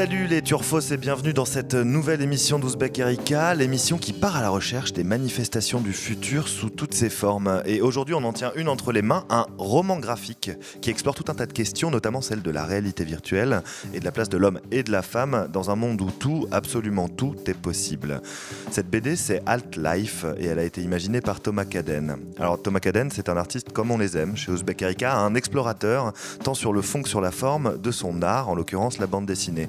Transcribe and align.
Salut 0.00 0.26
les 0.26 0.40
turfos 0.40 0.80
et 0.92 0.96
bienvenue 0.96 1.34
dans 1.34 1.44
cette 1.44 1.74
nouvelle 1.74 2.22
émission 2.22 2.58
d'Ouzbek 2.58 3.00
Erika, 3.00 3.54
l'émission 3.54 3.98
qui 3.98 4.14
part 4.14 4.34
à 4.34 4.40
la 4.40 4.48
recherche 4.48 4.94
des 4.94 5.04
manifestations 5.04 5.78
du 5.78 5.92
futur 5.92 6.48
sous 6.48 6.70
toutes 6.70 6.94
ses 6.94 7.10
formes. 7.10 7.60
Et 7.66 7.82
aujourd'hui, 7.82 8.14
on 8.14 8.24
en 8.24 8.32
tient 8.32 8.50
une 8.56 8.70
entre 8.70 8.92
les 8.92 9.02
mains, 9.02 9.26
un 9.28 9.44
roman 9.58 9.98
graphique 9.98 10.52
qui 10.80 10.88
explore 10.88 11.14
tout 11.14 11.26
un 11.28 11.34
tas 11.34 11.44
de 11.44 11.52
questions, 11.52 11.90
notamment 11.90 12.22
celle 12.22 12.40
de 12.40 12.50
la 12.50 12.64
réalité 12.64 13.04
virtuelle 13.04 13.60
et 13.92 14.00
de 14.00 14.04
la 14.06 14.10
place 14.10 14.30
de 14.30 14.38
l'homme 14.38 14.58
et 14.70 14.82
de 14.82 14.90
la 14.90 15.02
femme 15.02 15.48
dans 15.52 15.70
un 15.70 15.76
monde 15.76 16.00
où 16.00 16.10
tout, 16.10 16.48
absolument 16.50 17.10
tout, 17.10 17.36
est 17.44 17.52
possible. 17.52 18.22
Cette 18.70 18.88
BD, 18.88 19.16
c'est 19.16 19.42
Alt 19.44 19.76
Life 19.76 20.24
et 20.38 20.46
elle 20.46 20.60
a 20.60 20.64
été 20.64 20.80
imaginée 20.80 21.20
par 21.20 21.40
Thomas 21.40 21.66
Caden. 21.66 22.16
Alors 22.38 22.62
Thomas 22.62 22.80
Caden, 22.80 23.10
c'est 23.10 23.28
un 23.28 23.36
artiste 23.36 23.70
comme 23.72 23.90
on 23.90 23.98
les 23.98 24.16
aime 24.16 24.34
chez 24.34 24.50
Ouzbek 24.50 24.80
Erika, 24.80 25.18
un 25.18 25.34
explorateur 25.34 26.14
tant 26.42 26.54
sur 26.54 26.72
le 26.72 26.80
fond 26.80 27.02
que 27.02 27.08
sur 27.10 27.20
la 27.20 27.32
forme 27.32 27.76
de 27.76 27.90
son 27.90 28.22
art, 28.22 28.48
en 28.48 28.54
l'occurrence 28.54 28.96
la 28.96 29.06
bande 29.06 29.26
dessinée. 29.26 29.68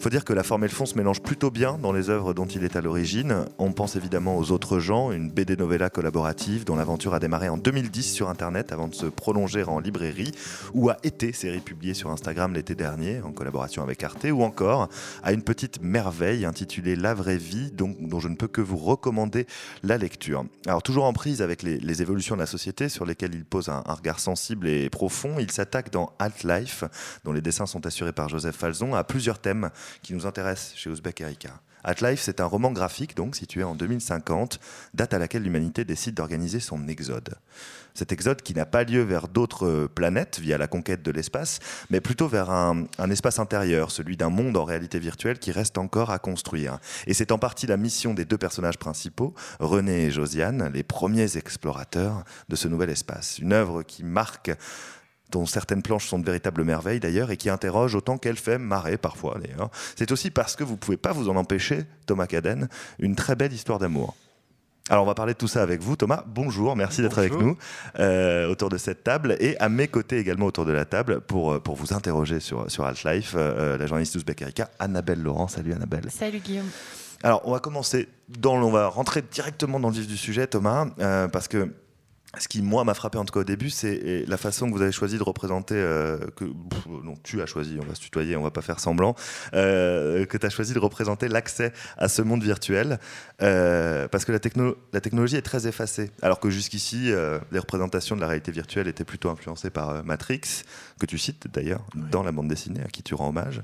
Faut 0.00 0.10
dire 0.10 0.24
que 0.24 0.32
la 0.32 0.44
forme 0.44 0.62
et 0.62 0.68
le 0.68 0.72
fond 0.72 0.86
se 0.86 0.96
mélangent 0.96 1.20
plutôt 1.22 1.50
bien 1.50 1.76
dans 1.76 1.92
les 1.92 2.08
œuvres 2.08 2.32
dont 2.32 2.46
il 2.46 2.62
est 2.62 2.76
à 2.76 2.80
l'origine. 2.80 3.44
On 3.58 3.72
pense 3.72 3.96
évidemment 3.96 4.38
aux 4.38 4.52
autres 4.52 4.78
gens, 4.78 5.10
une 5.10 5.28
BD 5.28 5.56
novella 5.56 5.90
collaborative 5.90 6.64
dont 6.64 6.76
l'aventure 6.76 7.14
a 7.14 7.18
démarré 7.18 7.48
en 7.48 7.58
2010 7.58 8.12
sur 8.12 8.28
Internet 8.28 8.70
avant 8.70 8.86
de 8.86 8.94
se 8.94 9.06
prolonger 9.06 9.64
en 9.64 9.80
librairie, 9.80 10.30
ou 10.72 10.88
à 10.88 10.98
été 11.02 11.32
série 11.32 11.58
publiée 11.58 11.94
sur 11.94 12.10
Instagram 12.10 12.54
l'été 12.54 12.76
dernier 12.76 13.20
en 13.22 13.32
collaboration 13.32 13.82
avec 13.82 14.04
Arte, 14.04 14.26
ou 14.30 14.44
encore 14.44 14.88
à 15.24 15.32
une 15.32 15.42
petite 15.42 15.82
merveille 15.82 16.44
intitulée 16.44 16.94
La 16.94 17.12
vraie 17.12 17.36
vie, 17.36 17.72
dont, 17.72 17.94
je 18.20 18.28
ne 18.28 18.36
peux 18.36 18.48
que 18.48 18.60
vous 18.60 18.78
recommander 18.78 19.46
la 19.82 19.98
lecture. 19.98 20.44
Alors 20.66 20.82
toujours 20.82 21.04
en 21.04 21.12
prise 21.12 21.42
avec 21.42 21.64
les, 21.64 21.78
les 21.80 22.02
évolutions 22.02 22.36
de 22.36 22.40
la 22.40 22.46
société 22.46 22.88
sur 22.88 23.04
lesquelles 23.04 23.34
il 23.34 23.44
pose 23.44 23.68
un, 23.68 23.82
un 23.84 23.94
regard 23.94 24.20
sensible 24.20 24.68
et 24.68 24.90
profond, 24.90 25.40
il 25.40 25.50
s'attaque 25.50 25.90
dans 25.90 26.12
Alt 26.20 26.44
Life, 26.44 26.84
dont 27.24 27.32
les 27.32 27.42
dessins 27.42 27.66
sont 27.66 27.84
assurés 27.84 28.12
par 28.12 28.28
Joseph 28.28 28.54
Falzon, 28.54 28.94
à 28.94 29.02
plusieurs 29.02 29.40
thèmes 29.40 29.70
qui 30.02 30.14
nous 30.14 30.26
intéressent 30.26 30.74
chez 30.76 30.90
Ouzbek 30.90 31.20
Erika. 31.20 31.60
At 31.84 31.96
Life, 32.02 32.20
c'est 32.22 32.40
un 32.40 32.44
roman 32.46 32.72
graphique 32.72 33.16
donc 33.16 33.36
situé 33.36 33.62
en 33.62 33.74
2050, 33.74 34.58
date 34.94 35.14
à 35.14 35.18
laquelle 35.18 35.42
l'humanité 35.42 35.84
décide 35.84 36.14
d'organiser 36.14 36.60
son 36.60 36.88
exode. 36.88 37.34
Cet 37.94 38.12
exode 38.12 38.42
qui 38.42 38.54
n'a 38.54 38.66
pas 38.66 38.84
lieu 38.84 39.02
vers 39.02 39.26
d'autres 39.26 39.88
planètes 39.92 40.38
via 40.38 40.58
la 40.58 40.68
conquête 40.68 41.02
de 41.02 41.10
l'espace, 41.10 41.58
mais 41.90 42.00
plutôt 42.00 42.28
vers 42.28 42.50
un, 42.50 42.84
un 42.98 43.10
espace 43.10 43.38
intérieur, 43.38 43.90
celui 43.90 44.16
d'un 44.16 44.28
monde 44.28 44.56
en 44.56 44.64
réalité 44.64 44.98
virtuelle 44.98 45.38
qui 45.38 45.50
reste 45.50 45.78
encore 45.78 46.10
à 46.10 46.18
construire. 46.18 46.78
Et 47.06 47.14
c'est 47.14 47.32
en 47.32 47.38
partie 47.38 47.66
la 47.66 47.76
mission 47.76 48.14
des 48.14 48.24
deux 48.24 48.38
personnages 48.38 48.78
principaux, 48.78 49.34
René 49.58 50.06
et 50.06 50.10
Josiane, 50.10 50.70
les 50.72 50.82
premiers 50.82 51.36
explorateurs 51.36 52.24
de 52.48 52.56
ce 52.56 52.68
nouvel 52.68 52.90
espace. 52.90 53.38
Une 53.38 53.52
œuvre 53.52 53.82
qui 53.82 54.04
marque 54.04 54.50
dont 55.30 55.46
certaines 55.46 55.82
planches 55.82 56.06
sont 56.06 56.18
de 56.18 56.24
véritables 56.24 56.64
merveilles 56.64 57.00
d'ailleurs, 57.00 57.30
et 57.30 57.36
qui 57.36 57.50
interroge 57.50 57.94
autant 57.94 58.18
qu'elle 58.18 58.36
fait 58.36 58.58
marrer 58.58 58.96
parfois 58.96 59.38
d'ailleurs. 59.40 59.70
C'est 59.96 60.10
aussi 60.12 60.30
parce 60.30 60.56
que 60.56 60.64
vous 60.64 60.72
ne 60.72 60.78
pouvez 60.78 60.96
pas 60.96 61.12
vous 61.12 61.28
en 61.28 61.36
empêcher, 61.36 61.84
Thomas 62.06 62.26
Caden, 62.26 62.68
une 62.98 63.14
très 63.14 63.36
belle 63.36 63.52
histoire 63.52 63.78
d'amour. 63.78 64.16
Alors 64.90 65.04
on 65.04 65.06
va 65.06 65.14
parler 65.14 65.34
de 65.34 65.38
tout 65.38 65.48
ça 65.48 65.62
avec 65.62 65.82
vous, 65.82 65.96
Thomas. 65.96 66.24
Bonjour, 66.26 66.74
merci 66.74 67.02
d'être 67.02 67.18
avec 67.18 67.34
nous 67.34 67.58
euh, 67.98 68.48
autour 68.48 68.70
de 68.70 68.78
cette 68.78 69.04
table 69.04 69.36
et 69.38 69.58
à 69.60 69.68
mes 69.68 69.86
côtés 69.86 70.16
également 70.16 70.46
autour 70.46 70.64
de 70.64 70.72
la 70.72 70.86
table 70.86 71.20
pour, 71.20 71.60
pour 71.60 71.76
vous 71.76 71.92
interroger 71.92 72.40
sur, 72.40 72.70
sur 72.70 72.86
Alt-Life, 72.86 73.34
euh, 73.36 73.76
la 73.76 73.86
journaliste 73.86 74.14
d'Ouzbek 74.14 74.40
Erika, 74.40 74.70
Annabelle 74.78 75.22
Laurent. 75.22 75.46
Salut 75.46 75.74
Annabelle. 75.74 76.10
Salut 76.10 76.38
Guillaume. 76.38 76.70
Alors 77.22 77.42
on 77.44 77.52
va 77.52 77.58
commencer, 77.58 78.08
dans, 78.30 78.54
on 78.62 78.70
va 78.70 78.86
rentrer 78.86 79.22
directement 79.30 79.78
dans 79.78 79.88
le 79.88 79.94
vif 79.94 80.06
du 80.06 80.16
sujet, 80.16 80.46
Thomas, 80.46 80.86
euh, 81.00 81.28
parce 81.28 81.48
que 81.48 81.70
ce 82.36 82.46
qui, 82.46 82.60
moi, 82.60 82.84
m'a 82.84 82.92
frappé 82.92 83.16
en 83.16 83.24
tout 83.24 83.32
cas 83.32 83.40
au 83.40 83.44
début, 83.44 83.70
c'est 83.70 84.24
la 84.26 84.36
façon 84.36 84.68
que 84.68 84.74
vous 84.74 84.82
avez 84.82 84.92
choisi 84.92 85.16
de 85.16 85.22
représenter, 85.22 85.76
euh, 85.76 86.18
que 86.36 86.44
non, 86.44 87.14
tu 87.22 87.40
as 87.40 87.46
choisi, 87.46 87.78
on 87.80 87.86
va 87.86 87.94
se 87.94 88.00
tutoyer, 88.00 88.36
on 88.36 88.42
va 88.42 88.50
pas 88.50 88.60
faire 88.60 88.80
semblant, 88.80 89.14
euh, 89.54 90.26
que 90.26 90.36
tu 90.36 90.44
as 90.44 90.50
choisi 90.50 90.74
de 90.74 90.78
représenter 90.78 91.28
l'accès 91.28 91.72
à 91.96 92.08
ce 92.08 92.20
monde 92.20 92.42
virtuel, 92.42 92.98
euh, 93.40 94.08
parce 94.08 94.26
que 94.26 94.32
la, 94.32 94.40
techno 94.40 94.76
la, 94.92 95.00
technologie 95.00 95.36
est 95.36 95.42
très 95.42 95.66
effacée, 95.66 96.10
alors 96.20 96.38
que 96.38 96.50
jusqu'ici, 96.50 97.12
les 97.50 97.58
représentations 97.58 98.14
de 98.14 98.20
la 98.20 98.26
réalité 98.26 98.52
virtuelle 98.52 98.88
étaient 98.88 99.04
plutôt 99.04 99.30
influencées 99.30 99.70
par 99.70 100.04
Matrix, 100.04 100.64
que 100.98 101.06
tu 101.06 101.18
cites 101.18 101.48
d'ailleurs 101.52 101.84
oui. 101.94 102.02
dans 102.10 102.22
la 102.22 102.32
bande 102.32 102.48
dessinée, 102.48 102.82
à 102.82 102.88
qui 102.88 103.02
tu 103.02 103.14
rends 103.14 103.28
hommage. 103.28 103.62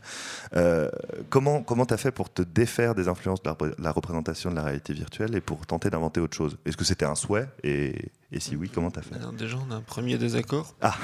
Euh, 0.57 0.91
comment 1.31 1.63
comment 1.63 1.87
tu 1.87 1.95
as 1.95 1.99
fait 1.99 2.13
pour 2.13 2.33
te 2.33 2.43
défaire 2.43 2.95
des 2.95 3.09
influences 3.09 3.43
de 3.43 3.49
la, 3.49 3.57
la 3.79 3.93
représentation 3.93 4.51
de 4.51 4.57
la 4.57 4.63
réalité 4.63 4.93
virtuelle 4.93 5.35
et 5.35 5.41
pour 5.41 5.67
tenter 5.67 5.91
d'inventer 5.91 6.21
autre 6.21 6.37
chose? 6.37 6.57
Est-ce 6.65 6.77
que 6.77 6.85
c'était 6.85 7.05
un 7.07 7.15
souhait? 7.15 7.49
Et 7.63 8.11
et 8.35 8.41
si 8.41 8.57
oui, 8.57 8.69
comment 8.69 8.91
t'as 8.91 9.03
fait? 9.03 9.15
Alors 9.15 9.33
Déjà, 9.33 9.57
on 9.57 9.71
a 9.71 9.77
un 9.77 9.81
premier 9.81 10.19
désaccord. 10.19 10.75
Ah 10.81 10.97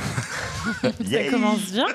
Ça 0.83 1.25
commence 1.31 1.71
bien. 1.71 1.87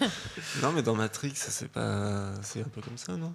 non, 0.62 0.72
mais 0.72 0.82
dans 0.82 0.94
Matrix, 0.94 1.32
c'est 1.34 1.68
pas, 1.68 2.32
c'est 2.42 2.60
un 2.60 2.68
peu 2.68 2.80
comme 2.80 2.96
ça, 2.96 3.16
non? 3.16 3.34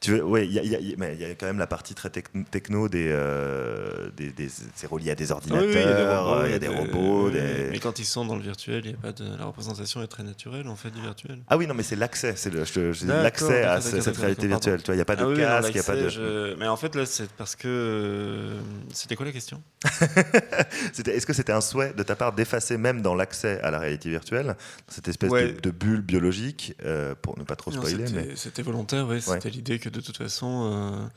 Tu 0.00 0.12
veux, 0.12 0.22
ouais, 0.22 0.46
il 0.46 0.52
y, 0.52 0.58
y, 0.60 0.94
y, 0.94 1.24
a 1.24 1.34
quand 1.34 1.46
même 1.46 1.58
la 1.58 1.66
partie 1.66 1.92
très 1.94 2.08
techno 2.08 2.88
des, 2.88 3.08
euh, 3.10 4.10
des, 4.16 4.30
des 4.30 4.48
c'est 4.48 4.86
relié 4.86 5.10
à 5.10 5.16
des 5.16 5.32
ordinateurs, 5.32 5.64
il 5.64 6.44
oui, 6.44 6.50
y 6.52 6.54
a 6.54 6.58
des 6.60 6.68
robots. 6.68 7.30
Des... 7.30 7.40
Des... 7.40 7.70
Mais 7.70 7.78
quand 7.80 7.98
ils 7.98 8.04
sont 8.04 8.24
dans 8.24 8.36
le 8.36 8.42
virtuel, 8.42 8.82
il 8.84 8.90
y 8.92 8.94
a 8.94 8.96
pas 8.96 9.10
de, 9.10 9.24
la 9.36 9.46
représentation 9.46 10.00
est 10.00 10.06
très 10.06 10.22
naturelle 10.22 10.68
en 10.68 10.76
fait 10.76 10.90
du 10.90 11.00
virtuel. 11.00 11.40
Ah 11.48 11.56
oui, 11.56 11.66
non, 11.66 11.74
mais 11.74 11.82
c'est 11.82 11.96
l'accès, 11.96 12.34
c'est 12.36 12.54
l'accès 12.54 13.64
à 13.64 13.80
cette 13.80 14.16
réalité 14.16 14.46
virtuelle. 14.46 14.82
Tu 14.82 14.86
vois, 14.86 14.94
il 14.94 14.98
y 14.98 15.02
a 15.02 15.04
pas 15.04 15.16
de 15.16 15.24
ah, 15.24 15.28
oui, 15.28 15.36
casque, 15.38 15.72
il 15.74 15.80
a 15.80 15.82
pas 15.82 15.96
de. 15.96 16.08
Je... 16.08 16.54
Mais 16.54 16.68
en 16.68 16.76
fait 16.76 16.94
là, 16.94 17.04
c'est 17.04 17.30
parce 17.32 17.56
que 17.56 17.66
euh, 17.66 18.60
c'était 18.92 19.16
quoi 19.16 19.26
la 19.26 19.32
question 19.32 19.60
Est-ce 19.82 21.26
que 21.26 21.32
c'était 21.32 21.52
un 21.52 21.60
souhait 21.60 21.92
de 21.92 22.02
ta 22.04 22.14
part 22.14 22.32
d'effacer 22.32 22.76
même 22.78 23.02
dans 23.02 23.16
l'accès 23.16 23.60
à 23.62 23.72
la 23.72 23.80
réalité 23.80 24.10
virtuelle 24.10 24.56
cette 24.86 25.08
espèce 25.08 25.30
ouais. 25.30 25.52
de, 25.52 25.60
de, 25.60 25.70
bulle 25.70 26.02
biologique, 26.02 26.74
euh, 26.84 27.14
pour 27.20 27.38
ne 27.38 27.44
pas 27.44 27.56
trop 27.56 27.70
spoiler 27.70 28.04
mais 28.14 28.36
c'était 28.36 28.62
volontaire, 28.62 29.06
oui, 29.08 29.20
c'était 29.20 29.50
l'idée 29.50 29.78
que 29.78 29.87
de 29.90 30.00
toute 30.00 30.16
façon, 30.16 31.10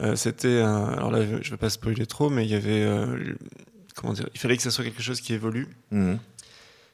euh, 0.00 0.02
euh, 0.02 0.16
c'était. 0.16 0.58
Alors 0.58 1.10
là, 1.10 1.24
je 1.24 1.32
ne 1.36 1.50
vais 1.50 1.56
pas 1.56 1.70
spoiler 1.70 2.06
trop, 2.06 2.30
mais 2.30 2.44
il 2.44 2.50
y 2.50 2.54
avait... 2.54 2.82
Euh, 2.82 3.34
comment 3.94 4.12
dire 4.12 4.28
Il 4.34 4.40
fallait 4.40 4.56
que 4.56 4.62
ça 4.62 4.70
soit 4.70 4.84
quelque 4.84 5.02
chose 5.02 5.20
qui 5.20 5.32
évolue. 5.32 5.68
Mmh. 5.90 6.14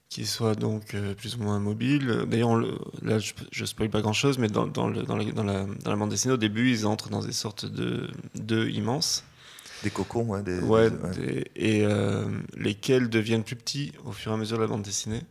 Qui 0.08 0.26
soit 0.26 0.56
donc 0.56 0.94
euh, 0.94 1.14
plus 1.14 1.36
ou 1.36 1.42
moins 1.42 1.60
mobile. 1.60 2.24
D'ailleurs, 2.26 2.56
là, 3.02 3.18
je, 3.20 3.32
ne 3.60 3.66
spoil 3.66 3.90
pas 3.90 4.00
grand 4.00 4.12
chose, 4.12 4.38
mais 4.38 4.48
dans, 4.48 4.66
dans, 4.66 4.88
le, 4.88 5.04
dans, 5.04 5.16
la, 5.16 5.24
dans, 5.24 5.44
la, 5.44 5.64
dans 5.64 5.90
la 5.90 5.96
bande 5.96 6.10
dessinée, 6.10 6.34
au 6.34 6.36
début, 6.36 6.70
ils 6.70 6.84
entrent 6.84 7.10
dans 7.10 7.22
des 7.22 7.32
sortes 7.32 7.64
de 7.64 8.10
d'œufs 8.34 8.72
immenses. 8.72 9.22
Des 9.84 9.90
cocons, 9.90 10.24
ouais. 10.24 10.42
Des, 10.42 10.58
ouais, 10.58 10.90
des, 10.90 10.96
ouais. 10.96 11.44
et 11.54 11.84
euh, 11.84 12.24
lesquels 12.56 13.08
deviennent 13.08 13.44
plus 13.44 13.56
petits 13.56 13.92
au 14.04 14.12
fur 14.12 14.32
et 14.32 14.34
à 14.34 14.36
mesure 14.36 14.56
de 14.56 14.62
la 14.62 14.68
bande 14.68 14.82
dessinée. 14.82 15.22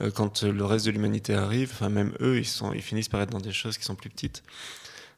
Euh, 0.00 0.10
quand 0.10 0.44
le 0.44 0.64
reste 0.64 0.86
de 0.86 0.92
l'humanité 0.92 1.34
arrive, 1.34 1.70
enfin 1.72 1.88
même 1.88 2.12
eux, 2.20 2.38
ils, 2.38 2.46
sont, 2.46 2.72
ils 2.72 2.82
finissent 2.82 3.08
par 3.08 3.20
être 3.20 3.30
dans 3.30 3.40
des 3.40 3.52
choses 3.52 3.76
qui 3.76 3.84
sont 3.84 3.96
plus 3.96 4.08
petites. 4.08 4.42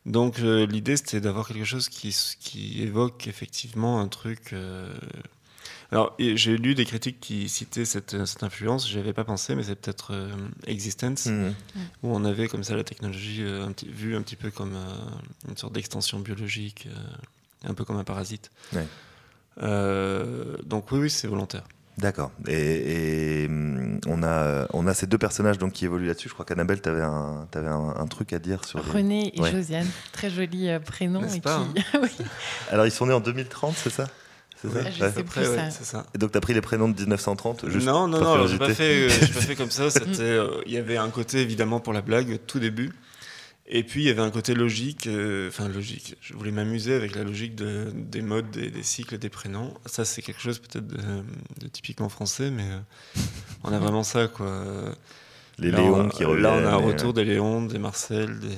Donc 0.05 0.41
euh, 0.41 0.67
l'idée 0.67 0.97
c'était 0.97 1.21
d'avoir 1.21 1.47
quelque 1.47 1.65
chose 1.65 1.89
qui, 1.89 2.17
qui, 2.41 2.83
évoque 2.83 3.27
effectivement 3.29 4.01
un 4.01 4.09
truc. 4.09 4.53
Euh... 4.53 4.93
Alors 5.93 6.17
j'ai 6.19 6.57
lu 6.57 6.75
des 6.75 6.87
critiques 6.87 7.21
qui 7.21 7.51
citaient 7.51 7.85
cette, 7.85 8.25
cette 8.25 8.43
influence, 8.43 8.89
j'y 8.89 8.99
avais 8.99 9.13
pas 9.13 9.25
pensé, 9.25 9.55
mais 9.55 9.63
c'est 9.63 9.77
peut-être 9.77 10.15
euh, 10.15 10.31
Existence, 10.67 11.27
mmh. 11.27 11.51
où 12.03 12.17
on 12.17 12.25
avait 12.25 12.49
comme 12.49 12.65
ça 12.65 12.75
la 12.75 12.83
technologie 12.83 13.43
euh, 13.43 13.67
un 13.67 13.73
petit, 13.73 13.89
vue 13.89 14.17
un 14.17 14.23
petit 14.23 14.37
peu 14.37 14.51
comme 14.51 14.75
euh, 14.75 15.51
une 15.51 15.57
sorte 15.59 15.75
d'extension 15.75 16.19
biologique, 16.19 16.89
euh, 16.91 17.69
un 17.69 17.75
peu 17.75 17.85
comme 17.85 17.99
un 17.99 18.05
parasite. 18.05 18.51
Ouais. 18.73 18.87
donc 20.65 20.91
oui, 20.93 21.01
oui, 21.01 21.11
c'est 21.11 21.29
volontaire. 21.29 21.65
D'accord. 21.99 22.31
Et, 22.49 23.45
et, 23.45 23.49
on, 24.07 24.23
a, 24.23 24.67
on 24.73 24.87
a 24.87 24.95
ces 24.95 25.07
deux 25.07 25.19
personnages 25.19 25.59
donc, 25.59 25.73
qui 25.73 25.85
évoluent 25.85 26.07
là-dessus. 26.07 26.29
Je 26.29 26.35
crois 26.35 26.47
qu'Annabelle, 26.47 26.81
tu 26.81 26.89
avais, 26.89 27.03
un, 27.03 27.47
avais 27.55 27.69
un, 27.69 27.95
un, 27.99 28.07
truc 28.07 28.33
à 28.33 28.39
dire 28.39 28.65
sur. 28.65 28.85
René 28.93 29.31
les... 29.35 29.39
et 29.39 29.43
ouais. 29.43 29.53
Josiane, 29.53 29.87
très 30.13 30.31
joli 30.31 30.69
euh, 30.69 30.81
prénom. 30.81 31.23
Et 31.23 31.41
pas, 31.41 31.65
qui... 31.75 31.81
hein 31.81 32.01
oui. 32.03 32.11
Alors, 32.71 32.87
ils 32.87 32.91
sont 32.91 33.07
nés 33.07 33.13
en 33.13 33.21
2030, 33.21 33.75
c'est 33.77 33.91
ça? 33.91 34.07
C'est 34.63 34.71
ça, 34.71 34.79
ouais, 34.79 35.71
ça. 35.71 36.07
Et 36.15 36.19
donc, 36.19 36.31
tu 36.31 36.39
as 36.39 36.41
pris 36.41 36.55
les 36.55 36.61
prénoms 36.61 36.89
de 36.89 36.95
1930 36.95 37.69
juste 37.69 37.85
Non, 37.85 38.07
non, 38.07 38.21
non, 38.21 38.47
je 38.47 38.53
n'ai 38.53 38.59
pas, 38.59 38.73
fait, 38.73 39.07
euh, 39.07 39.09
pas 39.09 39.41
fait 39.41 39.57
comme 39.57 39.73
ça. 39.73 39.89
Il 40.07 40.21
euh, 40.21 40.63
y 40.67 40.77
avait 40.77 40.97
un 40.97 41.11
côté, 41.11 41.41
évidemment, 41.41 41.81
pour 41.81 41.93
la 41.93 42.01
blague, 42.01 42.39
tout 42.47 42.61
début. 42.61 42.93
Et 43.67 43.85
puis 43.85 44.03
il 44.03 44.07
y 44.07 44.11
avait 44.11 44.23
un 44.23 44.31
côté 44.31 44.55
logique, 44.55 45.07
euh, 45.07 45.49
enfin 45.49 45.69
logique. 45.69 46.17
Je 46.21 46.35
voulais 46.35 46.51
m'amuser 46.51 46.95
avec 46.95 47.15
la 47.15 47.23
logique 47.23 47.55
de, 47.55 47.93
des 47.95 48.21
modes, 48.21 48.51
des, 48.51 48.71
des, 48.71 48.83
cycles, 48.83 49.19
des 49.19 49.29
prénoms. 49.29 49.73
Ça 49.87 50.05
c'est 50.05 50.21
quelque 50.21 50.41
chose 50.41 50.59
peut-être 50.59 50.87
de, 50.87 50.99
de, 51.61 51.69
typiquement 51.69 52.09
français, 52.09 52.51
mais 52.51 52.69
euh, 52.69 53.21
on 53.63 53.73
a 53.73 53.79
vraiment 53.79 54.03
ça 54.03 54.27
quoi. 54.27 54.95
les 55.59 55.71
Léons 55.71 56.09
qui 56.09 56.25
reviennent. 56.25 56.43
Là, 56.43 56.55
on 56.55 56.67
a 56.67 56.73
un 56.73 56.77
retour 56.77 57.13
des 57.13 57.25
Léons, 57.25 57.63
des 57.63 57.79
Marcel, 57.79 58.41
des, 58.41 58.57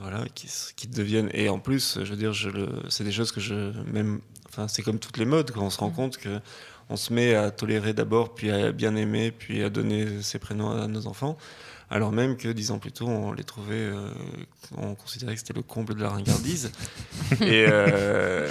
voilà, 0.00 0.24
qui, 0.34 0.48
qui 0.74 0.88
deviennent. 0.88 1.30
Et 1.34 1.50
en 1.50 1.58
plus, 1.58 1.98
je 2.02 2.10
veux 2.10 2.16
dire, 2.16 2.32
je 2.32 2.48
le, 2.48 2.68
c'est 2.88 3.04
des 3.04 3.12
choses 3.12 3.32
que 3.32 3.40
je. 3.40 3.54
Même, 3.92 4.20
enfin, 4.48 4.68
c'est 4.68 4.82
comme 4.82 4.98
toutes 4.98 5.18
les 5.18 5.26
modes, 5.26 5.50
quand 5.50 5.62
on 5.62 5.70
se 5.70 5.78
rend 5.78 5.90
mm. 5.90 5.94
compte 5.94 6.16
que 6.16 6.40
on 6.88 6.96
se 6.96 7.12
met 7.12 7.34
à 7.34 7.50
tolérer 7.50 7.92
d'abord, 7.92 8.34
puis 8.34 8.50
à 8.50 8.72
bien 8.72 8.94
aimer, 8.96 9.32
puis 9.32 9.62
à 9.62 9.70
donner 9.70 10.22
ses 10.22 10.38
prénoms 10.38 10.70
à 10.70 10.86
nos 10.86 11.06
enfants. 11.06 11.36
Alors 11.90 12.12
même 12.12 12.36
que 12.36 12.48
dix 12.48 12.70
ans 12.72 12.78
plus 12.78 12.92
tôt, 12.92 13.06
on 13.06 13.32
les 13.32 13.44
trouvait, 13.44 13.74
euh, 13.74 14.10
on 14.76 14.94
considérait 14.94 15.34
que 15.34 15.40
c'était 15.40 15.54
le 15.54 15.62
comble 15.62 15.94
de 15.94 16.02
la 16.02 16.10
ringardise. 16.10 16.72
et, 17.40 17.66
euh, 17.68 18.48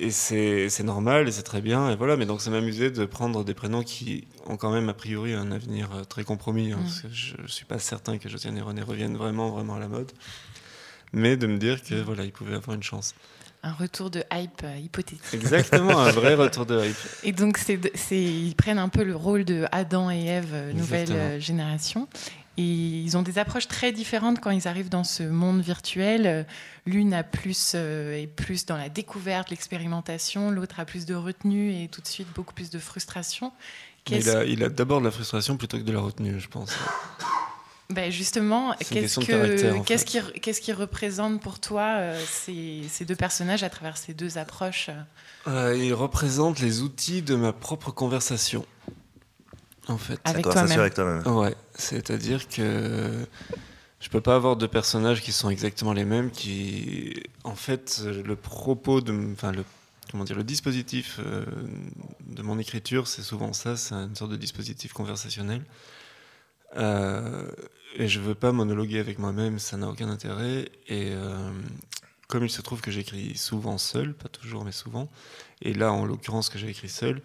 et 0.00 0.10
c'est, 0.10 0.82
normal 0.82 1.28
et 1.28 1.32
c'est 1.32 1.42
très 1.42 1.60
bien. 1.60 1.90
Et 1.90 1.96
voilà, 1.96 2.16
mais 2.16 2.26
donc 2.26 2.40
ça 2.40 2.50
m'amusait 2.50 2.90
de 2.90 3.04
prendre 3.04 3.44
des 3.44 3.54
prénoms 3.54 3.82
qui 3.82 4.26
ont 4.46 4.56
quand 4.56 4.72
même 4.72 4.88
a 4.88 4.94
priori 4.94 5.34
un 5.34 5.52
avenir 5.52 5.90
euh, 5.94 6.04
très 6.04 6.24
compromis. 6.24 6.72
Hein, 6.72 6.78
mm. 6.78 6.82
parce 6.82 7.00
que 7.02 7.08
je 7.12 7.40
ne 7.40 7.46
suis 7.46 7.66
pas 7.66 7.78
certain 7.78 8.16
que 8.18 8.28
Josiane 8.28 8.56
et 8.56 8.62
René 8.62 8.82
reviennent 8.82 9.16
vraiment, 9.16 9.50
vraiment 9.50 9.76
à 9.76 9.78
la 9.78 9.88
mode. 9.88 10.10
Mais 11.12 11.36
de 11.36 11.46
me 11.46 11.58
dire 11.58 11.82
que 11.82 11.94
voilà, 11.96 12.24
ils 12.24 12.32
pouvaient 12.32 12.54
avoir 12.54 12.74
une 12.74 12.82
chance. 12.82 13.14
Un 13.62 13.72
retour 13.72 14.08
de 14.08 14.22
hype 14.32 14.62
euh, 14.64 14.76
hypothétique. 14.78 15.34
Exactement, 15.34 15.98
un 15.98 16.12
vrai 16.12 16.34
retour 16.44 16.64
de 16.64 16.82
hype. 16.82 16.96
Et 17.24 17.32
donc, 17.32 17.58
c'est, 17.58 17.78
ils 18.10 18.54
prennent 18.54 18.78
un 18.78 18.88
peu 18.88 19.04
le 19.04 19.14
rôle 19.14 19.44
de 19.44 19.66
Adam 19.70 20.10
et 20.10 20.24
Ève, 20.24 20.72
nouvelle 20.74 21.40
génération. 21.40 22.08
Et 22.60 23.00
ils 23.06 23.16
ont 23.16 23.22
des 23.22 23.38
approches 23.38 23.68
très 23.68 23.90
différentes 23.90 24.38
quand 24.40 24.50
ils 24.50 24.68
arrivent 24.68 24.90
dans 24.90 25.04
ce 25.04 25.22
monde 25.22 25.62
virtuel. 25.62 26.46
L'une 26.84 27.14
a 27.14 27.22
plus, 27.22 27.74
est 27.74 28.28
plus 28.36 28.66
dans 28.66 28.76
la 28.76 28.90
découverte, 28.90 29.48
l'expérimentation, 29.48 30.50
l'autre 30.50 30.78
a 30.78 30.84
plus 30.84 31.06
de 31.06 31.14
retenue 31.14 31.72
et 31.72 31.88
tout 31.88 32.02
de 32.02 32.06
suite 32.06 32.28
beaucoup 32.34 32.52
plus 32.52 32.68
de 32.68 32.78
frustration. 32.78 33.52
Il 34.10 34.28
a, 34.28 34.44
il 34.44 34.62
a 34.62 34.68
d'abord 34.68 35.00
de 35.00 35.06
la 35.06 35.10
frustration 35.10 35.56
plutôt 35.56 35.78
que 35.78 35.84
de 35.84 35.92
la 35.92 36.00
retenue, 36.00 36.38
je 36.38 36.48
pense. 36.48 36.76
Ben 37.88 38.12
justement, 38.12 38.74
qu'est-ce, 38.88 39.18
que, 39.18 39.82
qu'est-ce, 39.82 40.04
qui, 40.04 40.20
qu'est-ce 40.40 40.60
qui 40.60 40.72
représente 40.72 41.40
pour 41.40 41.58
toi 41.58 41.96
euh, 41.96 42.24
ces, 42.24 42.82
ces, 42.88 43.04
deux 43.04 43.16
personnages 43.16 43.64
à 43.64 43.70
travers 43.70 43.96
ces 43.96 44.14
deux 44.14 44.38
approches? 44.38 44.90
Euh, 45.48 45.76
Ils 45.76 45.94
représentent 45.94 46.60
les 46.60 46.82
outils 46.82 47.22
de 47.22 47.34
ma 47.34 47.52
propre 47.52 47.90
conversation, 47.90 48.64
en 49.88 49.98
fait. 49.98 50.20
Avec 50.24 50.44
toi-même. 50.44 50.78
avec 50.78 50.94
toi-même. 50.94 51.26
Ouais, 51.26 51.54
c'est-à-dire 51.74 52.48
que 52.48 53.26
je 54.00 54.08
peux 54.08 54.20
pas 54.20 54.34
avoir 54.34 54.56
deux 54.56 54.68
personnages 54.68 55.20
qui 55.20 55.32
sont 55.32 55.50
exactement 55.50 55.92
les 55.92 56.04
mêmes, 56.04 56.30
qui, 56.30 57.22
en 57.44 57.54
fait, 57.54 58.02
le 58.04 58.36
propos 58.36 59.00
de, 59.00 59.12
enfin 59.32 59.52
le 59.52 59.64
comment 60.10 60.24
dire, 60.24 60.36
le 60.36 60.44
dispositif 60.44 61.20
euh, 61.20 61.44
de 62.26 62.42
mon 62.42 62.58
écriture, 62.58 63.06
c'est 63.06 63.22
souvent 63.22 63.52
ça, 63.52 63.76
c'est 63.76 63.94
une 63.94 64.16
sorte 64.16 64.32
de 64.32 64.36
dispositif 64.36 64.92
conversationnel. 64.92 65.62
Euh, 66.76 67.48
et 67.96 68.08
je 68.08 68.20
veux 68.20 68.34
pas 68.34 68.52
monologuer 68.52 68.98
avec 69.00 69.18
moi-même, 69.18 69.58
ça 69.58 69.76
n'a 69.76 69.88
aucun 69.88 70.08
intérêt. 70.08 70.70
Et 70.88 71.10
euh, 71.12 71.50
comme 72.28 72.44
il 72.44 72.50
se 72.50 72.62
trouve 72.62 72.80
que 72.80 72.90
j'écris 72.90 73.36
souvent 73.36 73.78
seul, 73.78 74.14
pas 74.14 74.28
toujours, 74.28 74.64
mais 74.64 74.72
souvent, 74.72 75.08
et 75.62 75.74
là, 75.74 75.92
en 75.92 76.04
l'occurrence, 76.04 76.48
que 76.48 76.58
j'ai 76.58 76.68
écrit 76.68 76.88
seul, 76.88 77.22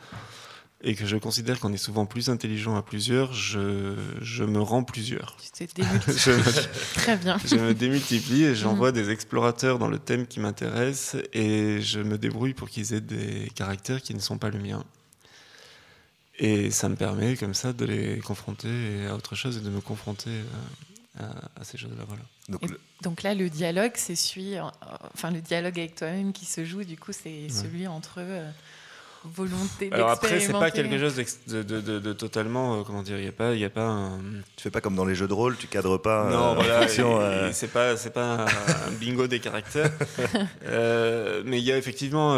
et 0.81 0.95
que 0.95 1.06
je 1.06 1.18
considère 1.18 1.60
qu'on 1.60 1.74
est 1.74 1.77
souvent 1.77 2.06
plus 2.06 2.30
intelligent 2.30 2.75
à 2.75 2.81
plusieurs, 2.81 3.33
je, 3.33 3.95
je 4.22 4.44
me 4.44 4.62
rends 4.62 4.83
plusieurs. 4.83 5.38
Tu 5.38 5.66
t'es 5.66 5.83
je, 6.07 6.69
Très 6.95 7.18
bien. 7.18 7.38
Je 7.45 7.56
me 7.56 7.74
démultiplie 7.74 8.44
et 8.44 8.56
j'envoie 8.56 8.89
mhm. 8.89 8.95
des 8.95 9.10
explorateurs 9.10 9.80
dans 9.80 9.88
le 9.88 10.00
thème 10.00 10.27
qui 10.27 10.39
m'intéresse 10.39 11.16
et 11.33 11.81
je 11.81 12.00
me 12.00 12.18
débrouille 12.18 12.54
pour 12.54 12.69
qu'ils 12.69 12.94
aient 12.94 13.01
des 13.01 13.50
caractères 13.56 14.01
qui 14.01 14.13
ne 14.13 14.19
sont 14.19 14.38
pas 14.38 14.50
le 14.50 14.60
mien. 14.60 14.83
Et 16.38 16.69
ça 16.72 16.89
me 16.89 16.98
permet 16.98 17.38
comme 17.38 17.54
ça 17.54 17.72
de 17.72 17.86
les 17.86 18.19
confronter 18.19 19.07
à 19.10 19.16
autre 19.16 19.36
chose 19.36 19.57
et 19.57 19.62
de 19.62 19.69
me 19.69 19.80
confronter 19.80 20.42
euh, 21.22 21.24
à, 21.56 21.63
ces 21.63 21.77
choses-là. 21.77 22.04
Voilà. 22.06 22.24
Donc, 22.50 22.62
donc, 23.01 23.24
là, 23.24 23.33
le 23.33 23.50
dialogue, 23.50 23.94
c'est 23.95 24.16
celui, 24.16 24.56
enfin 25.13 25.31
le 25.31 25.39
dialogue 25.39 25.80
avec 25.80 25.95
toi-même 25.95 26.33
qui 26.33 26.45
se 26.45 26.66
joue. 26.66 26.83
Du 26.83 26.98
coup, 26.98 27.13
c'est 27.13 27.48
celui 27.48 27.88
entre 27.88 28.19
eux 28.19 28.42
volonté 29.33 29.89
Alors 29.92 30.10
après, 30.10 30.39
c'est 30.39 30.51
pas 30.51 30.72
quelque 30.72 30.98
chose 30.98 31.16
de, 31.48 31.62
de, 31.63 31.80
de, 32.00 32.13
totalement, 32.13 32.80
euh, 32.80 32.83
comment 32.83 33.04
dire, 33.04 33.18
il 33.18 33.25
y 33.25 33.27
a 33.27 33.31
pas, 33.31 33.54
il 33.54 33.60
y 33.60 33.66
a 33.66 33.69
pas 33.69 33.86
un... 33.86 34.19
Tu 34.56 34.63
fais 34.63 34.72
pas 34.72 34.81
comme 34.81 34.95
dans 34.95 35.06
les 35.06 35.16
jeux 35.16 35.27
de 35.27 35.33
rôle, 35.33 35.57
tu 35.57 35.68
cadres 35.68 35.98
pas. 35.98 36.30
Non, 36.30 36.51
euh, 36.51 36.56
voilà, 36.56 36.81
euh. 36.81 37.50
c'est 37.54 37.72
pas, 37.72 37.98
c'est 37.98 38.12
pas 38.12 38.45
un, 38.45 38.92
bingo 39.00 39.27
des 39.27 39.39
caractères. 39.39 39.92
mais 41.45 41.60
il 41.60 41.63
y 41.63 41.72
a 41.72 41.77
effectivement, 41.77 42.38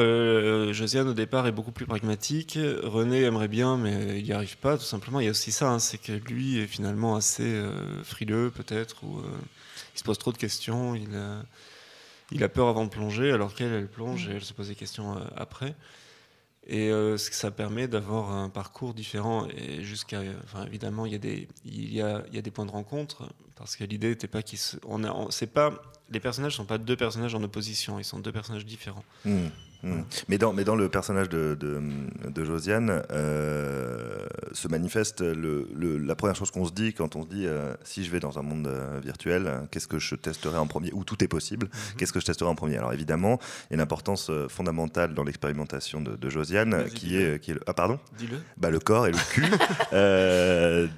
Josiane 0.71 1.09
au 1.09 1.13
départ 1.13 1.47
est 1.47 1.51
beaucoup 1.51 1.71
plus 1.71 1.85
pragmatique. 1.85 2.57
René 2.83 3.23
aimerait 3.23 3.47
bien, 3.47 3.77
mais 3.77 4.19
il 4.19 4.23
n'y 4.23 4.33
arrive 4.33 4.57
pas, 4.57 4.77
tout 4.77 4.83
simplement. 4.83 5.19
Il 5.19 5.25
y 5.25 5.29
a 5.29 5.31
aussi 5.31 5.51
ça, 5.51 5.69
hein, 5.69 5.79
c'est 5.79 5.97
que 5.97 6.11
lui 6.11 6.59
est 6.59 6.67
finalement 6.67 7.15
assez 7.15 7.61
frileux, 8.03 8.51
peut-être, 8.51 9.03
ou 9.03 9.21
il 9.95 9.99
se 9.99 10.03
pose 10.03 10.17
trop 10.17 10.31
de 10.31 10.37
questions. 10.37 10.95
Il 10.95 11.09
il 12.31 12.43
a 12.43 12.49
peur 12.49 12.67
avant 12.67 12.83
de 12.83 12.89
plonger, 12.89 13.31
alors 13.31 13.55
qu'elle, 13.55 13.71
elle 13.71 13.87
plonge 13.87 14.27
et 14.27 14.33
elle 14.33 14.43
se 14.43 14.51
pose 14.51 14.67
des 14.67 14.75
questions 14.75 15.15
après. 15.37 15.73
Et 16.69 16.91
euh, 16.91 17.17
ça 17.17 17.49
permet 17.49 17.87
d'avoir 17.87 18.31
un 18.31 18.49
parcours 18.49 18.93
différent. 18.93 19.47
Et 19.55 19.83
jusqu'à, 19.83 20.21
évidemment, 20.65 21.05
il 21.05 21.13
y 21.13 21.15
a 21.15 21.19
des, 21.19 21.47
il 21.63 21.93
y 21.93 22.01
a, 22.01 22.23
il 22.27 22.35
y 22.35 22.37
a 22.37 22.41
des 22.41 22.51
points 22.51 22.65
de 22.65 22.71
rencontre 22.71 23.29
parce 23.55 23.75
que 23.75 23.83
l'idée 23.83 24.09
n'était 24.09 24.27
pas 24.27 24.43
qu'ils, 24.43 24.59
on, 24.85 25.31
c'est 25.31 25.47
pas, 25.47 25.81
les 26.09 26.19
personnages 26.19 26.55
sont 26.55 26.65
pas 26.65 26.77
deux 26.77 26.95
personnages 26.95 27.33
en 27.35 27.43
opposition, 27.43 27.99
ils 27.99 28.05
sont 28.05 28.19
deux 28.19 28.31
personnages 28.31 28.65
différents. 28.65 29.03
Mmh. 29.25 29.47
Hmm. 29.83 30.01
Mais, 30.27 30.37
dans, 30.37 30.53
mais 30.53 30.63
dans 30.63 30.75
le 30.75 30.89
personnage 30.89 31.29
de, 31.29 31.55
de, 31.55 32.45
Josiane, 32.45 33.03
euh, 33.11 34.25
se 34.51 34.67
manifeste 34.67 35.21
le, 35.21 35.67
la 35.97 36.15
première 36.15 36.35
chose 36.35 36.49
qu'on 36.49 36.65
se 36.65 36.71
dit 36.71 36.93
quand 36.93 37.15
on 37.15 37.23
se 37.23 37.27
dit 37.27 37.45
euh, 37.45 37.73
si 37.83 38.03
je 38.03 38.09
vais 38.09 38.19
dans 38.19 38.39
un 38.39 38.41
monde 38.41 38.67
euh, 38.67 38.99
virtuel, 39.03 39.67
qu'est-ce 39.69 39.87
que 39.87 39.99
je 39.99 40.15
testerai 40.15 40.57
en 40.57 40.67
premier? 40.67 40.91
Où 40.93 41.03
tout 41.03 41.23
est 41.23 41.27
possible, 41.27 41.67
mhm. 41.67 41.97
qu'est-ce 41.97 42.13
que 42.13 42.19
je 42.19 42.25
testerai 42.25 42.49
en 42.49 42.55
premier? 42.55 42.77
Alors 42.77 42.93
évidemment, 42.93 43.39
il 43.69 43.71
y 43.71 43.73
a 43.73 43.75
une 43.75 43.81
importance 43.81 44.31
fondamentale 44.49 45.13
dans 45.13 45.23
l'expérimentation 45.23 46.01
de, 46.01 46.29
Josiane 46.29 46.89
qui 46.89 47.15
est, 47.15 47.39
qui 47.39 47.51
est 47.51 47.53
le, 47.53 47.61
Ah, 47.67 47.73
pardon? 47.73 47.99
Dis-le. 48.17 48.37
Bah, 48.57 48.69
le 48.69 48.79
corps 48.79 49.07
et 49.07 49.11
le 49.11 49.17
cul, 49.29 49.45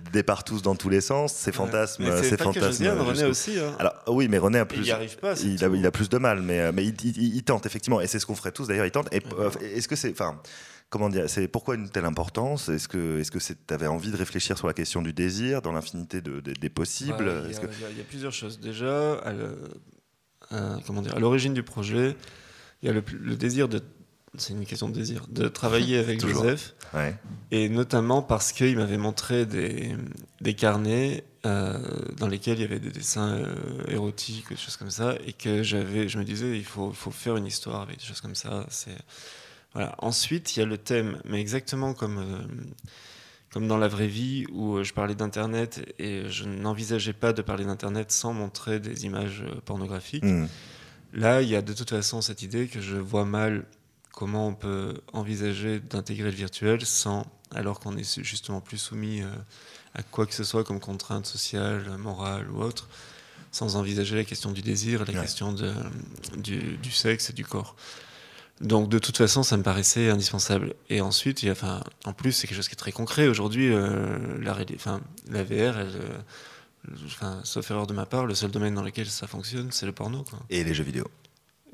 des 0.14 0.24
partout 0.24 0.60
dans 0.62 0.76
tous 0.76 0.90
les 0.90 1.02
sens, 1.02 1.34
ses 1.34 1.52
fantasmes. 1.52 2.06
ses 2.24 2.38
fantasmes 2.38 2.68
Josiane, 2.68 3.00
René 3.00 3.26
aussi. 3.26 3.60
Hein. 3.60 3.76
Alors 3.78 3.94
oui, 4.08 4.28
mais 4.28 4.38
René 4.38 4.60
a 4.60 4.66
plus. 4.66 4.80
Il 4.80 4.92
arrive 4.92 5.18
pas. 5.18 5.40
Il 5.40 5.64
a, 5.64 5.68
il 5.68 5.86
a, 5.86 5.92
plus 5.92 6.10
de 6.10 6.18
mal, 6.18 6.42
mais, 6.42 6.72
mais 6.72 6.86
il, 6.86 6.96
il 7.18 7.44
tente 7.44 7.66
effectivement, 7.66 8.02
et 8.02 8.08
c'est 8.08 8.20
ce 8.20 8.26
qu'on 8.26 8.36
ferait 8.36 8.52
tous 8.52 8.69
d'ailleurs, 8.70 8.86
il 8.86 8.92
tente. 8.92 9.10
Euh, 9.14 9.50
est-ce 9.62 9.88
que 9.88 9.96
c'est, 9.96 10.12
enfin, 10.12 10.42
comment 10.90 11.10
dire, 11.10 11.30
c'est 11.30 11.48
pourquoi 11.48 11.76
une 11.76 11.90
telle 11.90 12.06
importance? 12.06 12.70
Est-ce 12.70 12.88
que, 12.88 13.20
est-ce 13.20 13.32
que 13.32 13.40
tu 13.40 13.74
avais 13.74 13.88
envie 13.88 14.12
de 14.12 14.18
réfléchir 14.18 14.58
sur 14.58 14.68
la 14.68 14.74
question 14.74 15.02
du 15.02 15.12
désir, 15.12 15.62
dans 15.62 15.74
l'infinité 15.74 16.22
de, 16.22 16.40
des 16.40 16.70
possibles? 16.70 17.44
Il 17.48 17.98
y, 17.98 18.02
a 18.02 18.04
plusieurs 18.08 18.34
choses. 18.34 18.60
Déjà, 18.60 19.16
à 19.16 19.34
comment 20.86 21.02
dire, 21.02 21.16
à 21.16 21.20
l'origine 21.20 21.54
du 21.54 21.64
projet, 21.64 22.16
il 22.82 22.88
y 22.88 22.90
a 22.90 22.94
le, 22.94 23.36
désir 23.36 23.68
de 23.68 23.82
c'est 24.38 24.54
une 24.54 24.66
question 24.66 24.90
de 24.90 24.94
désir, 24.94 25.26
de 25.28 25.48
travailler 25.48 25.98
avec 26.00 26.22
Joseph. 26.22 26.76
Et 27.52 27.68
notamment 27.68 28.22
parce 28.22 28.52
qu'il 28.52 28.78
m'avait 28.78 28.98
montré 28.98 29.46
des, 29.46 29.96
des 30.42 30.54
carnets 30.54 31.24
euh, 31.46 31.78
dans 32.18 32.28
lesquels 32.28 32.58
il 32.58 32.62
y 32.62 32.66
avait 32.66 32.80
des 32.80 32.92
dessins 32.92 33.38
euh, 33.38 33.56
érotiques, 33.88 34.50
des 34.50 34.58
choses 34.58 34.76
comme 34.76 34.90
ça, 34.90 35.16
et 35.26 35.32
que 35.32 35.64
j'avais, 35.64 36.10
je 36.10 36.18
me 36.18 36.26
disais, 36.26 36.58
il 36.58 36.66
faut, 36.66 36.92
faut, 36.92 37.12
faire 37.12 37.38
une 37.38 37.46
histoire 37.46 37.82
avec 37.82 38.00
des 38.00 38.04
choses 38.04 38.20
comme 38.20 38.36
ça. 38.36 38.66
C'est 38.70 38.98
voilà. 39.74 39.96
Ensuite, 40.00 40.56
il 40.56 40.60
y 40.60 40.64
a 40.64 40.66
le 40.66 40.78
thème, 40.78 41.22
mais 41.24 41.40
exactement 41.40 41.94
comme 41.94 42.18
euh, 42.18 42.42
comme 43.54 43.70
dans 43.70 43.78
la 43.78 43.88
vraie 43.88 44.08
vie 44.08 44.46
où 44.52 44.84
je 44.84 44.92
parlais 44.92 45.16
d'internet 45.16 45.94
et 45.98 46.30
je 46.30 46.44
n'envisageais 46.44 47.14
pas 47.14 47.32
de 47.32 47.42
parler 47.42 47.64
d'internet 47.64 48.12
sans 48.12 48.34
montrer 48.34 48.82
des 48.82 49.06
images 49.06 49.44
pornographiques. 49.64 50.26
Hmm. 50.26 50.48
Là, 51.14 51.42
il 51.42 51.48
y 51.48 51.56
a 51.56 51.62
de 51.62 51.74
toute 51.74 51.90
façon 51.90 52.22
cette 52.22 52.42
idée 52.42 52.68
que 52.68 52.82
je 52.82 52.98
vois 52.98 53.26
mal 53.26 53.66
comment 54.12 54.48
on 54.48 54.54
peut 54.54 54.96
envisager 55.14 55.80
d'intégrer 55.80 56.32
le 56.32 56.36
virtuel 56.36 56.86
sans, 56.86 57.26
alors 57.56 57.80
qu'on 57.80 57.96
est 57.96 58.22
justement 58.24 58.60
plus 58.60 58.78
soumis 58.78 59.24
à 60.00 60.04
quoi 60.04 60.26
que 60.26 60.34
ce 60.34 60.46
soit 60.46 60.64
comme 60.64 60.80
contrainte 60.80 61.26
sociale, 61.26 61.86
morale 61.98 62.50
ou 62.52 62.62
autre, 62.62 62.88
sans 63.52 63.76
envisager 63.76 64.16
la 64.16 64.24
question 64.24 64.52
du 64.52 64.62
désir, 64.62 65.04
la 65.06 65.22
question 65.22 65.52
de, 65.52 65.74
du, 66.38 66.78
du, 66.78 66.92
sexe 66.92 67.30
et 67.30 67.34
du 67.34 67.44
corps. 67.44 67.76
Donc 68.62 68.88
de 68.88 68.98
toute 68.98 69.18
façon, 69.18 69.44
ça 69.44 69.58
me 69.58 69.64
paraissait 69.64 70.10
indispensable. 70.10 70.74
Et 70.90 71.02
ensuite, 71.02 71.44
il 71.44 71.48
y 71.48 71.50
a, 71.50 71.52
enfin, 71.52 71.84
en 72.06 72.14
plus, 72.14 72.32
c'est 72.32 72.48
quelque 72.48 72.58
chose 72.58 72.70
qui 72.70 72.76
est 72.76 72.78
très 72.78 72.94
concret. 72.94 73.28
Aujourd'hui, 73.28 73.74
euh, 73.74 74.18
la, 74.42 74.58
enfin, 74.76 75.02
la 75.30 75.44
VR, 75.44 75.78
elle, 75.80 75.96
euh, 75.96 76.96
enfin, 77.06 77.42
sauf 77.44 77.70
erreur 77.70 77.88
de 77.88 77.94
ma 77.94 78.06
part, 78.06 78.26
le 78.26 78.36
seul 78.36 78.52
domaine 78.52 78.76
dans 78.76 78.84
lequel 78.84 79.08
ça 79.08 79.28
fonctionne, 79.28 79.72
c'est 79.72 79.86
le 79.86 79.92
porno. 79.92 80.24
Quoi. 80.24 80.40
Et 80.50 80.64
les 80.64 80.74
jeux 80.74 80.86
vidéo. 80.86 81.06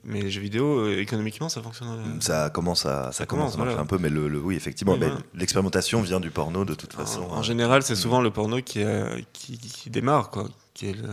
Mais 0.07 0.21
les 0.21 0.29
jeux 0.29 0.41
vidéo, 0.41 0.81
euh, 0.81 0.99
économiquement, 0.99 1.49
ça 1.49 1.63
fonctionne. 1.63 1.89
Euh, 1.89 2.21
ça 2.21 2.51
commence 2.51 2.85
à, 2.85 3.11
ça, 3.11 3.25
commence, 3.25 3.55
à 3.55 3.57
marcher 3.57 3.79
un 3.79 3.87
peu, 3.87 3.97
mais 3.97 4.09
le, 4.09 4.39
oui, 4.39 4.55
effectivement, 4.55 4.95
l'expérimentation 5.33 5.99
vient 6.01 6.19
du 6.19 6.29
porno 6.29 6.63
de 6.63 6.75
toute 6.75 6.93
façon. 6.93 7.23
En, 7.23 7.41
général, 7.41 7.81
c'est 7.81 7.95
souvent 7.95 8.21
le 8.21 8.29
porno 8.29 8.61
qui, 8.61 8.83
euh, 8.83 9.19
qui, 9.33 9.57
qui, 9.57 9.89
démarre, 9.89 10.29
quoi, 10.29 10.47
qui 10.75 10.89
est 10.89 10.93
le, 10.93 11.09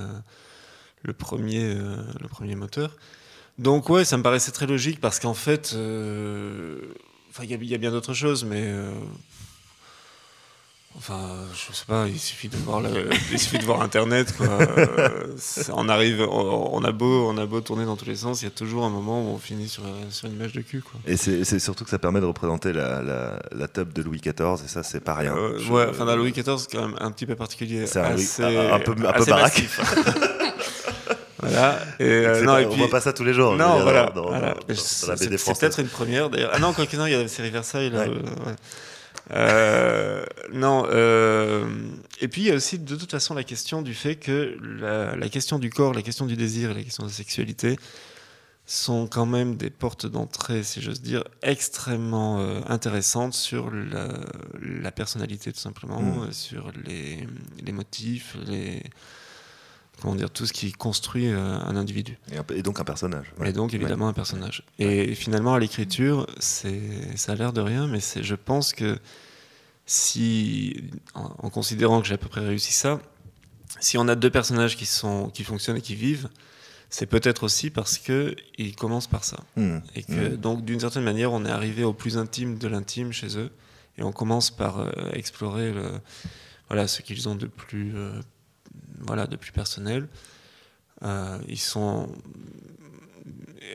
le 1.02 1.12
premier, 1.14 1.75
le 1.75 2.28
premier 2.28 2.54
moteur. 2.54 2.94
Donc 3.58 3.88
ouais, 3.88 4.04
ça 4.04 4.18
me 4.18 4.22
paraissait 4.22 4.52
très 4.52 4.66
logique 4.66 5.00
parce 5.00 5.18
qu'en 5.20 5.34
fait, 5.34 5.68
enfin, 7.30 7.44
il 7.44 7.64
y, 7.64 7.75
a 7.75 7.78
bien 7.78 7.92
d'autres 7.92 8.14
choses, 8.14 8.44
mais 8.44 8.75
Enfin, 10.99 11.20
je 11.54 11.75
sais 11.75 11.84
pas, 11.87 12.06
il 12.06 12.18
suffit 12.18 12.49
de 12.49 12.56
voir, 12.56 12.82
il 13.32 13.38
suffit 13.38 13.58
de 13.58 13.64
voir 13.64 13.82
Internet. 13.82 14.34
Quoi. 14.37 14.46
Euh, 14.46 15.08
on 15.72 15.88
arrive, 15.88 16.20
on, 16.20 16.84
a 16.84 16.92
beau, 16.92 17.26
on 17.28 17.38
a 17.38 17.46
beau 17.46 17.61
tourner 17.61 17.84
dans 17.84 17.96
tous 17.96 18.04
les 18.04 18.16
sens, 18.16 18.42
il 18.42 18.44
y 18.44 18.49
a 18.49 18.50
toujours 18.50 18.84
un 18.84 18.90
moment 18.90 19.22
où 19.22 19.34
on 19.34 19.38
finit 19.38 19.68
sur, 19.68 19.82
sur 20.11 20.28
une 20.28 20.34
image 20.34 20.52
de 20.52 20.61
cul. 20.61 20.82
Quoi. 20.82 21.00
Et 21.06 21.16
c'est 21.16 21.58
surtout 21.58 21.84
que 21.84 21.90
ça 21.90 21.99
permet 21.99 22.20
de 22.20 22.26
représenter 22.26 22.72
la, 22.72 23.02
la, 23.02 23.68
tube 23.68 23.92
de 23.92 24.02
Louis 24.02 24.20
XIV, 24.20 24.64
et 24.64 24.68
ça, 24.68 24.82
c'est 24.82 25.00
pas 25.00 25.14
rien. 25.14 25.34
Euh, 25.34 25.58
ouais, 25.70 25.87
enfin, 25.88 26.14
Louis 26.14 26.32
XIV, 26.32 26.58
c'est 26.58 26.70
quand 26.70 26.87
même 26.87 26.96
un 27.00 27.11
petit 27.11 27.26
peu 27.26 27.37
particulier. 27.37 27.87
C'est 27.87 27.99
un, 27.99 28.12
un, 28.12 28.78
peu, 28.78 28.92
un 28.92 29.12
peu 29.12 29.25
baraque. 29.25 29.62
Voilà. 31.42 31.80
Et, 31.99 32.04
euh, 32.04 32.42
non, 32.44 32.56
et 32.56 32.66
puis... 32.66 32.75
On 32.75 32.76
voit 32.76 32.88
pas 32.88 33.00
ça 33.00 33.12
tous 33.12 33.25
les 33.25 33.34
jours. 33.34 33.56
Non, 33.56 33.80
voilà. 33.80 34.12
C'est 34.75 35.58
peut-être 35.58 35.80
une 35.80 35.88
première 35.88 36.30
d'ailleurs. 36.30 36.52
Ah 36.54 36.61
non, 36.61 36.72
quoi 36.72 36.87
que 36.87 36.96
non, 36.96 37.06
il 37.06 37.12
y 37.12 37.16
a 37.16 37.22
la 37.22 37.26
série 37.26 37.50
Versailles. 37.50 37.90
Là, 37.90 38.06
ouais. 38.06 38.54
Euh, 39.30 40.24
non. 40.52 40.84
Euh, 40.88 41.66
et 42.20 42.28
puis 42.28 42.42
il 42.42 42.48
y 42.48 42.50
a 42.50 42.54
aussi 42.54 42.78
de 42.78 42.96
toute 42.96 43.10
façon 43.10 43.34
la 43.34 43.44
question 43.44 43.82
du 43.82 43.94
fait 43.94 44.16
que 44.16 44.56
la, 44.60 45.28
question 45.28 45.58
du 45.58 45.70
corps, 45.70 45.94
la 45.94 46.02
question 46.02 46.26
du 46.26 46.36
désir 46.36 46.70
et 46.70 46.74
la 46.74 46.82
question 46.82 47.04
de 47.04 47.08
la 47.08 47.14
sexualité 47.14 47.78
sont 48.64 49.06
quand 49.06 49.26
même 49.26 49.56
des 49.56 49.70
portes 49.70 50.06
d'entrée, 50.06 50.62
si 50.62 50.80
j'ose 50.80 51.02
dire, 51.02 51.24
extrêmement 51.42 52.40
euh, 52.40 52.60
intéressantes 52.68 53.34
sur 53.34 53.70
la, 53.70 54.90
personnalité 54.92 55.52
tout 55.52 55.58
simplement, 55.58 56.00
mmh. 56.00 56.32
sur 56.32 56.70
les, 56.84 57.26
les 57.60 57.72
motifs, 57.72 58.36
les 58.46 58.82
comment 60.00 60.14
dire, 60.14 60.30
tout 60.30 60.46
ce 60.46 60.52
qui 60.52 60.72
construit 60.72 61.28
euh, 61.28 61.58
un 61.61 61.76
individu. 61.76 62.18
Et, 62.54 62.62
donc 62.62 62.80
un 62.80 62.84
personnage. 62.84 63.32
Et 63.44 63.52
donc 63.52 63.75
évidemment 63.75 64.08
un 64.08 64.12
personnage. 64.12 64.64
Et 64.78 65.14
finalement 65.14 65.54
à 65.54 65.61
l'écriture, 65.61 66.26
ça 66.38 66.68
a 67.28 67.34
l'air 67.34 67.52
de 67.52 67.61
rien, 67.61 67.87
mais 67.87 68.00
je 68.00 68.34
pense 68.34 68.72
que 68.72 68.99
si, 69.87 70.84
en, 71.14 71.50
considérant 71.50 72.00
que 72.00 72.06
j'ai 72.06 72.14
à 72.14 72.18
peu 72.18 72.28
près 72.28 72.40
réussi 72.40 72.72
ça, 72.72 73.00
si 73.80 73.99
on 73.99 74.08
a 74.08 74.14
deux 74.14 74.30
personnages 74.30 74.76
qui, 74.76 74.87
sont, 74.87 75.28
qui 75.30 75.44
fonctionnent 75.44 75.76
et 75.76 75.82
qui 75.82 75.94
vivent, 75.94 76.28
c'est 76.90 77.06
peut-être 77.06 77.44
aussi 77.44 77.70
parce 77.70 77.99
qu'ils 77.99 78.76
commencent 78.76 79.06
par 79.06 79.25
ça. 79.25 79.38
Mmh. 79.56 79.78
Et 79.94 80.02
que 80.02 80.34
mmh. 80.34 80.37
donc 80.37 80.64
d'une 80.64 80.80
certaine 80.80 81.04
manière, 81.04 81.32
on 81.32 81.44
est 81.44 81.50
arrivé 81.50 81.84
au 81.84 81.92
plus 81.92 82.18
intime 82.18 82.58
de 82.58 82.68
l'intime 82.68 83.12
chez 83.12 83.38
eux, 83.38 83.50
et 83.99 84.02
on 84.02 84.12
commence 84.12 84.50
par 84.50 84.80
euh, 84.80 84.90
explorer 85.12 85.72
le, 85.72 85.90
voilà, 86.68 86.88
ce 86.88 87.02
qu'ils 87.02 87.28
ont 87.28 87.34
de 87.34 87.46
plus 87.46 87.92
euh, 87.94 88.20
voilà, 89.00 89.26
de 89.26 89.36
plus 89.36 89.52
personnel. 89.52 90.08
Euh, 91.02 91.38
ils 91.48 91.60
sont 91.60 92.08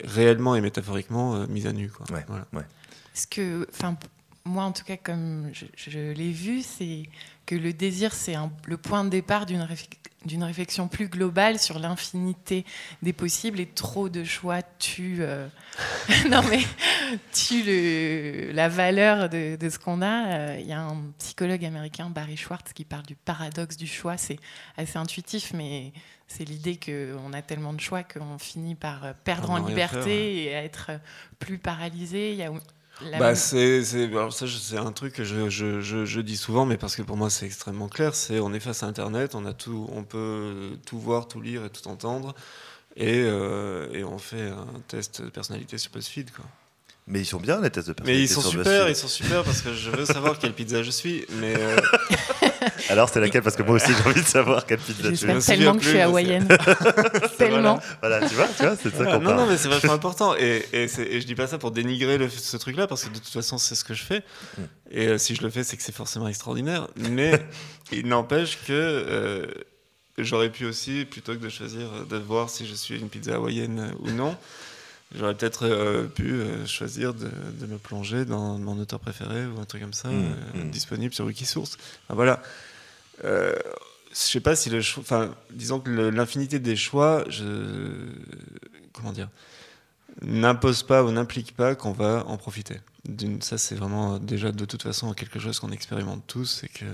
réellement 0.04 0.54
et 0.54 0.60
métaphoriquement 0.60 1.36
euh, 1.36 1.46
mis 1.46 1.66
à 1.66 1.72
nu. 1.72 1.90
Quoi. 1.90 2.06
voilà. 2.26 2.46
Ce 3.14 3.26
que, 3.26 3.66
enfin, 3.70 3.96
moi 4.44 4.64
en 4.64 4.72
tout 4.72 4.84
cas, 4.84 4.96
comme 4.96 5.50
je, 5.52 6.12
l'ai 6.12 6.32
vu, 6.32 6.62
c'est 6.62 7.04
que 7.46 7.54
le 7.54 7.72
désir, 7.72 8.14
c'est 8.14 8.34
le 8.66 8.76
point 8.76 9.04
de 9.04 9.10
départ 9.10 9.46
d'une 9.46 9.62
d'une 10.24 10.42
réflexion 10.42 10.88
plus 10.88 11.08
globale 11.08 11.58
sur 11.58 11.78
l'infinité 11.78 12.64
des 13.02 13.12
possibles 13.12 13.60
et 13.60 13.66
trop 13.66 14.08
de 14.08 14.24
choix 14.24 14.62
tuent, 14.62 15.18
euh, 15.20 15.46
non 16.30 16.42
mais, 16.50 16.60
le, 17.50 18.52
la 18.52 18.68
valeur 18.68 19.28
de, 19.28 19.56
de 19.56 19.70
ce 19.70 19.78
qu'on 19.78 20.02
a. 20.02 20.26
Euh, 20.26 20.56
il 20.60 20.66
y 20.66 20.72
a 20.72 20.80
un 20.80 20.96
psychologue 21.18 21.64
américain, 21.64 22.10
Barry 22.10 22.36
Schwartz, 22.36 22.72
qui 22.72 22.84
parle 22.84 23.06
du 23.06 23.14
paradoxe 23.14 23.76
du 23.76 23.86
choix. 23.86 24.16
C'est 24.16 24.38
assez 24.76 24.98
intuitif, 24.98 25.52
mais 25.54 25.92
c'est 26.26 26.44
l'idée 26.44 26.78
qu'on 26.78 27.32
a 27.32 27.42
tellement 27.42 27.72
de 27.72 27.80
choix 27.80 28.02
qu'on 28.02 28.38
finit 28.38 28.74
par 28.74 29.14
perdre 29.24 29.50
en 29.50 29.66
liberté 29.66 30.44
et 30.44 30.50
être 30.50 30.90
plus 31.38 31.58
paralysé. 31.58 32.32
Il 32.32 32.38
y 32.38 32.42
a 32.42 32.50
bah, 33.18 33.34
c'est, 33.34 33.82
ça, 33.84 34.46
c'est 34.46 34.76
un 34.76 34.92
truc 34.92 35.14
que 35.14 35.24
je, 35.24 35.48
je, 35.48 35.80
je, 35.80 36.20
dis 36.20 36.36
souvent, 36.36 36.66
mais 36.66 36.76
parce 36.76 36.96
que 36.96 37.02
pour 37.02 37.16
moi 37.16 37.30
c'est 37.30 37.46
extrêmement 37.46 37.88
clair. 37.88 38.14
C'est 38.14 38.40
on 38.40 38.52
est 38.52 38.60
face 38.60 38.82
à 38.82 38.86
Internet, 38.86 39.34
on 39.34 39.44
a 39.44 39.52
tout, 39.52 39.88
on 39.92 40.04
peut 40.04 40.70
tout 40.86 40.98
voir, 40.98 41.28
tout 41.28 41.40
lire 41.40 41.64
et 41.64 41.70
tout 41.70 41.88
entendre, 41.88 42.34
et, 42.96 43.22
euh, 43.24 43.92
et 43.92 44.04
on 44.04 44.18
fait 44.18 44.48
un 44.48 44.80
test 44.88 45.22
de 45.22 45.30
personnalité 45.30 45.78
sur 45.78 45.90
BuzzFeed, 45.92 46.30
quoi. 46.32 46.44
Mais 47.10 47.20
ils 47.20 47.26
sont 47.26 47.40
bien 47.40 47.60
les 47.60 47.70
tests 47.70 47.88
de 47.88 47.94
personnalité. 47.94 48.20
Mais 48.20 48.24
ils 48.24 48.28
sont 48.28 48.42
super, 48.42 48.88
ils 48.88 48.96
sont 48.96 49.08
super 49.08 49.42
parce 49.42 49.62
que 49.62 49.72
je 49.72 49.90
veux 49.90 50.04
savoir 50.04 50.38
quelle 50.38 50.52
pizza 50.52 50.82
je 50.82 50.90
suis. 50.90 51.24
Mais 51.40 51.54
euh, 51.56 51.76
Alors 52.88 53.08
c'est 53.08 53.20
laquelle? 53.20 53.42
Parce 53.42 53.56
que 53.56 53.62
moi 53.62 53.76
aussi 53.76 53.92
j'ai 53.92 54.08
envie 54.08 54.22
de 54.22 54.26
savoir 54.26 54.66
quelle 54.66 54.78
pizza 54.78 55.10
je 55.10 55.14
suis. 55.14 55.26
tellement 55.46 55.74
que 55.74 55.82
je 55.82 55.88
suis 55.88 56.00
hawaïenne. 56.00 56.48
tellement. 57.38 57.80
Voilà. 58.00 58.28
tu 58.28 58.34
vois, 58.34 58.46
tu 58.48 58.62
vois 58.62 58.76
c'est 58.76 58.94
ça 58.94 59.04
qu'on 59.04 59.20
Non, 59.20 59.34
non, 59.34 59.46
mais 59.46 59.56
c'est 59.56 59.68
vachement 59.68 59.92
important. 59.92 60.34
Et, 60.36 60.64
et, 60.72 60.84
et, 60.84 61.20
je 61.20 61.26
dis 61.26 61.34
pas 61.34 61.46
ça 61.46 61.58
pour 61.58 61.70
dénigrer 61.70 62.18
le, 62.18 62.28
ce 62.28 62.56
truc-là 62.56 62.86
parce 62.86 63.04
que 63.04 63.10
de 63.10 63.18
toute 63.18 63.28
façon 63.28 63.58
c'est 63.58 63.74
ce 63.74 63.84
que 63.84 63.94
je 63.94 64.04
fais. 64.04 64.22
Et 64.90 65.08
euh, 65.08 65.18
si 65.18 65.34
je 65.34 65.42
le 65.42 65.50
fais, 65.50 65.64
c'est 65.64 65.76
que 65.76 65.82
c'est 65.82 65.94
forcément 65.94 66.28
extraordinaire. 66.28 66.88
Mais 66.96 67.32
il 67.92 68.06
n'empêche 68.06 68.58
que. 68.66 68.72
Euh, 68.72 69.46
j'aurais 70.18 70.50
pu 70.50 70.64
aussi, 70.64 71.04
plutôt 71.04 71.32
que 71.34 71.38
de 71.38 71.48
choisir 71.48 72.06
de 72.08 72.16
voir 72.16 72.50
si 72.50 72.66
je 72.66 72.74
suis 72.74 72.98
une 72.98 73.08
pizza 73.08 73.36
hawaïenne 73.36 73.92
ou 74.00 74.10
non, 74.10 74.36
J'aurais 75.16 75.34
peut-être 75.34 75.64
euh, 75.64 76.06
pu 76.06 76.32
euh, 76.32 76.66
choisir 76.66 77.14
de, 77.14 77.30
me 77.66 77.78
plonger 77.78 78.26
dans 78.26 78.58
mon 78.58 78.78
auteur 78.78 79.00
préféré 79.00 79.46
ou 79.46 79.58
un 79.58 79.64
truc 79.64 79.80
comme 79.80 79.94
ça, 79.94 80.08
mmh, 80.08 80.34
euh, 80.56 80.64
mmh. 80.64 80.70
disponible 80.70 81.14
sur 81.14 81.24
Wikisource. 81.24 81.78
Enfin, 82.04 82.14
voilà. 82.14 82.42
Je 83.22 83.56
sais 84.12 84.40
pas 84.40 84.56
si 84.56 84.70
le 84.70 84.80
choix. 84.80 85.02
Enfin, 85.02 85.34
disons 85.50 85.80
que 85.80 85.90
l'infinité 85.90 86.58
des 86.58 86.76
choix, 86.76 87.24
je. 87.28 87.44
Comment 88.92 89.12
dire 89.12 89.28
N'impose 90.22 90.82
pas 90.82 91.04
ou 91.04 91.12
n'implique 91.12 91.54
pas 91.54 91.76
qu'on 91.76 91.92
va 91.92 92.24
en 92.26 92.36
profiter. 92.36 92.80
Ça, 93.40 93.56
c'est 93.56 93.76
vraiment 93.76 94.18
déjà 94.18 94.50
de 94.50 94.64
toute 94.64 94.82
façon 94.82 95.12
quelque 95.12 95.38
chose 95.38 95.60
qu'on 95.60 95.70
expérimente 95.70 96.24
tous. 96.26 96.60
C'est 96.60 96.68
que. 96.68 96.86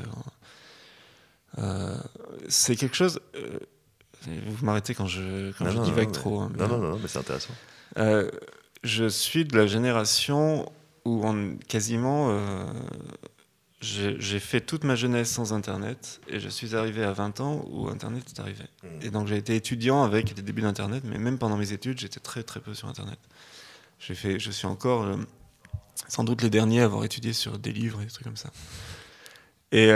c'est 2.49 2.77
quelque 2.77 2.97
chose. 2.97 3.21
vous 4.27 4.65
m'arrêtez 4.65 4.95
quand 4.95 5.07
je, 5.07 5.53
quand 5.53 5.71
je 5.71 5.79
divague 5.79 6.13
trop. 6.13 6.41
Hein, 6.41 6.53
non, 6.59 6.69
non, 6.69 6.79
non, 6.79 6.99
mais 6.99 7.09
c'est 7.09 7.19
intéressant. 7.19 7.55
Euh, 7.99 8.31
je 8.83 9.09
suis 9.09 9.45
de 9.45 9.57
la 9.57 9.67
génération 9.67 10.71
où 11.05 11.27
on, 11.27 11.57
quasiment 11.69 12.31
euh, 12.31 12.67
j'ai 13.85 14.41
fait 14.41 14.61
toute 14.61 14.85
ma 14.85 14.97
jeunesse 14.97 15.31
sans 15.31 15.53
Internet 15.53 16.21
et 16.29 16.41
je 16.41 16.49
suis 16.49 16.75
arrivé 16.75 17.05
à 17.05 17.13
20 17.13 17.41
ans 17.41 17.65
où 17.71 17.89
Internet 17.89 18.25
est 18.35 18.41
arrivé. 18.41 18.65
Mmh. 18.83 18.87
Et 19.03 19.11
donc 19.11 19.29
j'ai 19.29 19.37
été 19.37 19.55
étudiant 19.55 20.03
avec 20.03 20.35
les 20.35 20.43
débuts 20.43 20.63
d'Internet, 20.63 21.03
mais 21.05 21.19
même 21.19 21.39
pendant 21.39 21.57
mes 21.57 21.73
études, 21.73 21.99
j'étais 21.99 22.21
très 22.21 22.43
très 22.43 22.61
peu 22.61 22.75
sur 22.75 22.89
Internet. 22.89 23.19
Fait, 23.99 24.39
je 24.39 24.51
suis 24.51 24.67
encore 24.67 25.05
euh, 25.05 25.17
sans 26.09 26.25
doute 26.25 26.43
les 26.43 26.51
derniers 26.51 26.83
à 26.83 26.85
avoir 26.85 27.05
étudié 27.05 27.33
sur 27.33 27.59
des 27.59 27.73
livres 27.73 28.01
et 28.03 28.05
des 28.05 28.11
trucs 28.11 28.25
comme 28.25 28.37
ça. 28.37 28.51
Et, 29.73 29.91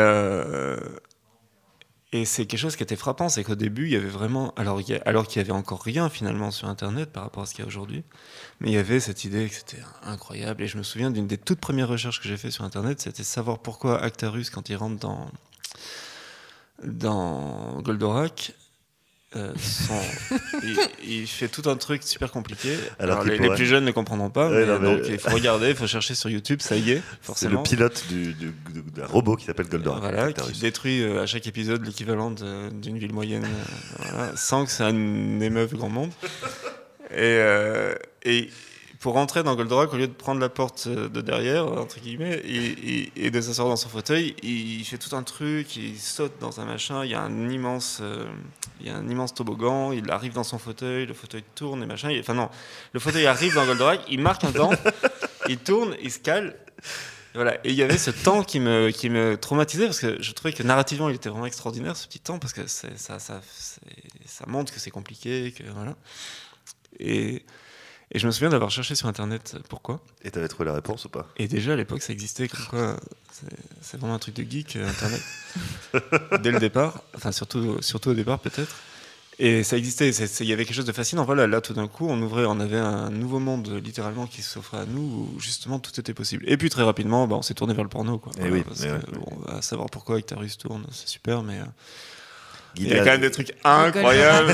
et 2.11 2.25
c'est 2.25 2.47
quelque 2.47 2.61
chose 2.61 2.77
qui 2.77 2.83
était 2.83 2.97
frappant, 2.97 3.29
c'est 3.29 3.45
qu'au 3.45 3.55
début, 3.55 3.85
il 3.85 3.93
y 3.93 3.97
avait 3.97 4.09
vraiment, 4.09 4.55
alors, 4.57 4.81
alors 5.05 5.27
qu'il 5.27 5.43
y 5.43 5.45
avait 5.45 5.53
encore 5.53 5.83
rien 5.83 6.09
finalement 6.09 6.51
sur 6.51 6.67
Internet 6.69 7.11
par 7.13 7.23
rapport 7.23 7.43
à 7.43 7.47
ce 7.47 7.55
qu'il 7.55 7.63
y 7.63 7.65
a 7.65 7.69
aujourd'hui, 7.69 8.03
mais 8.61 8.71
il 8.71 8.75
y 8.75 8.79
avait 8.79 8.99
cette 8.99 9.25
idée 9.25 9.47
que 9.47 9.55
c'était 9.55 9.83
incroyable. 10.03 10.63
Et 10.63 10.69
je 10.69 10.79
me 10.79 10.83
souviens 10.83 11.11
d'une 11.11 11.27
des 11.27 11.37
toutes 11.37 11.61
premières 11.61 11.89
recherches 11.89 12.21
que 12.23 12.27
j'ai 12.27 12.39
fait 12.39 12.51
sur 12.51 12.65
Internet, 12.65 13.01
c'était 13.03 13.25
savoir 13.25 13.59
pourquoi 13.59 14.01
Actarus, 14.03 14.49
quand 14.49 14.71
il 14.71 14.77
rentre 14.77 14.99
dans, 14.99 15.31
dans 16.83 17.83
Goldorak, 17.83 18.55
euh, 19.37 19.53
il, 21.07 21.27
fait 21.27 21.49
tout 21.49 21.69
un 21.69 21.77
truc 21.77 22.03
super 22.03 22.31
compliqué. 22.31 22.71
Alors, 22.99 23.25
les, 23.25 23.37
plus 23.51 23.67
jeunes 23.67 23.85
ne 23.85 23.91
comprendront 23.91 24.31
pas, 24.31 24.49
donc 24.79 25.01
il 25.07 25.19
faut 25.19 25.31
regarder, 25.31 25.71
il 25.71 25.77
faut 25.77 25.87
chercher 25.87 26.15
sur 26.15 26.31
YouTube, 26.31 26.63
ça 26.63 26.77
y 26.77 26.93
est, 26.93 27.03
C'est 27.35 27.51
le 27.51 27.63
pilote 27.63 28.05
du, 28.09 28.35
d'un 28.95 29.07
robot 29.07 29.37
qui 29.37 29.45
s'appelle 29.45 29.69
Goldorak. 29.69 30.01
Voilà, 30.01 30.33
qui 30.33 30.61
détruit 30.61 31.03
euh, 31.03 31.23
à 31.23 31.27
chaque 31.27 31.47
épisode 31.47 31.85
l'équivalent 31.85 32.31
d'une 32.31 32.99
ville 32.99 33.13
moyenne, 33.13 33.47
euh, 34.15 34.33
sans 34.35 34.65
que 34.65 34.71
ça 34.71 34.93
n'émeuve 34.93 35.75
grand 35.75 35.91
monde. 35.91 36.11
Et, 37.17 37.41
et 38.25 38.51
pour 39.01 39.15
rentrer 39.15 39.45
dans 39.45 39.55
Goldorak, 39.55 39.93
au 39.93 39.97
lieu 39.97 40.09
de 40.09 40.13
prendre 40.13 40.41
la 40.41 40.49
porte 40.49 40.87
euh, 40.89 41.09
de 41.09 41.21
derrière, 41.21 41.67
entre 41.67 42.01
guillemets, 42.01 42.43
et, 42.45 43.31
de 43.31 43.41
s'asseoir 43.41 43.69
dans 43.69 43.77
son 43.77 43.89
fauteuil, 43.89 44.35
il 44.43 44.85
fait 44.85 44.99
tout 44.99 45.15
un 45.15 45.23
truc, 45.23 45.77
il 45.77 45.99
saute 45.99 46.33
dans 46.41 46.61
un 46.61 46.65
machin, 46.65 47.05
il 47.05 47.11
y 47.13 47.15
a 47.15 47.21
un 47.21 47.49
immense, 47.49 47.99
euh, 48.01 48.27
il 48.81 48.89
y 48.89 48.91
a 48.91 48.97
un 48.97 49.09
immense 49.09 49.35
toboggan, 49.35 49.93
il 49.93 50.11
arrive 50.11 50.33
dans 50.33 50.45
son 50.45 50.59
fauteuil, 50.59 51.07
le 51.07 51.15
fauteuil 51.15 51.45
tourne 51.55 51.83
et 51.83 51.87
machin. 51.87 52.11
enfin 52.19 52.35
non, 52.35 52.49
le 52.93 52.99
fauteuil 52.99 53.27
arrive 53.27 53.55
dans 53.55 53.67
Goldorak, 53.67 54.01
il 54.11 54.21
marque 54.21 54.43
un 54.45 54.53
temps, 54.53 54.73
il 55.49 55.59
tourne, 55.59 55.97
il 56.03 56.11
se 56.11 56.19
cale. 56.19 56.57
Voilà. 57.35 57.55
Et 57.65 57.71
il 57.71 57.75
y 57.75 57.83
avait 57.83 57.99
ce 57.99 58.11
temps 58.11 58.43
qui 58.43 58.59
me, 58.59 58.91
qui 58.91 59.11
me 59.11 59.37
traumatisait 59.37 59.85
parce 59.85 60.01
que 60.01 60.21
je 60.21 60.33
trouvais 60.33 60.53
que 60.53 60.65
narrativement 60.65 61.09
il 61.09 61.15
était 61.15 61.29
vraiment 61.29 61.47
extraordinaire 61.47 61.97
ce 61.97 62.09
petit 62.09 62.19
temps 62.19 62.41
parce 62.41 62.53
que 62.53 62.67
ça, 62.67 62.89
ça, 62.97 63.19
ça 63.21 64.45
montre 64.49 64.73
que 64.73 64.81
c'est 64.81 64.91
compliqué, 64.91 65.53
que 65.57 65.63
voilà. 65.71 65.95
Et 66.99 67.45
et 68.11 68.19
je 68.19 68.27
me 68.27 68.33
souviens 68.33 68.49
d'avoir 68.49 68.71
cherché 68.71 68.95
sur 68.95 69.09
Internet 69.09 69.57
pourquoi. 69.69 70.01
Et 70.23 70.31
t'avais 70.31 70.49
trouvé 70.49 70.67
la 70.67 70.75
réponse 70.75 71.05
ou 71.05 71.09
pas? 71.09 71.27
Et 71.37 71.49
déjà 71.49 71.73
à 71.73 71.77
l'époque 71.77 72.03
ça 72.03 72.13
existait 72.13 72.49
comme 72.49 72.65
quoi 72.67 72.97
c'est 73.81 73.99
vraiment 73.99 74.15
un 74.15 74.19
truc 74.19 74.35
de 74.35 74.51
geek 74.51 74.77
euh, 74.77 74.89
Internet. 74.89 75.23
Dès 76.43 76.51
le 76.51 76.59
départ, 76.59 77.03
enfin 77.15 77.33
surtout, 77.33 77.81
surtout 77.83 78.11
au 78.11 78.15
départ 78.15 78.39
peut-être. 78.41 78.75
Et 79.41 79.63
ça 79.63 79.77
existait, 79.77 80.11
il 80.11 80.47
y 80.47 80.53
avait 80.53 80.65
quelque 80.65 80.75
chose 80.75 80.85
de 80.85 80.93
fascinant. 80.93 81.25
Voilà, 81.25 81.47
là 81.47 81.61
tout 81.61 81.73
d'un 81.73 81.87
coup, 81.87 82.09
on 82.09 82.21
ouvrait, 82.21 82.45
on 82.45 82.59
avait 82.59 82.79
un 82.79 83.11
nouveau 83.11 83.39
monde 83.39 83.69
littéralement 83.85 84.27
qui 84.27 84.43
s'offrait 84.43 84.79
à 84.79 84.85
nous, 84.85 85.01
où 85.01 85.41
justement 85.41 85.79
tout 85.79 85.93
était 86.01 86.15
possible. 86.15 86.43
Et 86.49 86.57
puis 86.57 86.71
très 86.71 86.83
rapidement, 86.83 87.29
bah, 87.29 87.37
on 87.37 87.43
s'est 87.43 87.55
tourné 87.55 87.73
vers 87.73 87.85
le 87.85 87.91
porno. 87.91 88.19
Quoi. 88.19 88.33
Et 88.39 88.47
eh 88.47 88.51
oui, 88.51 88.65
parce 88.65 88.83
que, 88.83 88.99
on 89.27 89.53
va 89.53 89.63
savoir 89.63 89.91
pourquoi 89.91 90.17
Actarus 90.17 90.59
tourne, 90.59 90.85
c'est 90.91 91.09
super, 91.09 91.43
mais. 91.43 91.59
Euh, 91.61 91.65
il 92.79 92.89
y 92.89 92.95
a 92.95 92.99
quand 92.99 93.13
même 93.13 93.21
des 93.21 93.31
trucs 93.31 93.53
incroyables. 93.65 94.53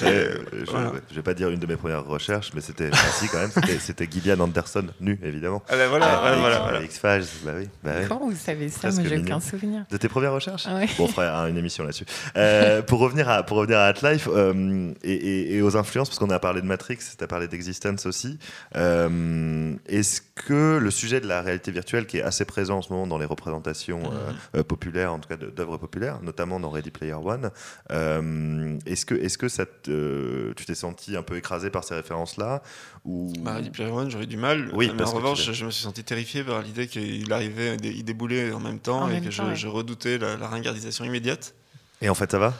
je, 0.00 1.14
vais 1.14 1.22
pas 1.22 1.34
dire 1.34 1.50
une 1.50 1.58
de 1.58 1.66
mes 1.66 1.76
premières 1.76 2.04
recherches, 2.04 2.50
mais 2.54 2.60
c'était 2.60 2.90
ainsi 2.92 3.28
quand 3.28 3.38
même. 3.38 3.50
C'était 3.80 4.08
Gillian 4.10 4.40
Anderson, 4.40 4.86
nu 5.00 5.18
évidemment. 5.22 5.62
Ah 5.68 5.76
ben 5.76 5.88
voilà, 5.88 6.06
ah, 6.06 6.60
voilà, 6.60 6.82
X-Files, 6.82 7.26
bah 7.44 7.52
oui. 7.56 7.68
Bah 7.82 7.90
Comment 8.08 8.28
vous 8.28 8.36
savez 8.36 8.68
ça? 8.68 8.90
Moi, 8.90 9.02
j'ai 9.08 9.18
aucun 9.18 9.40
souvenir. 9.40 9.84
De 9.90 9.96
tes 9.96 10.08
premières 10.08 10.32
recherches? 10.32 10.64
Ah 10.66 10.80
Bon, 10.96 11.04
on 11.04 11.08
fera 11.08 11.48
une 11.48 11.56
émission 11.56 11.84
là-dessus. 11.84 12.06
Euh, 12.36 12.82
pour 12.82 13.00
revenir 13.00 13.28
à 13.28 13.42
pour 13.42 13.58
revenir 13.58 13.78
à 13.78 13.86
Atlife 13.86 14.28
euh, 14.30 14.92
et, 15.02 15.56
et, 15.56 15.62
aux 15.62 15.76
influences, 15.76 16.08
parce 16.08 16.18
qu'on 16.18 16.30
a 16.30 16.38
parlé 16.38 16.60
de 16.60 16.66
Matrix, 16.66 16.98
tu 17.16 17.22
as 17.22 17.26
parlé 17.26 17.48
d'Existence 17.48 18.06
aussi. 18.06 18.38
Euh, 18.76 19.74
est-ce 19.86 20.20
que 20.34 20.78
le 20.78 20.90
sujet 20.90 21.20
de 21.20 21.26
la 21.26 21.42
réalité 21.42 21.70
virtuelle, 21.70 22.06
qui 22.06 22.18
est 22.18 22.22
assez 22.22 22.44
présent 22.44 22.78
en 22.78 22.82
ce 22.82 22.92
moment 22.92 23.06
dans 23.06 23.18
les 23.18 23.26
représentations 23.26 24.02
mm-hmm. 24.54 24.62
populaires, 24.62 25.12
en 25.12 25.18
tout 25.18 25.28
cas 25.28 25.36
d'œuvres 25.36 25.76
populaires, 25.76 26.20
notamment 26.22 26.60
dans 26.60 26.70
Ready 26.70 26.90
Player 26.90 27.16
One. 27.24 27.50
Euh, 27.90 28.78
est-ce 28.86 29.06
que, 29.06 29.14
est-ce 29.14 29.38
que 29.38 29.48
ça 29.48 29.64
tu 29.66 30.64
t'es 30.66 30.74
senti 30.74 31.16
un 31.16 31.22
peu 31.22 31.36
écrasé 31.36 31.70
par 31.70 31.84
ces 31.84 31.94
références-là 31.94 32.62
ou... 33.04 33.32
Bah, 33.40 33.58
One, 33.80 34.10
j'aurais 34.10 34.26
du 34.26 34.36
mal. 34.36 34.70
Oui, 34.74 34.90
mais 34.96 35.04
en 35.04 35.12
revanche, 35.12 35.52
je 35.52 35.64
me 35.64 35.70
suis 35.70 35.84
senti 35.84 36.04
terrifié 36.04 36.42
par 36.44 36.62
l'idée 36.62 36.86
qu'il 36.86 37.32
arrivait, 37.32 37.76
il 37.82 38.04
déboulait 38.04 38.52
en 38.52 38.60
même 38.60 38.80
temps 38.80 39.08
et 39.08 39.20
que 39.20 39.30
je, 39.30 39.66
redoutais 39.66 40.18
la, 40.18 40.36
la 40.36 40.48
ringardisation 40.48 41.04
immédiate. 41.04 41.54
Et 42.00 42.08
en 42.08 42.14
fait, 42.14 42.30
ça 42.30 42.38
va? 42.38 42.54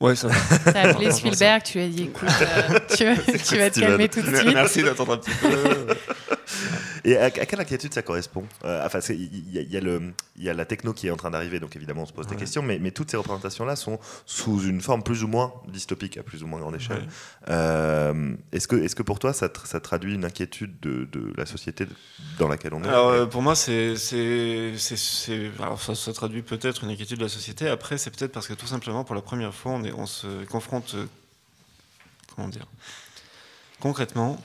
Ouais, 0.00 0.14
ça 0.14 0.28
va. 0.28 0.34
T'as 0.72 0.90
appelé 0.90 1.10
Spielberg, 1.10 1.62
tu 1.62 1.78
lui 1.78 1.84
as 1.84 1.88
dit 1.88 2.02
écoute, 2.04 2.28
euh, 2.28 2.78
tu, 2.90 3.32
tu, 3.48 3.56
vas 3.56 3.70
te 3.70 3.80
calmer 3.80 4.08
tout 4.08 4.20
de 4.20 4.36
suite. 4.36 4.52
Merci 4.52 4.82
d'attendre 4.82 5.14
un 5.14 5.16
petit 5.18 5.30
peu. 5.30 5.86
Et 7.06 7.16
à, 7.16 7.30
quelle 7.30 7.60
inquiétude 7.60 7.94
ça 7.94 8.02
correspond 8.02 8.44
euh, 8.64 8.84
Enfin, 8.84 8.98
il 9.10 9.56
y, 9.56 10.40
y, 10.40 10.48
a 10.48 10.54
la 10.54 10.64
techno 10.64 10.92
qui 10.92 11.06
est 11.06 11.12
en 11.12 11.16
train 11.16 11.30
d'arriver, 11.30 11.60
donc 11.60 11.76
évidemment 11.76 12.02
on 12.02 12.06
se 12.06 12.12
pose 12.12 12.26
des 12.26 12.34
questions, 12.34 12.62
mais, 12.62 12.80
mais, 12.80 12.90
toutes 12.90 13.12
ces 13.12 13.16
représentations-là 13.16 13.76
sont 13.76 14.00
sous 14.26 14.62
une 14.62 14.80
forme 14.80 15.04
plus 15.04 15.22
ou 15.22 15.28
moins 15.28 15.54
dystopique, 15.68 16.18
à 16.18 16.24
plus 16.24 16.42
ou 16.42 16.48
moins 16.48 16.58
grande 16.58 16.74
échelle. 16.74 17.06
Euh, 17.48 18.34
est-ce 18.50 18.66
que, 18.66 18.74
est 18.74 18.92
que 18.92 19.04
pour 19.04 19.20
toi 19.20 19.32
ça, 19.32 19.48
ça 19.64 19.78
traduit 19.78 20.14
une 20.14 20.24
inquiétude 20.24 20.80
de, 20.80 21.04
de, 21.12 21.32
la 21.36 21.46
société 21.46 21.86
dans 22.40 22.48
laquelle 22.48 22.74
on 22.74 22.82
est 22.82 22.88
Alors 22.88 23.10
euh, 23.10 23.26
pour 23.26 23.40
moi, 23.40 23.54
c'est, 23.54 23.94
alors 25.60 25.80
ça, 25.80 25.94
ça 25.94 26.12
traduit 26.12 26.42
peut-être 26.42 26.82
une 26.82 26.90
inquiétude 26.90 27.18
de 27.18 27.22
la 27.22 27.28
société. 27.28 27.68
Après, 27.68 27.98
c'est 27.98 28.10
peut-être 28.10 28.32
parce 28.32 28.48
que 28.48 28.54
tout 28.54 28.66
simplement 28.66 29.04
pour 29.04 29.14
la 29.14 29.22
première 29.22 29.54
fois, 29.54 29.72
on, 29.72 29.84
est, 29.84 29.92
on 29.92 30.06
se 30.06 30.44
confronte, 30.46 30.96
comment 32.34 32.48
dire, 32.48 32.66
concrètement 33.78 34.42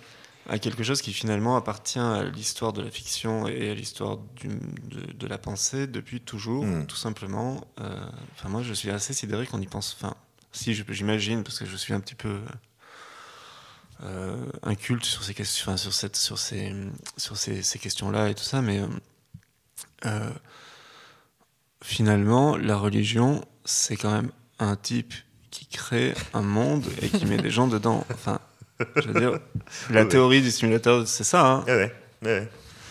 à 0.50 0.60
quelque 0.60 0.83
chose 0.83 1.01
qui 1.01 1.13
finalement 1.13 1.55
appartient 1.55 2.00
à 2.00 2.24
l'histoire 2.24 2.74
de 2.74 2.81
la 2.81 2.89
fiction 2.89 3.48
et 3.48 3.69
à 3.69 3.74
l'histoire 3.74 4.17
de, 4.17 5.13
de, 5.13 5.27
la 5.27 5.38
pensée 5.38 5.88
depuis 5.88 6.19
toujours, 6.19 6.65
hmm. 6.65 6.88
tout 6.88 6.95
simplement. 6.95 7.62
Euh, 7.79 8.05
enfin, 8.33 8.50
moi, 8.50 8.62
je 8.63 8.74
suis 8.74 8.89
assez 8.89 9.13
sidéré 9.13 9.45
qu'on 9.45 9.62
y 9.62 9.67
pense. 9.67 9.95
Enfin, 9.98 10.15
si 10.51 10.74
j'imagine, 10.74 11.43
parce 11.43 11.60
que 11.60 11.65
je 11.65 11.75
suis 11.75 11.93
un 11.93 12.00
petit 12.00 12.15
peu 12.15 12.39
euh, 14.03 14.36
inculte 14.63 15.05
sur 15.05 15.24
ces 15.24 15.33
questions, 15.33 15.77
sur 15.77 15.93
cette, 15.93 16.15
sur 16.15 16.39
ces, 16.39 16.74
sur 17.17 17.38
ces, 17.38 17.62
ces 17.62 17.79
questions-là 17.79 18.29
et 18.29 18.36
tout 18.36 18.43
ça, 18.43 18.62
mais 18.62 18.81
euh, 20.05 20.31
finalement, 21.83 22.57
la 22.57 22.77
religion, 22.77 23.45
c'est 23.63 23.95
quand 23.95 24.12
même 24.12 24.31
un 24.60 24.75
type 24.75 25.13
qui 25.51 25.65
crée 25.67 26.13
un 26.33 26.41
monde 26.41 26.86
et 27.01 27.10
qui 27.10 27.25
met 27.25 27.38
des 27.38 27.51
gens 27.51 27.67
dedans. 27.67 28.05
Enfin, 28.12 28.39
je 28.95 29.07
veux 29.07 29.19
dire, 29.19 29.39
la 29.89 30.05
théorie 30.05 30.41
du 30.41 30.51
simulateur, 30.51 31.07
c'est 31.07 31.23
ça. 31.23 31.45
Hein 31.45 31.63
ouais, 31.67 31.93
ouais. 32.23 32.50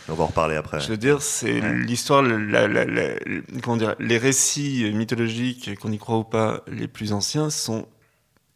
On 0.09 0.15
va 0.15 0.25
en 0.25 0.27
reparler 0.27 0.57
après. 0.57 0.81
Je 0.81 0.89
veux 0.89 0.97
dire, 0.97 1.23
c'est 1.23 1.61
l'histoire, 1.61 2.25
comment 3.63 3.77
dire, 3.77 3.95
les 4.01 4.19
récits 4.19 4.91
mythologiques, 4.93 5.79
qu'on 5.79 5.93
y 5.93 5.99
croit 5.99 6.19
ou 6.19 6.25
pas, 6.25 6.65
les 6.67 6.89
plus 6.89 7.13
anciens 7.13 7.49
sont 7.49 7.87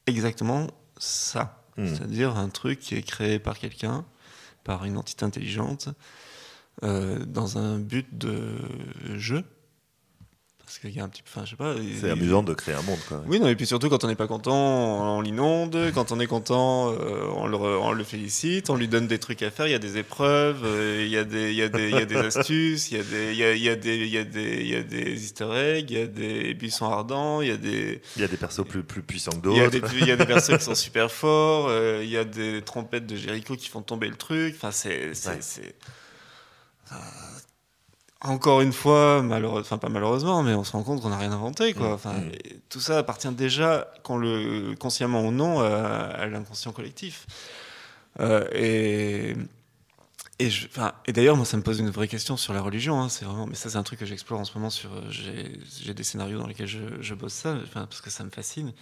exactement 0.07 0.67
ça. 0.99 1.63
Hmm. 1.77 1.87
C'est-à-dire 1.87 2.37
un 2.37 2.49
truc 2.49 2.81
qui 2.81 2.97
est 2.97 3.03
créé 3.03 3.39
par 3.39 3.59
quelqu'un, 3.59 4.05
par 4.65 4.85
une 4.85 4.97
entité 4.97 5.25
intelligente, 5.25 5.91
euh, 6.83 7.25
dans 7.25 7.59
un 7.59 7.79
but 7.79 8.07
de 8.19 8.57
jeu. 9.17 9.45
Parce 10.75 10.81
qu'il 10.81 10.97
y 10.97 11.01
a 11.01 11.05
un 11.05 11.09
petit 11.09 11.23
peu. 11.23 11.29
Enfin, 11.33 11.45
je 11.45 11.51
sais 11.51 11.57
pas. 11.57 11.77
C'est 12.01 12.11
amusant 12.11 12.43
de 12.43 12.53
créer 12.53 12.75
un 12.75 12.83
monde, 12.83 12.99
quoi. 13.07 13.23
Oui, 13.29 13.39
non, 13.39 13.47
et 13.47 13.55
puis 13.55 13.65
surtout, 13.65 13.89
quand 13.89 14.03
on 14.03 14.09
n'est 14.09 14.17
pas 14.17 14.27
content, 14.27 15.19
on 15.19 15.21
l'inonde. 15.21 15.93
Quand 15.95 16.11
on 16.11 16.19
est 16.19 16.27
content, 16.27 16.91
euh, 16.91 17.29
on, 17.37 17.47
le, 17.47 17.57
on, 17.57 17.93
le, 17.93 18.03
félicite. 18.03 18.71
On 18.71 18.75
lui 18.75 18.89
donne 18.89 19.07
des 19.07 19.21
trucs 19.21 19.43
à 19.43 19.53
faire. 19.53 19.69
Il 19.69 19.71
y 19.71 19.77
a 19.77 19.79
des 19.79 19.99
épreuves, 19.99 20.63
euh, 20.65 21.05
il 21.05 21.13
y, 21.13 21.17
a 21.17 21.23
des, 21.23 22.17
astuces, 22.17 22.91
il 22.91 22.97
y 22.97 23.69
a 23.69 23.77
des, 23.77 25.15
easter 25.15 25.49
eggs, 25.55 25.91
il 25.93 25.97
y 25.97 26.01
a 26.01 26.07
des 26.09 26.55
buissons 26.55 26.87
ardents, 26.87 27.41
il 27.41 27.49
y 27.49 27.53
a 27.53 27.57
des. 27.57 28.03
Il 28.17 28.23
y 28.23 28.25
a 28.25 28.29
des 28.29 28.37
persos 28.37 28.67
plus, 28.67 28.83
plus 28.83 29.03
puissants 29.03 29.31
que 29.31 29.43
d'autres. 29.43 29.57
Il 29.57 30.09
y 30.09 30.11
a 30.11 30.17
des, 30.17 30.27
persos 30.27 30.59
qui 30.59 30.65
sont 30.65 30.75
super 30.75 31.09
forts. 31.09 31.69
Euh, 31.69 32.01
il 32.03 32.11
y 32.11 32.17
a 32.17 32.25
des 32.25 32.63
trompettes 32.63 33.07
de 33.07 33.15
Jericho 33.15 33.55
qui 33.55 33.69
font 33.69 33.83
tomber 33.83 34.09
le 34.09 34.17
truc. 34.17 34.57
Enfin, 34.57 34.73
c'est. 34.73 35.15
c'est 35.15 35.77
encore 38.25 38.63
une 38.63 38.73
fois, 38.73 39.23
malheureusement, 39.23 39.61
enfin 39.61 39.79
pas 39.79 39.89
malheureusement, 39.89 40.43
mais 40.43 40.55
on 40.55 40.65
se 40.65 40.73
rend 40.73 40.83
compte 40.83 41.03
qu'on 41.03 41.11
n'a 41.11 41.19
rien 41.19 41.33
inventé. 41.33 41.75
Quoi. 41.75 41.91
Mm. 41.91 41.93
Enfin, 41.93 42.13
mm. 42.13 42.33
Tout 42.71 42.81
ça 42.81 42.99
appartient 42.99 43.29
déjà, 43.29 43.93
qu'on 44.03 44.17
le, 44.17 44.75
consciemment 44.79 45.23
ou 45.23 45.31
non, 45.31 45.61
à, 45.61 46.27
l'inconscient 46.27 46.73
collectif. 46.73 47.27
Euh, 48.21 48.47
et, 48.53 49.37
et, 50.39 50.51
et 51.07 51.13
d'ailleurs, 51.13 51.37
moi, 51.37 51.45
ça 51.45 51.57
me 51.57 51.63
pose 51.63 51.79
une 51.79 51.91
vraie 51.91 52.09
question 52.09 52.37
sur 52.37 52.55
la 52.55 52.63
religion. 52.63 53.01
Hein, 53.01 53.09
c'est 53.09 53.25
vraiment, 53.25 53.47
mais 53.47 53.55
ça, 53.55 53.69
c'est 53.71 53.77
un 53.77 53.83
truc 53.83 54.01
que 54.01 54.07
j'explore 54.07 54.41
en 54.41 54.45
ce 54.45 54.55
moment. 54.55 54.71
Sur, 54.71 54.91
j'ai, 55.11 55.95
des 55.95 56.05
scénarios 56.05 56.39
dans 56.39 56.47
lesquels 56.47 56.67
je, 56.67 57.15
bosse 57.15 57.35
ça, 57.35 57.57
parce 57.73 58.01
que 58.01 58.11
ça 58.11 58.25
me 58.25 58.31
fascine. 58.31 58.73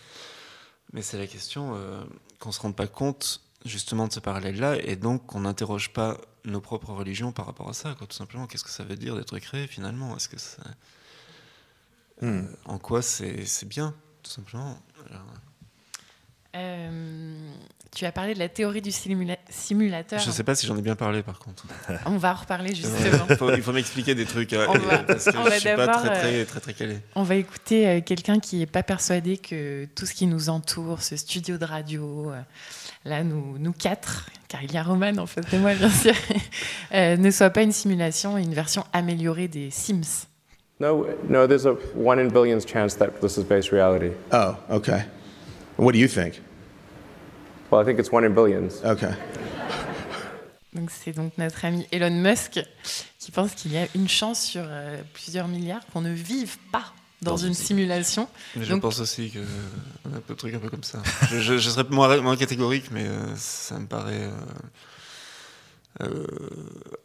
Mais 0.93 1.03
c'est 1.03 1.19
la 1.19 1.27
question 1.27 1.75
euh, 1.75 2.03
qu'on 2.39 2.51
ne 2.51 2.55
se 2.55 2.61
rende 2.61 2.77
pas 2.77 2.87
compte 2.87 3.41
justement 3.65 4.07
de 4.07 4.13
ce 4.13 4.21
parallèle-là, 4.21 4.77
et 4.83 4.97
donc 4.97 5.27
qu'on 5.27 5.41
n'interroge 5.41 5.93
pas 5.93 6.17
nos 6.45 6.61
propres 6.61 6.93
religions 6.93 7.33
par 7.33 7.47
rapport 7.47 7.69
à 7.69 7.75
ça, 7.75 7.95
quoi, 7.95 8.07
tout 8.07 8.17
simplement. 8.17 8.47
Qu'est-ce 8.47 8.65
que 8.65 8.71
ça 8.71 8.85
veut 8.85 8.97
dire 8.97 9.17
d'être 9.17 9.39
créé 9.39 9.67
finalement? 9.67 10.17
Est-ce 10.17 10.29
que 10.29 10.39
ça... 10.39 10.63
Hmm. 12.21 12.27
Euh, 12.27 12.43
en 12.67 12.79
quoi 12.79 13.03
c'est 13.03 13.65
bien, 13.65 13.95
tout 14.23 14.31
simplement? 14.31 14.79
Euh, 16.55 17.51
tu 17.95 18.05
as 18.07 18.13
parlé 18.13 18.35
de 18.35 18.39
la 18.39 18.49
théorie 18.49 18.83
du 18.83 18.91
simulateur. 18.91 20.19
Je 20.19 20.29
ne 20.29 20.33
sais 20.33 20.45
pas 20.45 20.55
si 20.55 20.67
j'en 20.67 20.77
ai 20.77 20.83
bien 20.83 20.97
parlé 20.97 21.23
par 21.23 21.39
contre. 21.39 21.67
On 22.07 22.17
va 22.17 22.33
en 22.33 22.37
reparler 22.37 22.75
justement. 22.75 23.27
il 23.55 23.63
faut, 23.63 23.73
m'expliquer 23.73 24.15
des 24.15 24.25
trucs 24.25 24.53
euh, 24.53 24.67
parce 25.07 25.25
que 25.27 25.33
je 25.33 25.59
suis 25.59 25.69
pas 25.75 25.89
très 25.89 26.09
très, 26.09 26.45
très 26.45 26.61
très, 26.61 26.75
calé. 26.75 26.99
On 27.15 27.23
va 27.23 27.35
écouter 27.35 28.03
quelqu'un 28.03 28.41
qui 28.41 28.59
n'est 28.59 28.67
pas 28.67 28.83
persuadé 28.83 29.39
que 29.39 29.87
tout 29.95 30.07
ce 30.07 30.15
qui 30.15 30.27
nous 30.27 30.49
entoure, 30.49 31.03
ce 31.03 31.17
studio 31.17 31.59
de 31.59 31.65
radio, 31.65 32.33
là, 33.05 33.25
nous, 33.25 33.59
nous 33.59 33.73
quatre, 33.73 34.31
car 34.49 34.63
il 34.63 34.73
y 34.73 34.77
a 34.77 34.83
Roman 34.83 35.17
en 35.19 35.27
fait 35.27 35.51
de 35.53 35.59
moi, 35.59 35.75
bien 35.75 35.91
sûr, 35.91 36.15
euh, 36.95 37.17
ne 37.17 37.31
soit 37.31 37.51
pas 37.51 37.63
une 37.63 37.73
simulation 37.73 38.39
et 38.39 38.43
une 38.43 38.55
version 38.55 38.85
améliorée 38.93 39.49
des 39.49 39.71
Sims. 39.71 40.27
No, 40.81 41.07
no, 41.29 41.47
there's 41.47 41.67
a 41.67 41.77
one 41.95 42.19
in 42.19 42.29
billions 42.29 42.65
chance 42.67 42.97
that 42.97 43.21
this 43.21 43.37
is 43.37 43.45
based 43.45 43.71
reality. 43.71 44.13
Oh, 44.33 44.57
okay. 44.71 45.03
What 45.79 45.93
do 45.93 45.99
you 45.99 46.09
think? 46.09 46.41
Well, 47.71 47.81
I 47.81 47.85
think 47.85 47.99
it's 47.99 48.13
one 48.13 48.25
in 48.25 48.35
billions. 48.35 48.83
Okay. 48.85 49.13
Donc 50.75 50.91
c'est 50.91 51.13
donc 51.13 51.37
notre 51.37 51.65
ami 51.65 51.87
Elon 51.93 52.11
Musk 52.11 52.61
qui 53.19 53.31
pense 53.31 53.55
qu'il 53.55 53.73
y 53.73 53.79
a 53.79 53.87
une 53.95 54.09
chance 54.09 54.41
sur 54.41 54.63
euh, 54.65 55.03
plusieurs 55.13 55.49
milliards 55.49 55.85
qu'on 55.93 56.01
ne 56.01 56.13
vive 56.13 56.57
pas 56.71 56.93
dans, 57.23 57.37
une, 57.37 57.55
simulation. 57.55 58.29
je 58.57 58.75
pense 58.75 59.01
aussi 59.01 59.31
que 59.31 59.39
a 59.39 60.17
un 60.17 60.21
peu 60.21 60.35
de 60.35 60.39
trucs 60.39 60.55
un 60.55 60.59
peu 60.59 60.69
comme 60.69 60.83
ça. 60.83 61.03
je, 61.31 61.59
serais 61.59 61.85
moins, 61.89 62.21
moins, 62.21 62.37
catégorique, 62.37 62.91
mais 62.91 63.07
euh, 63.07 63.37
ça 63.37 63.79
me 63.79 63.87
paraît 63.87 64.29
euh, 66.01 66.03
euh, 66.03 66.27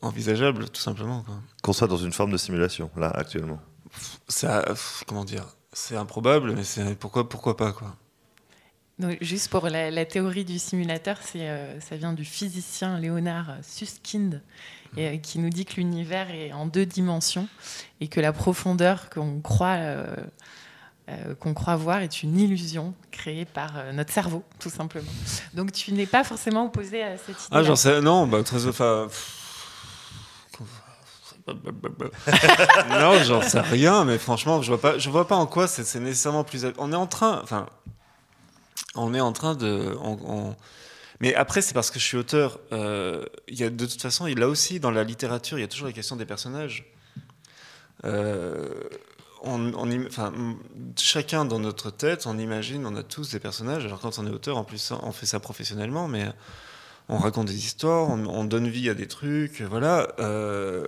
envisageable, 0.02 0.70
tout 0.70 0.82
simplement. 0.82 1.24
Qu'on 1.62 1.74
soit 1.74 1.88
dans 1.88 1.98
une 1.98 2.14
forme 2.14 2.32
de 2.32 2.38
simulation, 2.38 2.90
là, 2.98 3.12
actuellement. 3.12 3.60
Ça, 4.28 4.66
comment 5.06 5.24
dire? 5.24 5.46
C'est 5.72 5.96
improbable, 5.96 6.54
mais 6.56 6.64
c'est 6.64 6.98
pourquoi, 6.98 7.30
pourquoi 7.30 7.56
pas, 7.56 7.72
quoi? 7.72 7.96
Donc, 9.00 9.18
juste 9.22 9.50
pour 9.50 9.68
la, 9.70 10.06
théorie 10.06 10.44
du 10.44 10.58
simulateur, 10.58 11.18
c'est, 11.22 11.48
ça 11.82 11.96
vient 11.96 12.14
du 12.14 12.26
physicien 12.26 13.00
Léonard 13.00 13.58
Susskind, 13.62 14.42
et, 14.96 15.20
qui 15.20 15.40
nous 15.40 15.50
dit 15.50 15.66
que 15.66 15.76
l'univers 15.76 16.30
est 16.32 16.54
en 16.54 16.66
deux 16.66 16.86
dimensions 16.86 17.48
et 18.00 18.08
que 18.08 18.20
la 18.20 18.32
profondeur 18.32 19.10
qu'on 19.10 19.42
croit, 19.42 19.78
euh, 19.78 20.16
euh, 21.10 21.36
qu'on 21.40 21.54
croit 21.54 21.76
voir 21.76 22.00
est 22.00 22.24
une 22.24 22.40
illusion 22.40 22.94
créée 23.12 23.46
par 23.46 23.78
euh, 23.78 23.92
notre 23.92 24.14
cerveau, 24.14 24.44
tout 24.60 24.70
simplement. 24.70 25.12
Donc 25.54 25.72
tu 25.72 25.92
n'es 25.94 26.06
pas 26.06 26.24
forcément 26.24 26.66
opposé 26.66 27.04
à 27.04 27.18
cette 27.18 27.30
idée. 27.30 27.48
Ah, 27.52 27.64
j'en 27.64 27.76
sais, 27.76 28.02
non, 28.02 28.28
bah, 28.28 28.44
très. 28.44 28.68
Enfin, 28.68 29.08
non, 31.48 33.24
j'en 33.24 33.42
sais 33.42 33.62
rien, 33.62 34.04
mais 34.04 34.18
franchement, 34.18 34.62
je 34.62 34.68
vois 34.68 34.82
pas, 34.82 34.98
je 34.98 35.10
vois 35.10 35.28
pas 35.28 35.38
en 35.38 35.46
quoi 35.46 35.68
c'est 35.68 36.00
nécessairement 36.00 36.44
plus. 36.44 36.66
On 36.78 36.92
est 36.92 36.96
en 36.96 37.08
train, 37.08 37.40
enfin, 37.42 37.68
on 38.98 39.14
est 39.14 39.22
en 39.22 39.34
train 39.34 39.56
de. 39.56 39.96
Mais 41.20 41.34
après, 41.34 41.62
c'est 41.62 41.74
parce 41.74 41.90
que 41.90 42.00
je 42.00 42.06
suis 42.06 42.18
auteur. 42.18 42.60
Euh, 42.72 43.26
y 43.48 43.64
a, 43.64 43.70
de 43.70 43.86
toute 43.86 44.02
façon, 44.02 44.26
là 44.28 44.48
aussi, 44.48 44.80
dans 44.80 44.92
la 44.92 45.04
littérature, 45.04 45.58
il 45.58 45.62
y 45.62 45.66
a 45.66 45.68
toujours 45.68 45.88
la 45.88 45.94
question 45.94 46.16
des 46.16 46.26
personnages. 46.26 46.92
Euh, 48.06 48.84
enfin, 49.44 50.32
chacun 50.96 51.46
dans 51.46 51.60
notre 51.60 51.90
tête, 51.90 52.28
on 52.28 52.38
imagine, 52.38 52.86
on 52.86 52.96
a 52.96 53.04
tous 53.04 53.32
des 53.32 53.40
personnages. 53.40 53.86
Alors 53.86 54.00
quand 54.00 54.20
on 54.20 54.28
est 54.28 54.32
auteur, 54.32 54.58
en 54.58 54.64
plus, 54.64 54.92
on 55.02 55.12
fait 55.12 55.26
ça 55.26 55.40
professionnellement, 55.40 56.08
mais 56.08 56.28
on 57.10 57.18
raconte 57.18 57.48
des 57.48 57.58
histoires, 57.58 58.10
on, 58.10 58.44
donne 58.44 58.68
vie 58.68 58.90
à 58.90 58.94
des 58.94 59.08
trucs, 59.08 59.62
voilà. 59.62 60.10
Euh, 60.20 60.86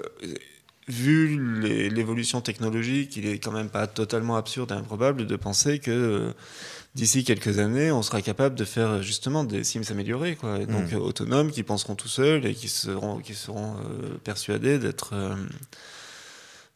vu 0.87 1.39
l'évolution 1.87 2.41
technologique, 2.41 3.15
il 3.15 3.27
est 3.27 3.39
quand 3.39 3.51
même 3.51 3.69
pas 3.69 3.87
totalement 3.87 4.35
absurde 4.35 4.71
et 4.71 4.75
improbable 4.75 5.27
de 5.27 5.35
penser 5.35 5.79
que 5.79 6.33
d'ici 6.95 7.23
quelques 7.23 7.59
années, 7.59 7.91
on 7.91 8.01
sera 8.01 8.21
capable 8.21 8.55
de 8.55 8.65
faire 8.65 9.01
justement 9.01 9.43
des 9.43 9.63
Sims 9.63 9.91
améliorés, 9.91 10.35
quoi. 10.35 10.59
donc 10.65 10.91
mm. 10.91 10.97
autonomes, 10.97 11.51
qui 11.51 11.63
penseront 11.63 11.95
tout 11.95 12.07
seuls 12.07 12.45
et 12.45 12.53
qui 12.53 12.67
seront, 12.67 13.19
qui 13.19 13.35
seront 13.35 13.75
euh, 13.75 14.17
persuadés 14.23 14.79
d'être 14.79 15.13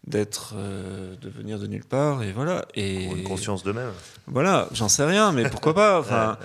d'être 0.06 0.54
de 0.54 1.30
venir 1.30 1.60
de 1.60 1.65
nulle 1.65 1.86
part 1.86 2.23
et 2.23 2.34
voilà 2.34 2.65
et 2.76 3.06
une 3.06 3.23
conscience 3.23 3.63
d'eux-mêmes 3.63 3.93
voilà 4.28 4.67
j'en 4.73 4.89
sais 4.89 5.06
rien 5.06 5.32
mais 5.32 5.49
pourquoi 5.49 5.73
pas 5.73 5.97
enfin 6.02 6.38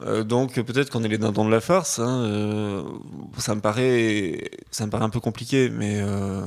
euh, 0.00 0.24
donc 0.24 0.60
peut-être 0.60 0.90
qu'on 0.90 1.04
est 1.04 1.08
les 1.08 1.18
dindons 1.18 1.44
de 1.44 1.50
la 1.50 1.60
farce. 1.60 1.98
Hein, 1.98 2.24
euh, 2.24 2.82
ça 3.38 3.54
me 3.54 3.60
paraît, 3.60 4.50
ça 4.70 4.86
me 4.86 4.90
paraît 4.90 5.04
un 5.04 5.10
peu 5.10 5.20
compliqué, 5.20 5.70
mais 5.70 6.00
euh, 6.00 6.42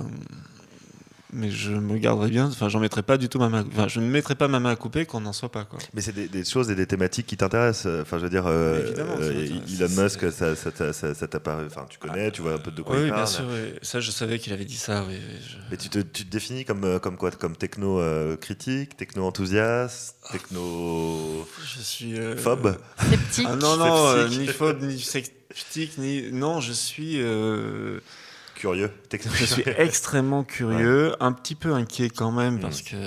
mais 1.36 1.52
je 1.52 1.72
me 1.72 1.98
garderai 1.98 2.30
bien. 2.30 2.46
Enfin, 2.46 2.70
j'en 2.70 2.80
mettrai 2.80 3.04
pas 3.04 3.18
du 3.18 3.30
tout 3.30 3.40
ma 3.40 3.50
main. 3.50 3.66
Enfin, 3.72 3.88
je 3.88 4.00
ne 4.00 4.06
mettrai 4.06 4.36
pas 4.36 4.48
ma 4.48 4.60
main 4.60 4.72
à 4.72 4.76
couper 4.76 5.06
qu'on 5.06 5.20
n'en 5.20 5.34
soit 5.34 5.52
pas. 5.52 5.66
Quoi. 5.66 5.80
Mais 5.94 6.02
c'est 6.02 6.14
des, 6.14 6.46
choses 6.46 6.72
et 6.72 6.76
des 6.76 6.88
thématiques 6.88 7.28
qui 7.28 7.38
t'intéressent. 7.38 8.02
Enfin, 8.02 8.18
je 8.18 8.24
veux 8.24 8.30
dire, 8.30 8.48
euh, 8.48 8.94
euh, 8.98 9.48
Elon 9.80 10.04
Musk, 10.04 10.32
ça, 10.32 10.56
ça. 10.56 10.70
Enfin, 10.70 11.86
tu 11.90 12.00
connais, 12.00 12.32
tu 12.32 12.42
vois 12.42 12.54
un 12.54 12.58
peu 12.58 12.72
de 12.72 12.82
quoi 12.82 12.96
il 12.96 13.10
parle. 13.10 13.12
Oui, 13.12 13.16
bien 13.16 13.26
sûr. 13.26 13.46
Ça, 13.82 14.00
je 14.00 14.12
savais 14.12 14.40
qu'il 14.40 14.54
avait 14.54 14.66
dit 14.66 14.78
ça. 14.78 15.04
Oui, 15.08 15.16
Mais 15.70 15.78
tu 15.78 15.90
te, 15.90 16.00
tu 16.00 16.26
te, 16.26 16.32
définis 16.32 16.64
comme, 16.64 16.84
euh, 16.86 17.00
comme 17.00 17.18
quoi 17.18 17.32
Comme 17.32 17.56
techno 17.56 18.02
critique, 18.38 18.96
techno 18.96 19.26
enthousiaste, 19.26 20.16
techno. 20.32 21.48
Je 21.66 21.82
suis. 21.82 22.16
Phobe. 22.38 22.78
Sceptique. 22.98 23.48
Ah 23.50 23.56
non 23.56 23.78
non, 23.78 24.28
ni 24.30 24.48
phobe 24.48 24.82
ni 24.82 25.00
sceptique 25.00 25.98
ni 25.98 26.32
non, 26.32 26.62
je 26.62 26.72
suis 26.72 27.20
curieux. 28.56 28.92
Je 29.12 29.46
suis 29.46 29.64
extrêmement 29.78 30.44
curieux, 30.44 31.16
un 31.20 31.32
petit 31.32 31.56
peu 31.56 31.74
inquiet 31.74 32.10
quand 32.10 32.32
même, 32.32 32.60
parce 32.60 32.82
mm. 32.82 32.86
que 32.86 32.98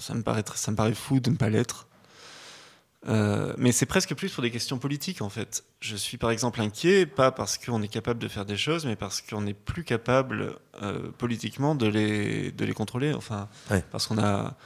ça 0.00 0.14
me, 0.14 0.22
paraît, 0.22 0.44
ça 0.54 0.70
me 0.70 0.76
paraît 0.76 0.94
fou 0.94 1.20
de 1.20 1.30
ne 1.30 1.36
pas 1.36 1.48
l'être. 1.48 1.86
Euh, 3.06 3.54
mais 3.56 3.70
c'est 3.70 3.86
presque 3.86 4.14
plus 4.14 4.32
pour 4.32 4.42
des 4.42 4.50
questions 4.50 4.78
politiques 4.78 5.22
en 5.22 5.28
fait. 5.28 5.64
Je 5.80 5.94
suis 5.94 6.16
par 6.18 6.32
exemple 6.32 6.60
inquiet, 6.60 7.06
pas 7.06 7.30
parce 7.30 7.56
qu'on 7.56 7.80
est 7.82 7.88
capable 7.88 8.20
de 8.20 8.26
faire 8.26 8.44
des 8.44 8.56
choses, 8.56 8.86
mais 8.86 8.96
parce 8.96 9.22
qu'on 9.22 9.42
n'est 9.42 9.54
plus 9.54 9.84
capable 9.84 10.56
euh, 10.82 11.10
politiquement 11.16 11.76
de 11.76 11.86
les, 11.86 12.50
de 12.50 12.64
les 12.64 12.74
contrôler. 12.74 13.14
Enfin, 13.14 13.48
parce 13.92 14.08
qu'on 14.08 14.18
a, 14.18 14.56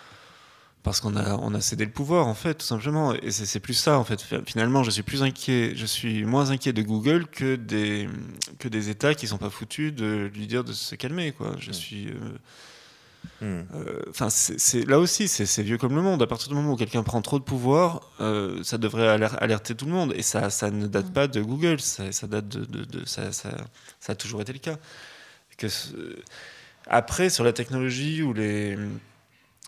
parce 0.82 1.00
qu'on 1.00 1.14
a, 1.14 1.36
on 1.36 1.54
a 1.54 1.60
cédé 1.60 1.84
le 1.84 1.92
pouvoir, 1.92 2.26
en 2.26 2.34
fait, 2.34 2.54
tout 2.54 2.66
simplement. 2.66 3.14
Et 3.14 3.30
c'est 3.30 3.60
plus 3.60 3.74
ça, 3.74 3.98
en 3.98 4.04
fait. 4.04 4.24
Finalement, 4.46 4.82
je 4.82 4.90
suis 4.90 5.04
plus 5.04 5.22
inquiet, 5.22 5.74
je 5.76 5.86
suis 5.86 6.24
moins 6.24 6.50
inquiet 6.50 6.72
de 6.72 6.82
Google 6.82 7.26
que 7.26 7.54
des, 7.54 8.08
que 8.58 8.68
des 8.68 8.88
États 8.88 9.14
qui 9.14 9.28
sont 9.28 9.38
pas 9.38 9.50
foutus 9.50 9.94
de 9.94 10.30
lui 10.34 10.46
dire 10.46 10.64
de 10.64 10.72
se 10.72 10.96
calmer, 10.96 11.32
quoi. 11.32 11.54
Je 11.58 11.70
hmm. 11.70 11.72
suis. 11.72 12.08
Euh, 12.08 13.62
hmm. 13.62 13.66
euh, 13.74 14.02
enfin, 14.10 14.28
c'est 14.28 14.84
là 14.88 14.98
aussi, 14.98 15.28
c'est 15.28 15.62
vieux 15.62 15.78
comme 15.78 15.94
le 15.94 16.02
monde. 16.02 16.20
À 16.20 16.26
partir 16.26 16.48
du 16.48 16.54
moment 16.54 16.72
où 16.72 16.76
quelqu'un 16.76 17.04
prend 17.04 17.22
trop 17.22 17.38
de 17.38 17.44
pouvoir, 17.44 18.10
euh, 18.20 18.64
ça 18.64 18.76
devrait 18.76 19.06
alerter 19.06 19.76
tout 19.76 19.86
le 19.86 19.92
monde. 19.92 20.12
Et 20.16 20.22
ça, 20.22 20.50
ça 20.50 20.72
ne 20.72 20.88
date 20.88 21.10
hmm. 21.10 21.12
pas 21.12 21.28
de 21.28 21.40
Google. 21.42 21.80
Ça, 21.80 22.10
ça 22.10 22.26
date 22.26 22.48
de, 22.48 22.64
de, 22.64 23.06
ça, 23.06 23.30
ça, 23.30 23.50
ça, 24.00 24.12
a 24.12 24.16
toujours 24.16 24.40
été 24.40 24.52
le 24.52 24.58
cas. 24.58 24.78
Que, 25.56 25.68
après, 26.88 27.30
sur 27.30 27.44
la 27.44 27.52
technologie 27.52 28.22
ou 28.22 28.32
les 28.32 28.76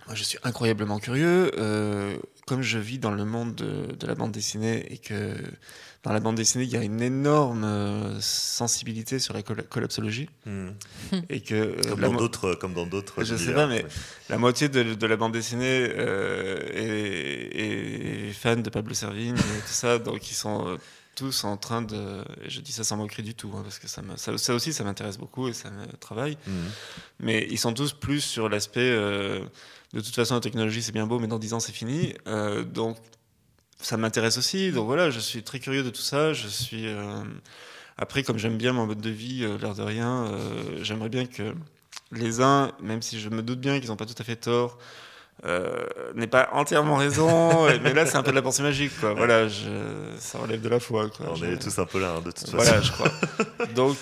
moi, 0.06 0.14
je 0.14 0.22
suis 0.22 0.38
incroyablement 0.42 0.98
curieux. 0.98 1.50
Euh, 1.58 2.16
comme 2.46 2.60
je 2.60 2.78
vis 2.78 2.98
dans 2.98 3.12
le 3.12 3.24
monde 3.24 3.54
de, 3.54 4.06
la 4.06 4.14
bande 4.14 4.32
dessinée 4.32 4.92
et 4.92 4.98
que 4.98 5.34
dans 6.02 6.12
la 6.12 6.20
bande 6.20 6.34
dessinée, 6.34 6.64
il 6.64 6.70
y 6.70 6.76
a 6.76 6.82
une 6.82 7.00
énorme 7.00 7.64
euh, 7.64 8.20
sensibilité 8.20 9.18
sur 9.18 9.32
la 9.32 9.42
collapsologie. 9.42 10.28
Hmm. 10.44 10.68
Et 11.30 11.40
que, 11.40 11.54
euh, 11.54 11.76
comme, 11.88 12.00
dans 12.00 12.12
d'autres, 12.12 12.54
comme 12.54 12.74
dans 12.74 12.86
d'autres. 12.86 13.24
Je 13.24 13.34
sais 13.34 13.54
pas, 13.54 13.66
mais 13.66 13.86
la 14.28 14.36
moitié 14.36 14.68
de, 14.68 15.06
la 15.06 15.16
bande 15.16 15.32
dessinée 15.32 15.84
est, 15.84 16.68
est, 18.28 18.32
fan 18.32 18.62
de 18.62 18.68
Pablo 18.68 18.92
Servigne 18.92 19.36
et 19.36 19.60
tout 19.62 19.68
ça, 19.68 19.98
donc 19.98 20.30
ils 20.30 20.34
sont 20.34 20.78
tous 21.14 21.44
en 21.44 21.56
train 21.56 21.80
de. 21.80 22.22
je 22.46 22.60
dis 22.60 22.72
ça 22.72 22.84
sans 22.84 22.98
moquerie 22.98 23.22
du 23.22 23.34
tout, 23.34 23.50
hein, 23.56 23.62
parce 23.62 23.78
que 23.78 23.88
ça, 23.88 24.02
ça, 24.16 24.54
aussi, 24.54 24.74
ça 24.74 24.84
m'intéresse 24.84 25.16
beaucoup 25.16 25.48
et 25.48 25.54
ça 25.54 25.70
me 25.70 25.86
travaille. 25.96 26.36
Hmm. 26.46 26.68
Mais 27.20 27.46
ils 27.50 27.58
sont 27.58 27.72
tous 27.72 27.94
plus 27.94 28.20
sur 28.20 28.50
l'aspect 28.50 28.92
de 29.94 30.00
toute 30.00 30.14
façon, 30.14 30.34
la 30.34 30.40
technologie, 30.40 30.82
c'est 30.82 30.92
bien 30.92 31.06
beau, 31.06 31.20
mais 31.20 31.28
dans 31.28 31.38
10 31.38 31.54
ans, 31.54 31.60
c'est 31.60 31.72
fini. 31.72 32.14
Euh, 32.26 32.64
donc, 32.64 32.96
ça 33.80 33.96
m'intéresse 33.96 34.38
aussi. 34.38 34.72
Donc 34.72 34.86
voilà, 34.86 35.10
je 35.10 35.20
suis 35.20 35.42
très 35.42 35.60
curieux 35.60 35.84
de 35.84 35.90
tout 35.90 36.02
ça. 36.02 36.32
Je 36.32 36.48
suis. 36.48 36.88
Euh, 36.88 37.22
après, 37.96 38.24
comme 38.24 38.38
j'aime 38.38 38.56
bien 38.56 38.72
mon 38.72 38.86
mode 38.86 39.00
de 39.00 39.10
vie, 39.10 39.44
euh, 39.44 39.56
l'air 39.56 39.74
de 39.74 39.82
rien, 39.82 40.26
j'aimerais 40.82 41.08
bien 41.08 41.26
que 41.26 41.54
les 42.10 42.40
uns, 42.40 42.72
même 42.82 43.02
si 43.02 43.20
je 43.20 43.28
me 43.28 43.42
doute 43.42 43.60
bien 43.60 43.78
qu'ils 43.78 43.90
n'ont 43.90 43.96
pas 43.96 44.06
tout 44.06 44.14
à 44.18 44.24
fait 44.24 44.34
tort, 44.34 44.78
n'aient 46.16 46.26
pas 46.26 46.48
entièrement 46.52 46.96
raison. 46.96 47.68
mais 47.82 47.94
là, 47.94 48.04
c'est 48.04 48.16
un 48.16 48.24
peu 48.24 48.32
de 48.32 48.36
la 48.36 48.42
pensée 48.42 48.64
magique. 48.64 48.98
Quoi. 48.98 49.14
Voilà, 49.14 49.46
je, 49.46 49.68
ça 50.18 50.38
relève 50.38 50.60
de 50.60 50.68
la 50.68 50.80
foi. 50.80 51.08
Quoi. 51.08 51.26
On 51.36 51.44
est 51.44 51.56
tous 51.58 51.78
un 51.78 51.86
peu 51.86 52.00
là, 52.00 52.14
hein, 52.16 52.20
de 52.20 52.32
toute 52.32 52.50
façon. 52.50 52.56
Voilà, 52.56 52.80
je 52.80 52.90
crois. 52.90 53.12
Donc, 53.76 54.00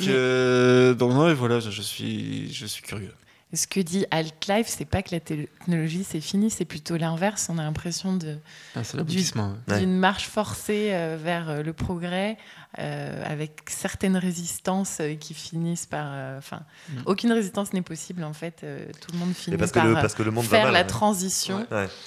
donc 0.98 1.12
non, 1.12 1.28
et 1.28 1.34
voilà, 1.34 1.60
je 1.60 1.82
suis, 1.82 2.50
je 2.54 2.64
suis 2.64 2.82
curieux. 2.82 3.12
Ce 3.54 3.66
que 3.66 3.80
dit 3.80 4.06
Altlife, 4.10 4.66
c'est 4.66 4.86
pas 4.86 5.02
que 5.02 5.10
la 5.12 5.20
technologie 5.20 6.04
c'est 6.04 6.22
fini, 6.22 6.48
c'est 6.48 6.64
plutôt 6.64 6.96
l'inverse. 6.96 7.48
On 7.50 7.58
a 7.58 7.62
l'impression 7.62 8.16
de 8.16 8.38
ah, 8.74 9.78
d'une 9.78 9.98
marche 9.98 10.26
forcée 10.26 10.88
euh, 10.92 11.18
vers 11.22 11.50
euh, 11.50 11.62
le 11.62 11.74
progrès, 11.74 12.38
euh, 12.78 13.22
avec 13.26 13.60
certaines 13.68 14.16
résistances 14.16 15.02
qui 15.20 15.34
finissent 15.34 15.84
par. 15.84 16.38
Enfin, 16.38 16.62
mm. 16.88 17.02
aucune 17.04 17.30
résistance 17.32 17.74
n'est 17.74 17.82
possible 17.82 18.24
en 18.24 18.32
fait. 18.32 18.64
tout 19.00 19.12
le 19.12 19.18
monde 19.18 19.34
finit 19.34 19.58
parce 19.58 19.72
par 19.72 19.82
que 19.82 19.88
le, 19.88 19.94
parce 19.94 20.14
que 20.14 20.22
le 20.22 20.30
monde 20.30 20.46
faire 20.46 20.64
mal, 20.64 20.72
la 20.72 20.84
transition. 20.84 21.66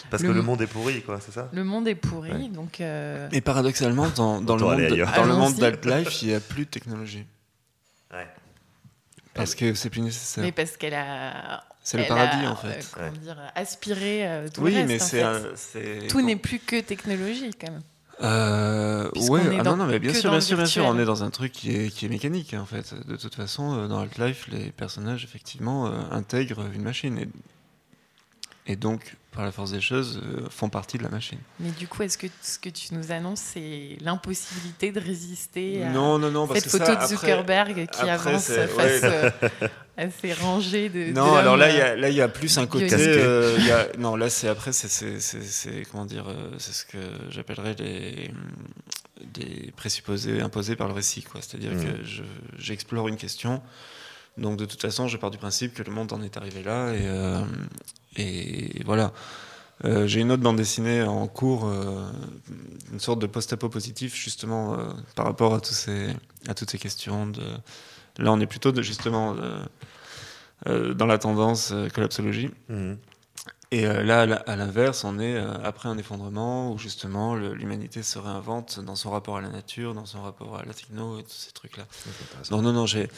parce 0.09 0.23
que 0.23 0.27
le 0.27 0.41
monde 0.41 0.63
est 0.63 0.67
pourri, 0.67 1.03
quoi, 1.03 1.19
c'est 1.21 1.31
ça? 1.31 1.49
Le 1.53 1.63
monde 1.63 1.87
est 1.87 1.95
pourri, 1.95 2.49
donc. 2.49 2.79
Et 2.79 3.41
paradoxalement, 3.41 4.07
dans, 4.15 4.41
dans 4.41 4.55
le 4.55 4.65
monde, 4.65 5.05
dans 5.15 5.25
le 5.25 5.35
monde 5.35 5.55
d'Altlife, 5.57 6.23
il 6.23 6.29
n'y 6.29 6.33
a 6.33 6.39
plus 6.39 6.65
de 6.65 6.71
technologie. 6.71 7.25
Ouais. 8.11 8.25
Parce 9.35 9.53
que 9.53 9.73
c'est 9.73 9.89
plus 9.89 10.01
nécessaire. 10.01 10.43
Mais 10.43 10.51
parce 10.51 10.77
qu'elle 10.77 10.93
a. 10.93 11.63
C'est 11.83 11.99
le 11.99 12.07
paradis 12.07 12.47
en 12.47 12.55
fait. 12.55 12.89
comment 12.91 13.11
dire, 13.11 13.37
aspiré 13.53 14.27
euh, 14.27 14.47
tout 14.51 14.61
oui, 14.61 14.73
le 14.73 14.87
reste. 14.87 15.13
mais 15.13 15.55
c'est. 15.55 16.07
Tout 16.07 16.21
n'est 16.21 16.35
plus 16.35 16.59
que 16.59 16.79
technologie 16.81 17.51
quand 17.59 17.71
même. 17.71 17.83
Euh, 18.21 19.09
ouais, 19.29 19.41
ah 19.59 19.63
non, 19.63 19.75
non, 19.75 19.85
mais 19.85 19.99
bien 19.99 20.13
sûr, 20.13 20.31
bien 20.31 20.39
sûr, 20.39 20.55
bien 20.55 20.65
sûr, 20.65 20.85
on 20.85 20.97
est 20.97 21.05
dans 21.05 21.23
un 21.23 21.29
truc 21.29 21.51
qui 21.51 21.75
est, 21.75 21.89
qui 21.89 22.05
est 22.05 22.09
mécanique 22.09 22.53
en 22.53 22.65
fait. 22.65 22.93
De 23.07 23.17
toute 23.17 23.35
façon, 23.35 23.77
euh, 23.77 23.87
dans 23.87 23.99
Half-Life, 23.99 24.47
les 24.51 24.71
personnages 24.71 25.25
effectivement 25.25 25.87
euh, 25.87 25.91
intègrent 26.11 26.65
une 26.73 26.83
machine 26.83 27.17
et, 27.17 27.27
et 28.67 28.75
donc 28.75 29.15
par 29.35 29.43
la 29.43 29.51
force 29.51 29.71
des 29.71 29.81
choses, 29.81 30.21
euh, 30.23 30.47
font 30.49 30.69
partie 30.69 30.97
de 30.97 31.03
la 31.03 31.09
machine. 31.09 31.37
Mais 31.59 31.71
du 31.71 31.87
coup, 31.87 32.01
est-ce 32.03 32.17
que 32.17 32.27
ce 32.41 32.57
que 32.57 32.69
tu 32.69 32.93
nous 32.93 33.11
annonces, 33.11 33.41
c'est 33.41 33.97
l'impossibilité 33.99 34.93
de 34.93 34.99
résister 34.99 35.83
à 35.83 35.89
non, 35.89 36.17
non, 36.17 36.31
non, 36.31 36.47
cette 36.53 36.69
photo 36.69 36.95
de 36.95 37.05
Zuckerberg 37.05 37.87
qui 37.87 38.09
avance 38.09 38.47
face 38.47 39.01
euh, 39.03 39.29
à 39.97 40.09
ces 40.09 40.33
rangées 40.33 40.89
de. 40.89 41.11
Non, 41.11 41.35
alors 41.35 41.57
là, 41.57 41.69
il 41.69 41.77
y 41.77 41.81
a, 41.81 41.95
là, 41.95 42.09
il 42.09 42.15
y 42.15 42.21
a 42.21 42.29
plus 42.29 42.57
un 42.57 42.65
côté. 42.65 42.95
Euh, 42.95 43.57
y 43.59 43.71
a, 43.71 43.87
non, 43.97 44.15
là, 44.15 44.29
c'est 44.29 44.47
après, 44.47 44.71
c'est 44.71 45.83
comment 45.91 46.05
dire, 46.05 46.25
c'est 46.57 46.73
ce 46.73 46.85
que 46.85 46.97
j'appellerais 47.29 47.75
des, 47.75 48.31
des 49.33 49.73
présupposés 49.75 50.41
imposés 50.41 50.77
par 50.77 50.87
le 50.87 50.93
récit, 50.93 51.23
quoi. 51.23 51.41
C'est-à-dire 51.41 51.73
mmh. 51.73 51.83
que 51.83 52.23
j'explore 52.57 53.09
une 53.09 53.17
question. 53.17 53.61
Donc 54.37 54.57
de 54.57 54.65
toute 54.65 54.81
façon, 54.81 55.07
je 55.07 55.17
pars 55.17 55.31
du 55.31 55.37
principe 55.37 55.73
que 55.73 55.83
le 55.83 55.91
monde 55.91 56.11
en 56.11 56.21
est 56.21 56.35
arrivé 56.35 56.61
là 56.61 56.93
et, 56.93 57.07
et 58.17 58.83
voilà. 58.85 59.11
Euh, 59.83 60.07
j'ai 60.07 60.21
une 60.21 60.31
autre 60.31 60.41
bande 60.41 60.55
dessinée 60.55 61.03
en 61.03 61.27
cours, 61.27 61.67
euh, 61.67 62.09
une 62.93 62.99
sorte 62.99 63.19
de 63.19 63.27
post-apo 63.27 63.67
positif, 63.67 64.15
justement, 64.15 64.73
euh, 64.73 64.85
par 65.15 65.25
rapport 65.25 65.53
à, 65.53 65.59
tous 65.59 65.73
ces, 65.73 66.07
à 66.47 66.53
toutes 66.53 66.71
ces 66.71 66.77
questions. 66.77 67.27
De... 67.27 67.43
Là, 68.17 68.31
on 68.31 68.39
est 68.39 68.47
plutôt 68.47 68.71
de, 68.71 68.81
justement 68.81 69.35
dans 70.65 71.05
la 71.05 71.17
tendance 71.17 71.73
collapsologie. 71.93 72.49
Mhm. 72.69 72.97
Et 73.71 73.81
là, 73.81 74.21
à 74.21 74.55
l'inverse, 74.55 75.03
on 75.03 75.19
est 75.19 75.37
après 75.37 75.89
un 75.89 75.97
effondrement 75.97 76.71
où 76.71 76.77
justement 76.77 77.35
l'humanité 77.35 78.03
se 78.03 78.17
réinvente 78.17 78.79
dans 78.79 78.95
son 78.95 79.11
rapport 79.11 79.37
à 79.37 79.41
la 79.41 79.49
nature, 79.49 79.93
dans 79.93 80.05
son 80.05 80.21
rapport 80.21 80.57
à 80.57 80.63
la 80.63 80.73
techno 80.73 81.19
et 81.19 81.23
tous 81.23 81.31
ces 81.31 81.51
trucs-là. 81.51 81.83
Non, 82.51 82.61
non, 82.61 82.71
non, 82.71 82.85
j'ai 82.85 83.09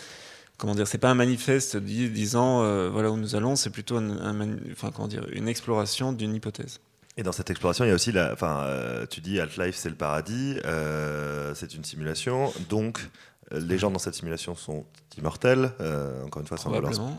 comment 0.58 0.76
dire, 0.76 0.88
c'est 0.88 0.98
pas 0.98 1.10
un 1.10 1.16
manifeste 1.16 1.78
disant 1.78 2.64
euh, 2.64 2.90
voilà 2.90 3.12
où 3.12 3.18
nous 3.18 3.36
allons, 3.36 3.56
c'est 3.56 3.70
plutôt 3.70 4.00
une 4.00 5.48
exploration 5.48 6.14
d'une 6.14 6.36
hypothèse. 6.36 6.80
Et 7.20 7.24
dans 7.24 7.32
cette 7.32 7.50
exploration, 7.50 7.84
il 7.84 7.88
y 7.88 7.92
a 7.92 7.96
aussi. 7.96 8.14
Enfin, 8.32 8.62
euh, 8.66 9.08
tu 9.08 9.22
dis 9.22 9.40
Half-Life, 9.40 9.76
c'est 9.76 9.90
le 9.90 9.96
paradis, 9.96 10.60
euh, 10.66 11.56
c'est 11.56 11.74
une 11.74 11.84
simulation, 11.84 12.54
donc 12.70 13.00
les 13.52 13.78
gens 13.78 13.92
dans 13.92 14.00
cette 14.00 14.16
simulation 14.16 14.56
sont 14.56 14.86
immortels. 15.18 15.72
euh, 15.80 16.24
encore 16.26 16.42
une 16.42 16.48
fois, 16.48 16.58
sans. 16.58 16.70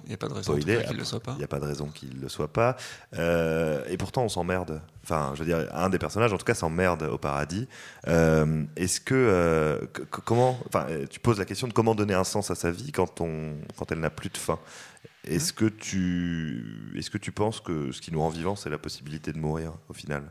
Il 0.04 0.08
n'y 0.08 0.14
a 0.14 0.18
pas 0.18 0.28
de 0.28 0.34
raison 0.34 0.56
qu'il 0.56 0.66
ne 0.66 0.92
le 0.98 1.04
soit 1.04 1.20
pas. 1.20 1.32
Il 1.32 1.38
n'y 1.38 1.44
a 1.44 1.48
pas 1.48 1.58
de 1.60 1.64
raison 1.64 1.86
qu'il 1.88 2.20
le 2.20 2.28
soit 2.28 2.52
pas. 2.52 2.76
Euh, 3.16 3.82
et 3.88 3.96
pourtant, 3.96 4.22
on 4.24 4.28
s'emmerde. 4.28 4.80
Enfin, 5.04 5.32
je 5.34 5.40
veux 5.42 5.46
dire, 5.46 5.66
un 5.72 5.88
des 5.88 5.98
personnages, 5.98 6.32
en 6.32 6.38
tout 6.38 6.44
cas, 6.44 6.54
s'emmerde 6.54 7.02
au 7.04 7.18
paradis. 7.18 7.66
Euh, 8.06 8.64
Est-ce 8.76 9.00
que. 9.00 9.14
euh, 9.14 9.78
comment. 10.10 10.58
Enfin, 10.66 10.86
euh, 10.90 11.06
tu 11.08 11.18
poses 11.20 11.38
la 11.38 11.44
question 11.44 11.66
de 11.66 11.72
comment 11.72 11.94
donner 11.94 12.14
un 12.14 12.24
sens 12.24 12.50
à 12.50 12.54
sa 12.54 12.70
vie 12.70 12.92
quand, 12.92 13.20
on, 13.20 13.54
quand 13.76 13.90
elle 13.92 14.00
n'a 14.00 14.10
plus 14.10 14.28
de 14.30 14.36
fin. 14.36 14.58
Est-ce 15.24 15.52
que, 15.52 15.66
tu, 15.66 16.92
est 16.96 17.08
que 17.10 17.18
tu 17.18 17.32
penses 17.32 17.60
que 17.60 17.90
ce 17.92 18.00
qui 18.00 18.12
nous 18.12 18.20
rend 18.20 18.28
vivants, 18.30 18.56
c'est 18.56 18.70
la 18.70 18.78
possibilité 18.78 19.32
de 19.32 19.38
mourir, 19.38 19.72
au 19.88 19.92
final? 19.92 20.30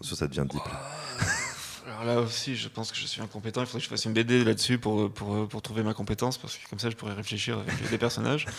Ça, 0.00 0.14
ça 0.16 0.26
devient 0.26 0.46
deep. 0.48 0.62
Alors 1.86 2.04
là 2.04 2.20
aussi, 2.20 2.56
je 2.56 2.68
pense 2.68 2.90
que 2.90 2.98
je 2.98 3.06
suis 3.06 3.22
incompétent. 3.22 3.60
Il 3.60 3.66
faudrait 3.66 3.78
que 3.78 3.84
je 3.84 3.88
fasse 3.88 4.04
une 4.06 4.12
BD 4.12 4.42
là-dessus 4.44 4.76
pour, 4.78 5.10
pour, 5.12 5.46
pour 5.48 5.62
trouver 5.62 5.84
ma 5.84 5.94
compétence, 5.94 6.36
parce 6.36 6.56
que 6.56 6.68
comme 6.68 6.80
ça, 6.80 6.90
je 6.90 6.96
pourrais 6.96 7.14
réfléchir 7.14 7.58
avec 7.58 7.90
des 7.90 7.98
personnages. 7.98 8.46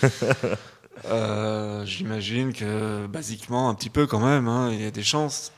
Euh, 1.06 1.86
J'imagine 1.86 2.54
que, 2.54 3.06
basiquement, 3.06 3.70
un 3.70 3.76
petit 3.76 3.92
peu 3.92 4.08
quand 4.08 4.20
même, 4.20 4.48
hein, 4.48 4.72
il 4.74 4.82
y 4.82 4.86
a 4.86 4.90
des 4.90 5.04
chances. 5.04 5.52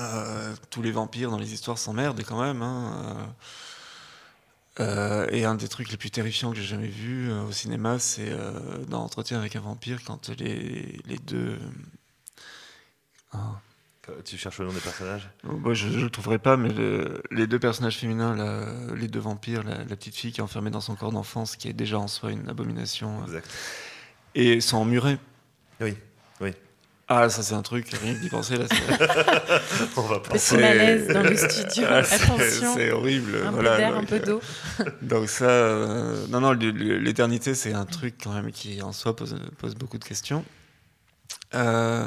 Euh, 0.00 0.52
tous 0.70 0.82
les 0.82 0.90
vampires 0.90 1.30
dans 1.30 1.38
les 1.38 1.54
histoires 1.54 1.78
s'emmerdent 1.78 2.20
quand 2.24 2.42
même. 2.42 2.60
hein, 2.60 3.32
euh. 4.80 5.28
Et 5.30 5.44
un 5.44 5.54
des 5.54 5.68
trucs 5.68 5.88
les 5.88 5.96
plus 5.96 6.10
terrifiants 6.10 6.50
que 6.50 6.56
j'ai 6.56 6.64
jamais 6.64 6.88
vu 6.88 7.30
au 7.32 7.52
cinéma, 7.52 8.00
c'est 8.00 8.32
dans 8.88 9.04
Entretien 9.04 9.38
avec 9.38 9.54
un 9.54 9.60
vampire, 9.60 10.00
quand 10.04 10.28
les, 10.30 10.98
les 11.06 11.18
deux. 11.18 11.56
Tu 14.24 14.36
cherches 14.36 14.58
le 14.58 14.66
nom 14.66 14.72
des 14.72 14.80
personnages? 14.80 15.28
Moi, 15.44 15.72
je 15.74 15.88
ne 15.88 16.02
le 16.02 16.10
trouverai 16.10 16.38
pas, 16.38 16.56
mais 16.56 16.68
le- 16.68 17.22
les 17.30 17.46
deux 17.46 17.58
personnages 17.58 17.96
féminins, 17.98 18.34
la- 18.36 18.94
les 18.94 19.08
deux 19.08 19.20
vampires, 19.20 19.62
la, 19.62 19.78
la 19.78 19.96
petite 19.96 20.14
fille 20.16 20.32
qui 20.32 20.40
est 20.40 20.44
enfermée 20.44 20.70
dans 20.70 20.80
son 20.80 20.94
corps 20.94 21.12
d'enfance, 21.12 21.56
qui 21.56 21.68
est 21.68 21.72
déjà 21.72 21.98
en 21.98 22.08
soi 22.08 22.30
une 22.32 22.48
abomination, 22.48 23.20
euh, 23.22 23.26
Exact. 23.26 23.48
et 24.34 24.60
sont 24.60 24.76
emmurés. 24.78 25.18
Oui, 25.80 25.94
oui. 26.40 26.50
Ah, 27.08 27.28
ça 27.28 27.42
c'est 27.42 27.54
un 27.54 27.60
truc, 27.62 27.88
rien 28.02 28.14
que 28.14 28.18
d'y 28.20 28.28
penser 28.30 28.56
là. 28.56 28.64
c'est- 28.70 29.88
On 29.98 30.02
va 30.02 30.20
pas. 30.20 30.30
Petit 30.30 30.38
C'est- 30.38 30.60
malaise 30.60 31.08
dans 31.08 31.22
le 31.22 31.36
studio. 31.36 31.84
Ah, 31.88 31.96
Attention. 31.98 32.74
C'est 32.74 32.90
horrible. 32.92 33.36
Un 33.46 33.50
voilà, 33.52 33.70
peu 33.72 33.76
d'air, 33.76 33.96
un 33.96 34.04
peu 34.04 34.20
d'eau. 34.20 34.40
Donc 35.02 35.28
ça, 35.28 35.44
euh, 35.44 36.26
non, 36.28 36.40
non, 36.40 36.52
l'éternité, 36.52 37.54
c'est 37.54 37.72
un 37.74 37.84
truc 37.84 38.14
quand 38.22 38.32
même 38.32 38.50
qui 38.52 38.80
en 38.82 38.92
soi 38.92 39.14
pose, 39.14 39.36
pose 39.58 39.74
beaucoup 39.74 39.98
de 39.98 40.04
questions. 40.04 40.44
Euh, 41.54 42.06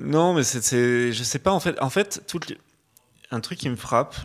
non, 0.00 0.34
mais 0.34 0.42
c'est, 0.42 1.12
je 1.12 1.22
sais 1.22 1.38
pas 1.38 1.52
en 1.52 1.60
fait. 1.60 1.80
En 1.80 1.90
fait, 1.90 2.22
les- 2.48 2.58
un 3.30 3.40
truc 3.40 3.58
qui 3.58 3.68
me 3.68 3.76
frappe, 3.76 4.16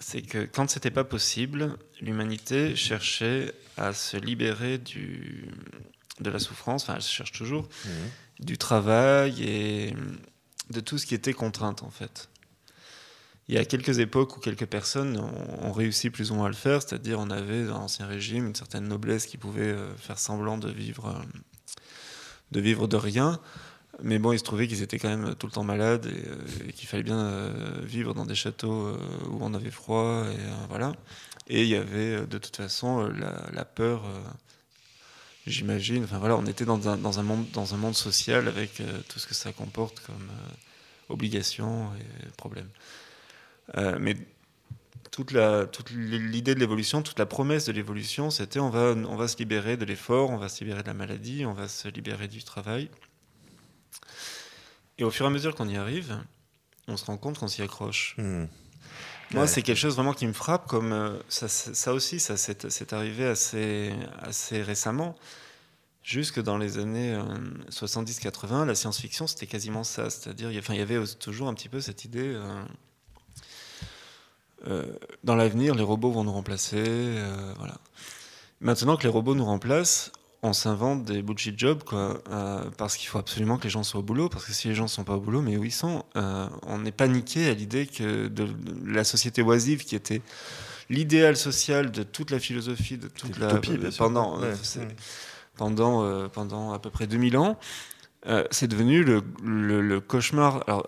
c'est 0.00 0.22
que 0.22 0.44
quand 0.44 0.68
c'était 0.70 0.90
pas 0.90 1.04
possible, 1.04 1.76
l'humanité 2.00 2.76
cherchait 2.76 3.54
à 3.76 3.92
se 3.92 4.16
libérer 4.16 4.78
du, 4.78 5.48
de 6.20 6.30
la 6.30 6.38
souffrance. 6.38 6.84
Enfin, 6.84 6.94
elle 6.96 7.02
se 7.02 7.12
cherche 7.12 7.32
toujours 7.32 7.68
Mhm. 7.84 8.46
du 8.46 8.58
travail 8.58 9.42
et 9.42 9.94
de 10.70 10.80
tout 10.80 10.98
ce 10.98 11.06
qui 11.06 11.14
était 11.14 11.32
contrainte 11.34 11.82
en 11.82 11.90
fait. 11.90 12.28
Il 13.48 13.54
y 13.54 13.58
a 13.58 13.64
quelques 13.66 13.98
époques 13.98 14.38
où 14.38 14.40
quelques 14.40 14.64
personnes 14.66 15.18
ont, 15.18 15.66
ont 15.68 15.72
réussi 15.72 16.08
plus 16.08 16.30
ou 16.30 16.34
moins 16.34 16.46
à 16.46 16.48
le 16.48 16.54
faire, 16.54 16.80
c'est-à-dire 16.80 17.20
on 17.20 17.28
avait 17.28 17.64
dans 17.66 17.78
l'Ancien 17.78 18.06
Régime 18.06 18.46
une 18.46 18.54
certaine 18.54 18.88
noblesse 18.88 19.26
qui 19.26 19.36
pouvait 19.36 19.72
euh, 19.72 19.94
faire 19.96 20.18
semblant 20.18 20.56
de 20.56 20.70
vivre, 20.70 21.08
euh, 21.08 21.22
de 22.52 22.60
vivre 22.60 22.88
de 22.88 22.96
rien, 22.96 23.38
mais 24.02 24.18
bon, 24.18 24.32
il 24.32 24.38
se 24.38 24.44
trouvait 24.44 24.66
qu'ils 24.66 24.82
étaient 24.82 24.98
quand 24.98 25.08
même 25.08 25.34
tout 25.36 25.46
le 25.46 25.52
temps 25.52 25.64
malades 25.64 26.06
et, 26.06 26.28
euh, 26.28 26.70
qu'il 26.72 26.88
fallait 26.88 27.02
bien 27.02 27.18
euh, 27.18 27.80
vivre 27.82 28.14
dans 28.14 28.26
des 28.26 28.34
châteaux 28.34 28.86
euh, 28.86 28.98
où 29.28 29.38
on 29.40 29.54
avait 29.54 29.70
froid 29.70 30.24
et 30.26 30.68
voilà. 30.68 30.92
Et 31.46 31.62
il 31.62 31.68
y 31.68 31.76
avait 31.76 32.26
de 32.26 32.38
toute 32.38 32.56
façon 32.56 33.06
la, 33.52 33.64
peur. 33.64 34.02
J'imagine. 35.46 36.04
Enfin 36.04 36.18
voilà, 36.18 36.36
on 36.36 36.46
était 36.46 36.64
dans 36.64 36.88
un, 36.88 37.22
monde 37.22 37.94
social 37.94 38.48
avec 38.48 38.82
tout 39.08 39.18
ce 39.18 39.26
que 39.26 39.34
ça 39.34 39.52
comporte 39.52 40.00
comme 40.00 40.30
obligations 41.10 41.90
et 41.96 42.26
problèmes. 42.38 42.70
Mais 43.98 44.16
toute 45.10 45.32
l'idée 45.90 46.54
de 46.54 46.60
l'évolution, 46.60 47.02
toute 47.02 47.18
la 47.18 47.26
promesse 47.26 47.66
de 47.66 47.72
l'évolution, 47.72 48.30
c'était 48.30 48.58
on 48.58 48.70
va 48.70 49.28
se 49.28 49.36
libérer 49.36 49.76
de 49.76 49.84
l'effort, 49.84 50.30
on 50.30 50.38
va 50.38 50.48
se 50.48 50.64
libérer 50.64 50.82
de 50.82 50.88
la 50.88 50.94
maladie, 50.94 51.44
on 51.44 51.52
va 51.52 51.68
se 51.68 51.88
libérer 51.88 52.26
du 52.26 52.42
travail. 52.42 52.88
Et 54.98 55.04
au 55.04 55.10
fur 55.10 55.24
et 55.26 55.28
à 55.28 55.30
mesure 55.30 55.54
qu'on 55.54 55.68
y 55.68 55.76
arrive, 55.76 56.18
on 56.88 56.96
se 56.96 57.04
rend 57.04 57.16
compte 57.16 57.38
qu'on 57.38 57.48
s'y 57.48 57.62
accroche. 57.62 58.14
Mhm. 58.18 58.48
Moi, 59.30 59.42
Ouais. 59.42 59.48
c'est 59.48 59.62
quelque 59.62 59.78
chose 59.78 59.94
vraiment 59.96 60.12
qui 60.12 60.26
me 60.26 60.32
frappe, 60.32 60.66
comme 60.68 60.92
euh, 60.92 61.16
ça, 61.28 61.48
ça 61.48 61.92
aussi, 61.94 62.20
ça 62.20 62.36
s'est 62.36 62.56
c'est 62.68 62.92
arrivé 62.92 63.26
assez, 63.26 63.92
assez 64.22 64.62
récemment. 64.62 65.16
Jusque 66.02 66.40
dans 66.42 66.58
les 66.58 66.76
années 66.78 67.18
70-80, 67.70 68.66
la 68.66 68.74
science-fiction, 68.74 69.26
c'était 69.26 69.46
quasiment 69.46 69.82
ça. 69.84 70.10
C'est-à-dire, 70.10 70.50
il 70.52 70.76
y 70.76 70.80
avait 70.82 71.02
toujours 71.18 71.48
un 71.48 71.54
petit 71.54 71.70
peu 71.70 71.80
cette 71.80 72.04
idée. 72.04 72.34
euh, 72.34 72.62
euh, 74.66 74.84
dans 75.24 75.34
l'avenir, 75.34 75.74
les 75.74 75.82
robots 75.82 76.10
vont 76.10 76.24
nous 76.24 76.32
remplacer. 76.32 76.76
euh, 76.78 77.54
voilà. 77.58 77.78
Maintenant 78.60 78.96
que 78.96 79.02
les 79.02 79.08
robots 79.08 79.34
nous 79.34 79.44
remplacent, 79.46 80.12
on 80.44 80.52
s'invente 80.52 81.04
des 81.04 81.22
bullshit 81.22 81.58
jobs, 81.58 81.82
quoi, 81.84 82.20
euh, 82.30 82.64
parce 82.76 82.96
qu'il 82.96 83.08
faut 83.08 83.18
absolument 83.18 83.56
que 83.56 83.64
les 83.64 83.70
gens 83.70 83.82
soient 83.82 84.00
au 84.00 84.02
boulot, 84.04 84.28
parce 84.28 84.44
que 84.44 84.52
si 84.52 84.68
les 84.68 84.74
gens 84.74 84.86
sont 84.88 85.02
pas 85.02 85.14
au 85.16 85.20
boulot, 85.20 85.40
mais 85.42 85.56
où 85.56 85.64
ils 85.64 85.72
sont, 85.72 86.04
euh, 86.16 86.46
on 86.66 86.84
est 86.84 86.92
paniqué 86.92 87.48
à 87.48 87.54
l'idée 87.54 87.86
que 87.86 88.28
de, 88.28 88.44
de 88.46 88.92
la 88.92 89.04
société 89.04 89.42
oisive, 89.42 89.84
qui 89.84 89.96
était 89.96 90.20
l'idéal 90.90 91.36
social 91.36 91.90
de 91.90 92.02
toute 92.02 92.30
la 92.30 92.38
philosophie, 92.38 92.98
de 92.98 93.08
toute 93.08 93.38
la 93.38 93.48
pendant, 93.98 94.38
euh, 94.42 94.50
Ouais. 94.52 94.54
Mhm. 94.84 94.88
pendant, 95.56 96.04
euh, 96.04 96.28
pendant 96.28 96.72
à 96.72 96.78
peu 96.78 96.90
près 96.90 97.06
2000 97.06 97.36
ans, 97.38 97.58
c'est 98.50 98.68
devenu 98.68 99.02
le, 99.04 99.22
le- 99.42 99.80
le 99.82 100.00
cauchemar. 100.00 100.62
Alors, 100.66 100.86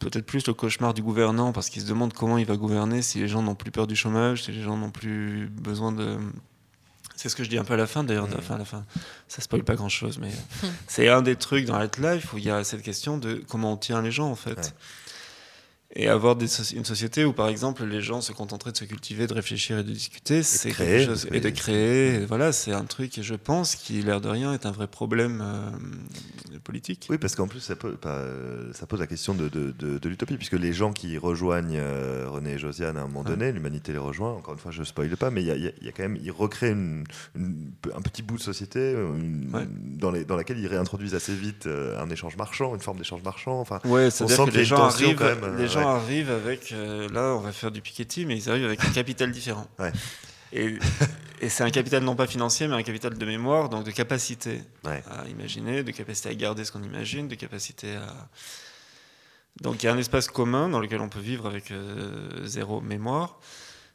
peut-être 0.00 0.26
plus 0.26 0.46
le 0.46 0.54
cauchemar 0.54 0.92
du 0.94 1.02
gouvernant, 1.02 1.52
parce 1.52 1.68
qu'il 1.70 1.80
se 1.82 1.86
demande 1.88 2.12
comment 2.12 2.36
il 2.38 2.46
va 2.46 2.56
gouverner 2.56 3.00
si 3.02 3.18
les 3.18 3.28
gens 3.28 3.42
n'ont 3.42 3.54
plus 3.54 3.70
peur 3.70 3.86
du 3.86 3.94
chômage, 3.96 4.44
si 4.44 4.52
les 4.52 4.62
gens 4.62 4.76
n'ont 4.76 4.90
plus 4.90 5.48
besoin 5.48 5.92
de. 5.92 6.16
C'est 7.24 7.30
ce 7.30 7.36
que 7.36 7.44
je 7.44 7.48
dis 7.48 7.56
un 7.56 7.64
peu 7.64 7.72
à 7.72 7.78
la 7.78 7.86
fin, 7.86 8.04
d'ailleurs. 8.04 8.28
Enfin, 8.36 8.56
à 8.56 8.58
la 8.58 8.66
fin, 8.66 8.84
ça 9.28 9.40
spoil 9.40 9.64
pas 9.64 9.76
grand-chose, 9.76 10.18
mais 10.18 10.28
c'est 10.86 11.08
un 11.08 11.22
des 11.22 11.36
trucs 11.36 11.64
dans 11.64 11.80
Life 11.80 12.34
où 12.34 12.36
il 12.36 12.44
y 12.44 12.50
a 12.50 12.62
cette 12.64 12.82
question 12.82 13.16
de 13.16 13.42
comment 13.48 13.72
on 13.72 13.76
tient 13.78 14.02
les 14.02 14.10
gens, 14.10 14.30
en 14.30 14.34
fait. 14.34 14.58
Ouais. 14.58 14.62
Et 15.96 16.08
avoir 16.08 16.34
des 16.34 16.46
une 16.74 16.84
société 16.84 17.24
où, 17.24 17.32
par 17.32 17.48
exemple, 17.48 17.84
les 17.84 18.00
gens 18.02 18.20
se 18.20 18.32
contenteraient 18.32 18.72
de 18.72 18.76
se 18.76 18.84
cultiver, 18.84 19.28
de 19.28 19.34
réfléchir 19.34 19.78
et 19.78 19.84
de 19.84 19.92
discuter, 19.92 20.42
c'est 20.42 20.70
créer, 20.70 20.98
quelque 20.98 21.06
chose. 21.06 21.28
Et 21.30 21.38
de 21.38 21.50
créer. 21.50 22.14
et 22.16 22.26
voilà, 22.26 22.50
c'est 22.52 22.72
un 22.72 22.84
truc, 22.84 23.20
je 23.22 23.34
pense, 23.34 23.76
qui, 23.76 24.02
l'air 24.02 24.20
de 24.20 24.28
rien, 24.28 24.52
est 24.52 24.66
un 24.66 24.72
vrai 24.72 24.88
problème 24.88 25.40
euh, 25.40 26.58
politique. 26.64 27.06
Oui, 27.10 27.18
parce 27.18 27.34
qu'en 27.36 27.46
plus, 27.46 27.60
ça, 27.60 27.74
euh, 28.06 28.72
ça 28.72 28.86
pose 28.86 28.98
la 28.98 29.06
question 29.06 29.34
de, 29.34 29.48
de- 29.48 29.72
de- 29.78 29.98
de 29.98 30.08
l'utopie, 30.08 30.36
puisque 30.36 30.54
les 30.54 30.72
gens 30.72 30.92
qui 30.92 31.16
rejoignent 31.16 31.78
euh, 31.78 32.26
René 32.28 32.54
et 32.54 32.58
Josiane 32.58 32.96
à 32.96 33.02
un 33.02 33.06
moment 33.06 33.22
donné, 33.22 33.52
l'humanité 33.52 33.92
les 33.92 33.98
rejoint, 33.98 34.32
encore 34.32 34.54
une 34.54 34.60
fois, 34.60 34.72
je 34.72 34.80
ne 34.80 34.84
spoile 34.84 35.16
pas, 35.16 35.30
mais 35.30 35.42
il 35.42 35.46
y 35.46 35.50
a, 35.52 35.56
y 35.56 35.72
y 35.80 35.92
quand 35.92 36.02
même, 36.02 36.18
ils 36.20 36.32
recréent 36.32 36.72
une- 36.72 37.04
une- 37.36 37.70
un 37.94 38.00
petit 38.02 38.22
bout 38.22 38.36
de 38.36 38.42
société 38.42 38.94
une- 38.94 39.50
Ouais. 39.54 39.66
dans, 39.70 40.10
les- 40.10 40.24
dans 40.24 40.36
laquelle 40.36 40.58
ils 40.58 40.66
réintroduisent 40.66 41.14
assez 41.14 41.34
vite 41.36 41.66
euh, 41.66 42.02
un 42.02 42.10
échange 42.10 42.36
marchand, 42.36 42.74
une 42.74 42.80
forme 42.80 42.98
d'échange 42.98 43.22
marchand. 43.22 43.60
Enfin, 43.60 43.78
Ouais, 43.84 44.10
sent 44.10 44.26
c'est-à-dire 44.26 44.36
que 44.46 44.50
a 44.50 44.52
les 44.54 44.58
une 44.60 44.64
gens, 44.66 44.76
arrivent, 44.84 45.14
quand 45.16 45.24
même, 45.26 45.56
les 45.58 45.68
gens 45.68 45.83
ouais. 45.84 45.90
arrivent 45.90 46.30
avec, 46.30 46.72
euh, 46.72 47.08
là, 47.10 47.34
on 47.36 47.40
va 47.40 47.52
faire 47.52 47.70
du 47.70 47.80
Piketty, 47.80 48.26
mais 48.26 48.36
ils 48.36 48.48
arrivent 48.50 48.64
avec 48.66 48.84
un 48.84 48.90
capital 48.90 49.30
différent. 49.30 49.66
Ouais. 49.78 49.92
Et, 50.52 50.78
et 51.40 51.48
c'est 51.48 51.64
un 51.64 51.70
capital 51.70 52.02
non 52.04 52.14
pas 52.14 52.26
financier, 52.26 52.68
mais 52.68 52.74
un 52.74 52.82
capital 52.82 53.14
de 53.18 53.26
mémoire, 53.26 53.68
donc 53.68 53.84
de 53.84 53.90
capacité 53.90 54.62
Ouais. 54.84 55.02
à 55.10 55.26
imaginer, 55.28 55.82
de 55.82 55.90
capacité 55.90 56.28
à 56.28 56.34
garder 56.34 56.64
ce 56.64 56.72
qu'on 56.72 56.82
imagine, 56.82 57.28
de 57.28 57.34
capacité 57.34 57.96
à... 57.96 58.28
Donc 59.60 59.82
il 59.82 59.86
y 59.86 59.88
a 59.88 59.92
un 59.92 59.98
espace 59.98 60.26
commun 60.28 60.68
dans 60.68 60.80
lequel 60.80 61.00
on 61.00 61.08
peut 61.08 61.20
vivre 61.20 61.46
avec 61.46 61.70
euh, 61.70 62.44
zéro 62.44 62.80
mémoire, 62.80 63.38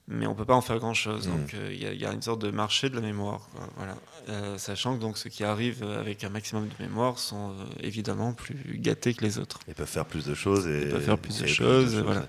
mais 0.09 0.27
on 0.27 0.35
peut 0.35 0.43
pas 0.45 0.55
en 0.55 0.61
faire 0.61 0.79
grand-chose. 0.79 1.27
Mm. 1.27 1.31
Donc 1.31 1.53
euh, 1.53 1.69
il 1.71 1.81
y, 1.81 1.85
a- 1.85 1.93
il 1.93 2.01
y 2.01 2.05
a 2.05 2.11
une 2.11 2.21
sorte 2.21 2.41
de 2.41 2.51
marché 2.51 2.89
de 2.89 2.95
la 2.95 3.01
mémoire. 3.01 3.47
quoi, 3.55 3.67
Voilà. 3.77 3.95
Euh, 4.27 4.57
sachant 4.57 4.95
que 4.95 4.99
donc, 5.01 5.17
ceux 5.17 5.29
qui 5.29 5.43
arrivent 5.43 5.83
avec 5.83 6.23
un 6.23 6.29
maximum 6.29 6.67
de 6.67 6.83
mémoire 6.83 7.17
sont 7.19 7.51
euh, 7.51 7.63
évidemment 7.81 8.33
plus 8.33 8.77
gâtés 8.79 9.13
que 9.13 9.23
les 9.23 9.39
autres. 9.39 9.59
ils 9.67 9.73
peuvent 9.73 9.87
faire 9.87 10.05
plus 10.05 10.25
de 10.25 10.33
choses. 10.35 10.67
Et, 10.67 10.81
Ils 10.83 10.89
peuvent 10.89 11.01
faire 11.03 11.17
plus 11.17 11.39
de 11.39 11.45
et 11.45 11.47
choses, 11.47 11.95
voilà. 11.95 12.21
ouais. 12.21 12.25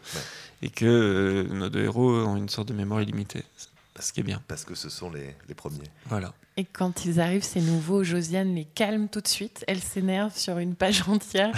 Et 0.63 0.69
que 0.71 0.85
euh, 0.87 1.55
nos 1.55 1.69
deux 1.71 1.83
héros 1.85 2.11
ont 2.13 2.37
une 2.37 2.49
sorte 2.49 2.69
de 2.69 2.75
mémoire 2.75 3.03
illimitée. 3.03 3.45
Ce 3.99 4.13
qui 4.15 4.21
est 4.21 4.25
bien. 4.25 4.41
Parce 4.49 4.65
que 4.65 4.75
ce 4.75 4.89
sont 4.89 5.11
les, 5.11 5.35
les 5.49 5.55
premiers. 5.55 5.89
Voilà. 6.07 6.33
Et 6.57 6.65
quand 6.65 7.05
ils 7.05 7.21
arrivent, 7.21 7.43
ces 7.43 7.61
nouveaux, 7.61 8.03
Josiane 8.03 8.55
les 8.55 8.65
calme 8.65 9.09
tout 9.09 9.21
de 9.21 9.29
suite. 9.29 9.63
Elle 9.69 9.81
s'énerve 9.81 10.35
sur 10.37 10.57
une 10.59 10.75
page 10.75 11.03
entière 11.09 11.53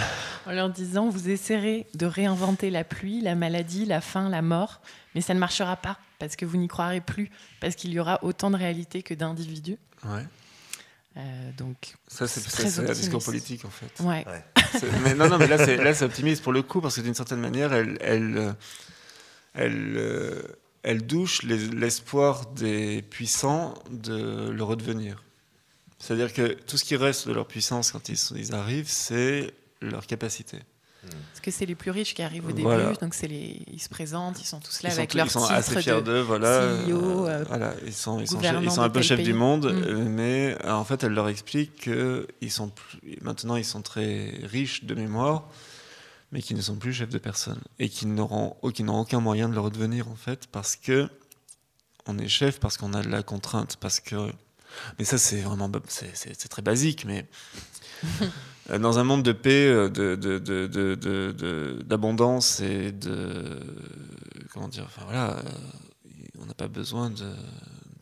en 0.45 0.51
leur 0.51 0.69
disant 0.69 1.07
Vous 1.09 1.29
essaierez 1.29 1.87
de 1.93 2.05
réinventer 2.05 2.69
la 2.69 2.83
pluie, 2.83 3.21
la 3.21 3.35
maladie, 3.35 3.85
la 3.85 4.01
faim, 4.01 4.27
la 4.29 4.41
mort, 4.41 4.81
mais 5.15 5.21
ça 5.21 5.33
ne 5.33 5.39
marchera 5.39 5.75
pas 5.77 5.97
parce 6.27 6.35
que 6.35 6.45
vous 6.45 6.57
n'y 6.57 6.67
croirez 6.67 7.01
plus, 7.01 7.29
parce 7.59 7.75
qu'il 7.75 7.91
y 7.91 7.99
aura 7.99 8.23
autant 8.23 8.51
de 8.51 8.57
réalités 8.57 9.03
que 9.03 9.13
d'individus. 9.13 9.77
Ouais. 10.05 10.25
donc, 11.57 11.95
ça, 12.07 12.27
c'est 12.27 12.79
un 12.79 12.93
discours 12.93 13.23
politique 13.23 13.65
en 13.65 13.69
fait. 13.69 14.03
Ouais. 14.03 14.25
Mais 15.03 15.13
non, 15.13 15.29
non, 15.29 15.37
mais 15.37 15.47
là, 15.47 15.93
c'est 15.93 16.05
optimiste 16.05 16.43
pour 16.43 16.53
le 16.53 16.61
coup 16.61 16.81
parce 16.81 16.95
que 16.95 17.01
d'une 17.01 17.13
certaine 17.13 17.39
manière, 17.39 17.73
elle, 17.73 17.97
elle, 18.01 18.55
elle, 19.53 20.43
elle 20.83 21.05
douche 21.05 21.43
l'espoir 21.43 22.47
des 22.47 23.01
puissants 23.01 23.73
de 23.91 24.49
le 24.49 24.63
redevenir. 24.63 25.23
C'est-à-dire 25.99 26.33
que 26.33 26.53
tout 26.53 26.77
ce 26.77 26.83
qui 26.83 26.97
reste 26.97 27.27
de 27.27 27.33
leur 27.33 27.47
puissance 27.47 27.91
quand 27.91 28.09
ils, 28.09 28.17
ils 28.35 28.53
arrivent, 28.53 28.89
c'est 28.89 29.53
leur 29.81 30.05
capacité. 30.05 30.59
Parce 31.09 31.41
que 31.41 31.51
c'est 31.51 31.65
les 31.65 31.75
plus 31.75 31.91
riches 31.91 32.13
qui 32.13 32.21
arrivent 32.21 32.47
au 32.47 32.51
début, 32.51 32.93
donc 33.01 33.13
c'est 33.13 33.27
les, 33.27 33.61
ils 33.71 33.81
se 33.81 33.89
présentent, 33.89 34.41
ils 34.41 34.45
sont 34.45 34.59
tous 34.59 34.83
là 34.83 34.91
avec 34.91 35.13
leur 35.13 35.27
Ils 35.27 35.29
sont 35.29 35.45
assez 35.45 35.81
fiers 35.81 36.01
d'eux, 36.01 36.21
voilà. 36.21 36.85
CEO, 36.85 37.27
euh, 37.27 37.43
voilà. 37.47 37.73
Ils 37.85 37.93
sont, 37.93 38.19
ils 38.19 38.27
sont, 38.27 38.39
ils 38.41 38.71
sont 38.71 38.81
un 38.81 38.89
peu 38.89 39.01
chefs 39.01 39.23
du 39.23 39.33
monde, 39.33 39.65
mm. 39.65 39.83
euh, 39.83 40.05
mais 40.07 40.57
euh, 40.63 40.71
en 40.71 40.85
fait, 40.85 41.03
elle 41.03 41.13
leur 41.13 41.29
explique 41.29 41.81
que 41.81 42.27
ils 42.41 42.51
sont 42.51 42.71
maintenant 43.21 43.55
ils 43.55 43.65
sont 43.65 43.81
très 43.81 44.39
riches 44.43 44.85
de 44.85 44.95
mémoire, 44.95 45.49
mais 46.31 46.41
qui 46.41 46.55
ne 46.55 46.61
sont 46.61 46.75
plus 46.75 46.93
chefs 46.93 47.09
de 47.09 47.17
personne 47.17 47.59
et 47.79 47.89
qui 47.89 48.05
n'auront 48.05 48.55
aucun 48.61 49.19
moyen 49.19 49.49
de 49.49 49.53
le 49.53 49.59
redevenir 49.59 50.07
en 50.07 50.15
fait, 50.15 50.47
parce 50.47 50.75
que 50.75 51.09
on 52.05 52.17
est 52.17 52.27
chef, 52.27 52.59
parce 52.59 52.77
qu'on 52.77 52.93
a 52.93 53.01
de 53.01 53.09
la 53.09 53.23
contrainte, 53.23 53.77
parce 53.77 53.99
que 53.99 54.31
mais 54.97 55.05
ça 55.05 55.17
c'est 55.17 55.41
vraiment 55.41 55.71
c'est 55.87 56.49
très 56.49 56.61
basique, 56.61 57.05
mais 57.05 57.27
Euh, 58.03 58.27
dans 58.69 58.97
un 58.99 59.03
monde 59.03 59.23
de 59.23 59.33
paix, 59.33 59.67
euh, 59.67 59.89
d'abondance 61.85 62.61
de, 62.61 62.67
de, 62.67 62.71
et 62.71 62.91
de. 62.91 63.59
Comment 64.53 64.67
dire 64.67 64.85
Enfin 64.85 65.03
voilà, 65.05 65.31
euh, 65.31 65.41
on 66.41 66.45
n'a 66.45 66.53
pas 66.53 66.67
besoin 66.67 67.09
de, 67.09 67.25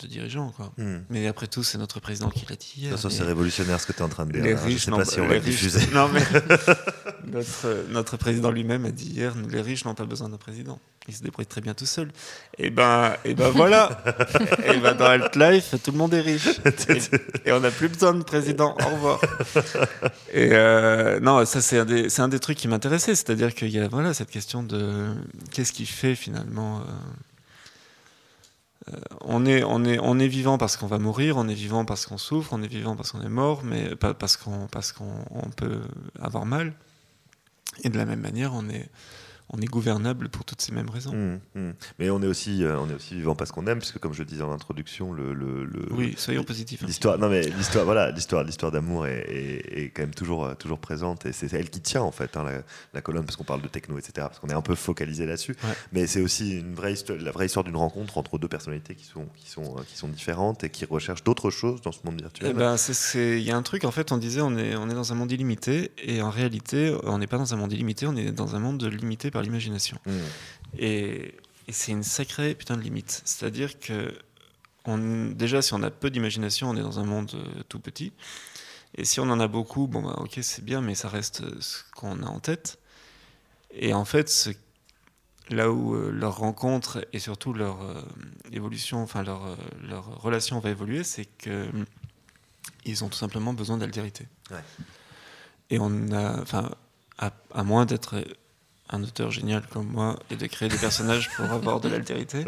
dirigeants. 0.08 0.54
Quoi. 0.56 0.72
Hmm. 0.78 1.00
Mais 1.10 1.28
après 1.28 1.48
tout, 1.48 1.64
c'est 1.64 1.78
notre 1.78 2.00
président 2.00 2.30
qui 2.30 2.46
l'a 2.50 2.56
dit 2.56 2.74
hier. 2.78 2.98
Ça, 2.98 3.10
c'est 3.10 3.24
révolutionnaire 3.24 3.80
ce 3.80 3.88
que 3.88 3.94
tu 3.94 4.00
es 4.00 4.02
en 4.02 4.10
train 4.10 4.26
de 4.26 4.32
dire. 4.32 4.44
Les 4.44 4.54
hein. 4.54 4.60
riches, 4.64 4.82
je 4.82 4.86
sais 4.86 4.92
pas 4.92 5.06
si 5.06 5.20
on 5.20 5.28
va 5.28 5.40
diffuser. 5.40 5.80
Non, 5.94 6.08
mais 6.08 6.22
notre, 7.32 7.86
notre 7.90 8.16
président 8.16 8.50
lui-même 8.50 8.86
a 8.86 8.92
dit 8.92 9.10
hier 9.10 9.34
les 9.50 9.62
riches 9.62 9.84
n'ont 9.84 9.94
pas 9.94 10.06
besoin 10.06 10.30
d'un 10.30 10.38
président. 10.38 10.80
Ils 11.08 11.16
se 11.16 11.24
débrouillent 11.24 11.48
très 11.48 11.62
bien 11.62 11.74
tout 11.74 11.86
seuls. 11.86 12.12
Et 12.58 12.70
ben, 12.70 13.16
et 13.26 13.34
ben 13.34 13.50
voilà. 13.50 14.04
et 14.66 14.78
ben 14.78 14.94
dans 14.94 15.06
Alt 15.06 15.36
Life, 15.36 15.76
tout 15.84 15.92
le 15.92 15.98
monde 15.98 16.14
est 16.14 16.22
riche. 16.22 16.48
Et, 17.46 17.52
on 17.52 17.60
n'a 17.60 17.72
plus 17.72 17.90
besoin 17.90 18.14
de 18.14 18.24
président. 18.24 18.76
Au 18.80 18.90
revoir. 18.90 19.22
Et 20.32 20.50
euh, 20.52 21.20
non, 21.20 21.44
ça 21.46 21.62
c'est 21.62 21.80
un 21.80 21.86
des, 21.86 22.10
c'est 22.10 22.22
un 22.22 22.28
des 22.28 22.40
trucs 22.40 22.58
qui 22.58 22.68
m'intéressait, 22.68 23.16
c'est-à-dire 23.16 23.54
qu'il 23.54 23.70
y 23.70 23.80
a 23.80 23.88
voilà 23.88 24.14
cette 24.14 24.30
question 24.30 24.64
de 24.64 25.08
qu'est-ce 25.52 25.74
qui 25.74 25.86
fait 25.86 26.16
finalement. 26.16 26.80
Euh, 26.80 26.84
on, 29.22 29.46
est, 29.46 29.64
on, 29.64 29.84
est, 29.84 30.00
on 30.00 30.20
est 30.20 30.28
vivant 30.28 30.58
parce 30.58 30.78
qu'on 30.78 30.88
va 30.88 31.00
mourir, 31.00 31.38
on 31.38 31.48
est 31.48 31.54
vivant 31.54 31.86
parce 31.86 32.06
qu'on 32.06 32.18
souffre, 32.18 32.54
on 32.54 32.62
est 32.62 32.68
vivant 32.68 32.96
parce 32.96 33.12
qu'on 33.12 33.22
est 33.22 33.30
mort, 33.30 33.64
mais 33.64 33.96
pas 33.96 34.14
parce 34.14 34.38
qu'on 34.38 34.68
parce 34.68 34.92
qu'on 34.92 35.50
peut 35.56 35.82
avoir 36.20 36.46
mal. 36.46 36.74
Et 37.84 37.90
de 37.90 37.98
la 37.98 38.06
même 38.06 38.20
manière, 38.20 38.54
on 38.54 38.70
est, 38.70 38.90
on 39.54 39.62
est 39.62 39.66
gouvernable 39.66 40.30
pour 40.30 40.46
toutes 40.46 40.62
ces 40.62 40.72
mêmes 40.72 40.90
raisons. 40.90 41.14
Mmh, 41.14 41.60
mmh. 41.60 41.72
Mais 42.00 42.10
on 42.10 42.22
est 42.22 42.28
aussi, 42.28 42.64
euh, 42.64 42.80
on 42.80 42.90
est 42.90 42.94
aussi 42.94 43.16
vivant 43.16 43.36
parce 43.36 43.52
qu'on 43.52 43.68
aime, 43.68 43.80
puisque 43.80 44.00
comme 44.00 44.14
je 44.14 44.20
le 44.20 44.26
disais 44.26 44.44
en 44.44 44.52
introduction, 44.52 45.12
le, 45.12 45.34
le, 45.34 45.68
oui, 45.92 46.14
soyons 46.18 46.44
positifs. 46.44 46.82
L'histoire, 46.84 47.18
non 47.18 47.30
mais 47.30 47.42
l'histoire, 47.42 47.84
voilà, 47.84 48.12
l'histoire, 48.12 48.44
l'histoire 48.44 48.72
d'amour 48.72 49.08
est, 49.08 49.20
est, 49.30 49.92
quand 49.94 50.04
même 50.04 50.14
toujours, 50.14 50.46
euh, 50.46 50.54
toujours 50.54 50.80
présente 50.80 51.26
et 51.26 51.34
c'est 51.34 51.52
elle 51.54 51.70
qui 51.70 51.82
tient 51.82 52.02
en 52.02 52.12
fait 52.12 52.38
hein, 52.38 52.46
la, 52.94 53.02
colonne 53.02 53.26
parce 53.26 53.36
qu'on 53.36 53.44
parle 53.44 53.62
de 53.62 53.68
techno, 53.68 53.98
etc. 53.98 54.14
Parce 54.28 54.40
qu'on 54.40 54.48
est 54.48 54.54
un 54.54 54.62
peu 54.62 54.76
focalisé 54.76 55.26
là-dessus. 55.26 55.56
Mais 55.92 56.08
c'est 56.08 56.22
aussi 56.22 56.60
une 56.60 56.74
vraie 56.74 56.94
histoire, 56.94 57.18
la 57.20 57.32
vraie 57.32 57.48
histoire 57.48 57.66
d'une 57.66 57.76
rencontre 57.76 58.18
entre 58.18 58.38
deux 58.38 58.48
personnalités 58.48 58.96
qui 58.96 59.06
sont, 59.06 59.28
qui 59.36 59.50
sont, 59.50 59.78
euh, 59.78 59.82
qui 59.86 59.98
sont 59.98 60.08
différentes 60.08 60.64
et 60.64 60.70
qui 60.70 60.86
recherchent 60.86 61.24
d'autres 61.24 61.50
choses 61.50 61.82
dans 61.82 61.92
ce 61.92 62.00
monde 62.06 62.22
virtuel. 62.22 62.52
Eh 62.52 62.54
ben, 62.54 62.76
il 63.16 63.42
y 63.42 63.52
a 63.52 63.58
un 63.58 63.64
truc 63.64 63.84
en 63.84 63.92
fait, 63.92 64.12
on 64.12 64.18
disait, 64.18 64.42
on 64.42 64.58
est, 64.58 64.76
on 64.76 64.90
est 64.90 64.94
dans 64.94 65.12
un 65.12 65.16
monde 65.16 65.32
illimité 65.32 65.92
et 66.02 66.22
en 66.22 66.30
réalité, 66.30 66.96
on 67.04 67.18
n'est 67.18 67.28
pas 67.28 67.38
dans 67.38 67.54
un 67.54 67.58
monde 67.58 67.74
illimité, 67.74 68.08
on 68.08 68.16
est 68.16 68.32
dans 68.32 68.56
un 68.56 68.60
monde 68.60 68.84
limité 68.84 69.30
par 69.30 69.41
l'imagination. 69.42 69.98
Mmh. 70.06 70.12
Et, 70.80 71.36
c'est 71.70 71.94
une 71.94 72.04
sacrée 72.04 72.54
putain 72.54 72.76
de 72.76 72.82
limite. 72.82 73.22
C'est-à-dire 73.24 73.80
que 73.80 74.14
on, 74.84 75.30
déjà, 75.30 75.62
si 75.62 75.74
on 75.74 75.84
a 75.84 75.92
peu 75.92 76.10
d'imagination, 76.10 76.70
on 76.70 76.76
est 76.76 76.82
dans 76.82 77.00
un 77.00 77.06
monde 77.06 77.32
euh, 77.34 77.64
tout 77.70 77.80
petit. 77.80 78.12
Et 78.96 79.06
si 79.06 79.22
on 79.22 79.30
en 79.30 79.40
a 79.40 79.48
beaucoup, 79.48 79.88
bon, 79.88 80.02
bah, 80.02 80.16
ok, 80.18 80.40
c'est 80.42 80.66
bien, 80.66 80.82
mais 80.82 80.96
ça 80.96 81.08
reste 81.08 81.44
ce 81.62 81.84
qu'on 81.96 82.24
a 82.24 82.26
en 82.26 82.40
tête. 82.40 82.78
Et 83.72 83.94
en 83.94 84.04
fait, 84.04 84.50
là 85.50 85.72
où 85.72 85.96
euh, 85.96 86.12
leur 86.12 86.38
rencontre 86.38 87.08
et 87.14 87.20
surtout 87.20 87.54
leur 87.54 87.84
euh, 87.84 88.02
évolution, 88.52 89.02
enfin 89.02 89.24
leur, 89.24 89.58
leur 89.82 90.22
relation 90.22 90.60
va 90.60 90.72
évoluer, 90.72 91.06
c'est 91.06 91.26
que 91.26 91.70
ils 92.84 93.04
ont 93.04 93.10
tout 93.10 93.18
simplement 93.18 93.54
besoin 93.54 93.78
d'altérité. 93.78 94.28
Et 95.70 95.80
on 95.80 96.12
a, 96.12 96.42
enfin, 96.42 96.72
à 97.18 97.64
moins 97.64 97.86
d'être 97.86 98.26
un 98.92 99.04
auteur 99.04 99.32
génial 99.32 99.64
comme 99.68 99.88
moi 99.88 100.20
et 100.30 100.36
de 100.36 100.46
créer 100.48 100.70
des 100.70 100.78
personnages 100.78 101.30
pour 101.36 101.46
avoir 101.46 101.80
de 101.80 101.90
l'altérité, 101.90 102.46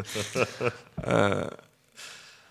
euh, 1.08 1.47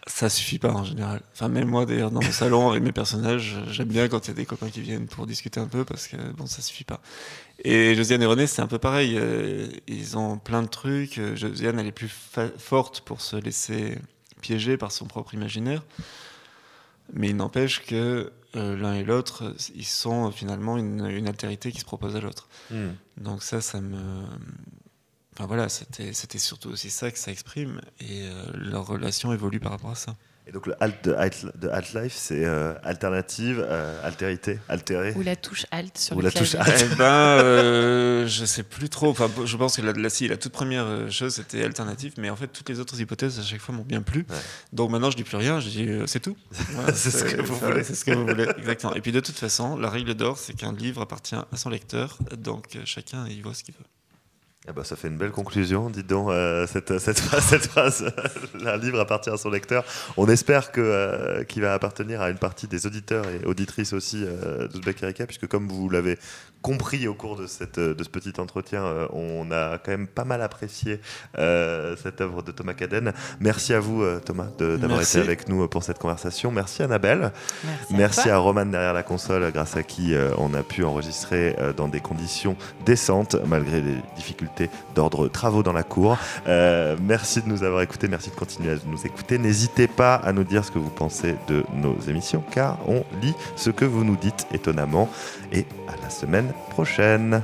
ça 0.07 0.29
suffit 0.29 0.59
pas 0.59 0.73
en 0.73 0.85
général. 0.85 1.21
Enfin, 1.33 1.49
même 1.49 1.69
moi 1.69 1.87
d'ailleurs 1.87 2.11
dans 2.11 2.23
mon 2.23 2.33
salon 2.33 2.71
avec 2.71 2.83
mes 2.83 2.93
personnages, 2.93 3.57
j'aime 3.71 3.89
bien 3.89 4.09
quand 4.09 4.27
il 4.27 4.29
y 4.29 4.31
a 4.33 4.35
des 4.35 4.47
copains 4.47 4.71
qui 4.71 4.81
viennent 4.81 5.07
pour 5.07 5.27
discuter 5.27 5.61
un 5.61 5.69
peu 5.69 5.85
parce 5.85 6.09
que 6.09 6.17
bon, 6.33 6.47
ça 6.47 6.63
suffit 6.63 6.85
pas. 6.85 7.01
Et 7.65 7.95
Josiane 7.95 8.23
et 8.23 8.27
René, 8.27 8.47
c'est 8.47 8.63
un 8.63 8.67
peu 8.67 8.79
pareil. 8.79 9.17
Euh, 9.17 9.69
ils 9.87 10.19
ont 10.19 10.39
plein 10.39 10.63
de 10.63 10.69
trucs. 10.69 11.21
Josiane, 11.35 11.79
elle 11.79 11.87
est 11.87 11.93
plus 11.93 12.11
forte 12.59 13.03
pour 13.03 13.21
se 13.21 13.37
laisser 13.37 13.97
piéger 14.41 14.77
par 14.77 14.91
son 14.91 15.07
propre 15.07 15.35
imaginaire. 15.35 15.83
Mais 17.13 17.31
il 17.31 17.37
n'empêche 17.37 17.85
que 17.85 18.33
euh, 18.55 18.77
l'un 18.77 18.95
et 18.95 19.05
l'autre, 19.05 19.55
ils 19.75 19.87
sont 19.87 20.31
finalement 20.31 20.77
une, 20.77 21.07
une, 21.07 21.27
altérité 21.27 21.73
qui 21.73 21.81
se 21.81 21.85
propose 21.85 22.17
à 22.17 22.21
l'autre. 22.21 22.49
Hmm. 22.71 22.91
Donc 23.17 23.43
ça, 23.43 23.61
ça 23.61 23.81
me... 23.81 24.25
Enfin 25.35 25.47
voilà, 25.47 25.71
c'était 25.71 26.39
surtout 26.39 26.69
aussi 26.69 26.91
ça 26.91 27.11
que 27.11 27.19
ça 27.19 27.31
exprime, 27.31 27.81
et 28.01 28.27
euh, 28.27 28.45
leur 28.55 28.87
relation 28.87 29.33
évolue 29.33 29.61
par 29.61 29.73
rapport 29.73 29.93
à 29.93 29.95
ça. 29.95 30.17
Et 30.47 30.51
donc 30.51 30.67
le 30.67 30.75
alt 30.83 31.05
de, 31.05 31.15
alt, 31.69 31.95
life, 31.95 32.15
c'est 32.17 32.45
euh, 32.45 32.75
alternative, 32.83 33.65
euh, 33.65 34.05
altérité, 34.05 34.59
altéré. 34.69 35.13
Ou 35.15 35.23
la 35.23 35.37
touche 35.37 35.67
alt 35.71 35.97
sur 35.97 36.17
Ou 36.17 36.21
le 36.21 36.25
la 36.27 36.33
touche 36.33 36.57
alt. 36.57 36.85
Eh 36.93 36.97
ben, 36.97 37.05
euh, 37.05 38.27
je 38.27 38.45
sais 38.45 38.65
plus 38.65 38.89
trop. 38.89 39.11
Enfin, 39.11 39.31
je 39.45 39.57
pense 39.57 39.77
que 39.77 39.83
la, 39.83 39.93
la, 39.93 40.09
la 40.09 40.37
toute 40.37 40.53
première 40.53 41.11
chose 41.11 41.37
c'était 41.37 41.63
alternative, 41.63 42.15
mais 42.19 42.29
en 42.29 42.35
fait 42.35 42.49
toutes 42.49 42.69
les 42.69 42.81
autres 42.81 43.01
hypothèses 43.01 43.39
à 43.39 43.43
chaque 43.43 43.61
fois 43.61 43.73
m'ont 43.75 43.85
bien 43.85 44.03
plu. 44.03 44.27
Donc 44.73 44.91
maintenant 44.91 45.13
je 45.13 45.17
dis 45.17 45.25
plus 45.25 45.37
rien, 45.37 45.61
je 45.61 45.69
dis 45.69 45.89
c'est 46.07 46.21
tout. 46.21 46.37
c'est 46.93 47.11
ce 47.11 47.25
que 47.25 47.41
vous 47.41 47.57
voulez. 47.57 47.85
C'est 47.85 47.95
ce 47.95 48.05
que 48.05 48.11
vous 48.11 48.27
voulez, 48.27 48.49
exactement. 48.59 48.95
Et 48.95 49.01
puis 49.01 49.13
de 49.13 49.21
toute 49.21 49.39
façon, 49.39 49.77
la 49.77 49.91
règle 49.91 50.15
d'or, 50.15 50.39
c'est 50.39 50.55
qu'un 50.55 50.73
livre 50.73 51.03
appartient 51.03 51.37
à 51.37 51.57
son 51.57 51.71
lecteur, 51.71 52.19
donc 52.37 52.79
chacun 52.85 53.29
y 53.29 53.41
voit 53.41 53.55
ce 53.55 53.63
qu'il 53.63 53.75
veut. 53.75 53.85
Ah 54.69 54.73
bah 54.73 54.85
ça 54.85 54.95
fait 54.95 55.09
une 55.09 55.17
belle 55.17 55.33
conclusion, 55.33 55.91
dites 55.91 56.07
donc, 56.07 56.31
euh, 56.31 56.69
cette, 56.69 56.97
phrase, 57.21 57.45
cette 57.45 58.65
un 58.65 58.77
livre 58.77 59.01
appartient 59.01 59.29
à 59.29 59.37
son 59.37 59.51
lecteur. 59.51 59.85
On 60.17 60.29
espère 60.29 60.71
euh, 60.79 61.43
qu'il 61.43 61.63
va 61.63 61.75
appartenir 61.75 62.21
à 62.21 62.31
une 62.31 62.39
partie 62.39 62.69
des 62.69 62.87
auditeurs 62.87 63.25
et 63.29 63.45
auditrices 63.45 63.93
aussi 63.93 64.25
euh, 64.25 64.69
de 64.69 64.77
Zbek 64.77 65.03
Erika, 65.03 65.27
puisque 65.27 65.49
comme 65.49 65.67
vous 65.67 65.89
l'avez 65.89 66.17
compris 66.63 67.09
au 67.09 67.15
cours 67.15 67.37
de, 67.37 67.47
cette, 67.47 67.79
de 67.79 68.03
ce 68.03 68.09
petit 68.09 68.39
entretien, 68.39 68.85
on 69.13 69.51
a 69.51 69.79
quand 69.79 69.91
même 69.91 70.07
pas 70.07 70.25
mal 70.25 70.43
apprécié 70.43 71.01
cette 71.35 72.21
œuvre 72.21 72.43
de 72.43 72.53
Thomas 72.53 72.75
Caden. 72.75 73.13
Merci 73.41 73.75
à 73.75 73.81
vous 73.81 74.05
Thomas 74.25 74.49
d'avoir 74.59 75.03
été 75.03 75.19
avec 75.19 75.49
nous 75.49 75.67
pour 75.69 75.83
cette 75.83 75.99
conversation. 75.99 76.51
Merci 76.51 76.83
Annabelle. 76.83 77.33
Merci, 77.65 77.95
Merci 77.95 78.31
à, 78.31 78.39
Roman 78.39 78.67
derrière 78.67 78.95
la 78.95 79.03
console, 79.03 79.51
grâce 79.53 79.77
à 79.77 79.83
qui 79.83 80.15
on 80.39 80.55
a 80.55 80.63
pu 80.63 80.85
enregistrer 80.85 81.57
dans 81.77 81.89
des 81.89 82.01
conditions 82.01 82.57
décentes, 82.85 83.37
malgré 83.47 83.81
les 83.81 83.97
difficultés 84.17 84.71
d'ordre 84.95 85.29
travaux 85.29 85.63
dans 85.63 85.73
la 85.73 85.83
cour. 85.83 86.17
Euh, 86.47 86.97
merci 87.01 87.43
de 87.43 87.49
nous 87.49 87.63
avoir 87.65 87.83
écoutés, 87.83 88.09
merci 88.09 88.31
de 88.31 88.35
continuer 88.35 88.73
à 88.73 88.77
nous 88.87 89.05
écouter. 89.05 89.39
N'hésitez 89.39 89.89
pas 89.89 90.15
à 90.15 90.33
nous 90.33 90.45
dire 90.45 90.65
ce 90.65 90.71
que 90.71 90.79
vous 90.79 90.91
pensez 90.91 91.37
de 91.49 91.65
nos 91.75 91.99
émissions, 92.09 92.43
car 92.53 92.79
on 92.89 93.05
lit 93.21 93.35
ce 93.57 93.71
que 93.71 93.85
vous 93.85 94.05
nous 94.05 94.17
dites 94.17 94.47
étonnamment. 94.53 95.09
Et 95.53 95.67
à 95.89 96.01
la 96.03 96.11
semaine 96.11 96.52
prochaine. 96.71 97.43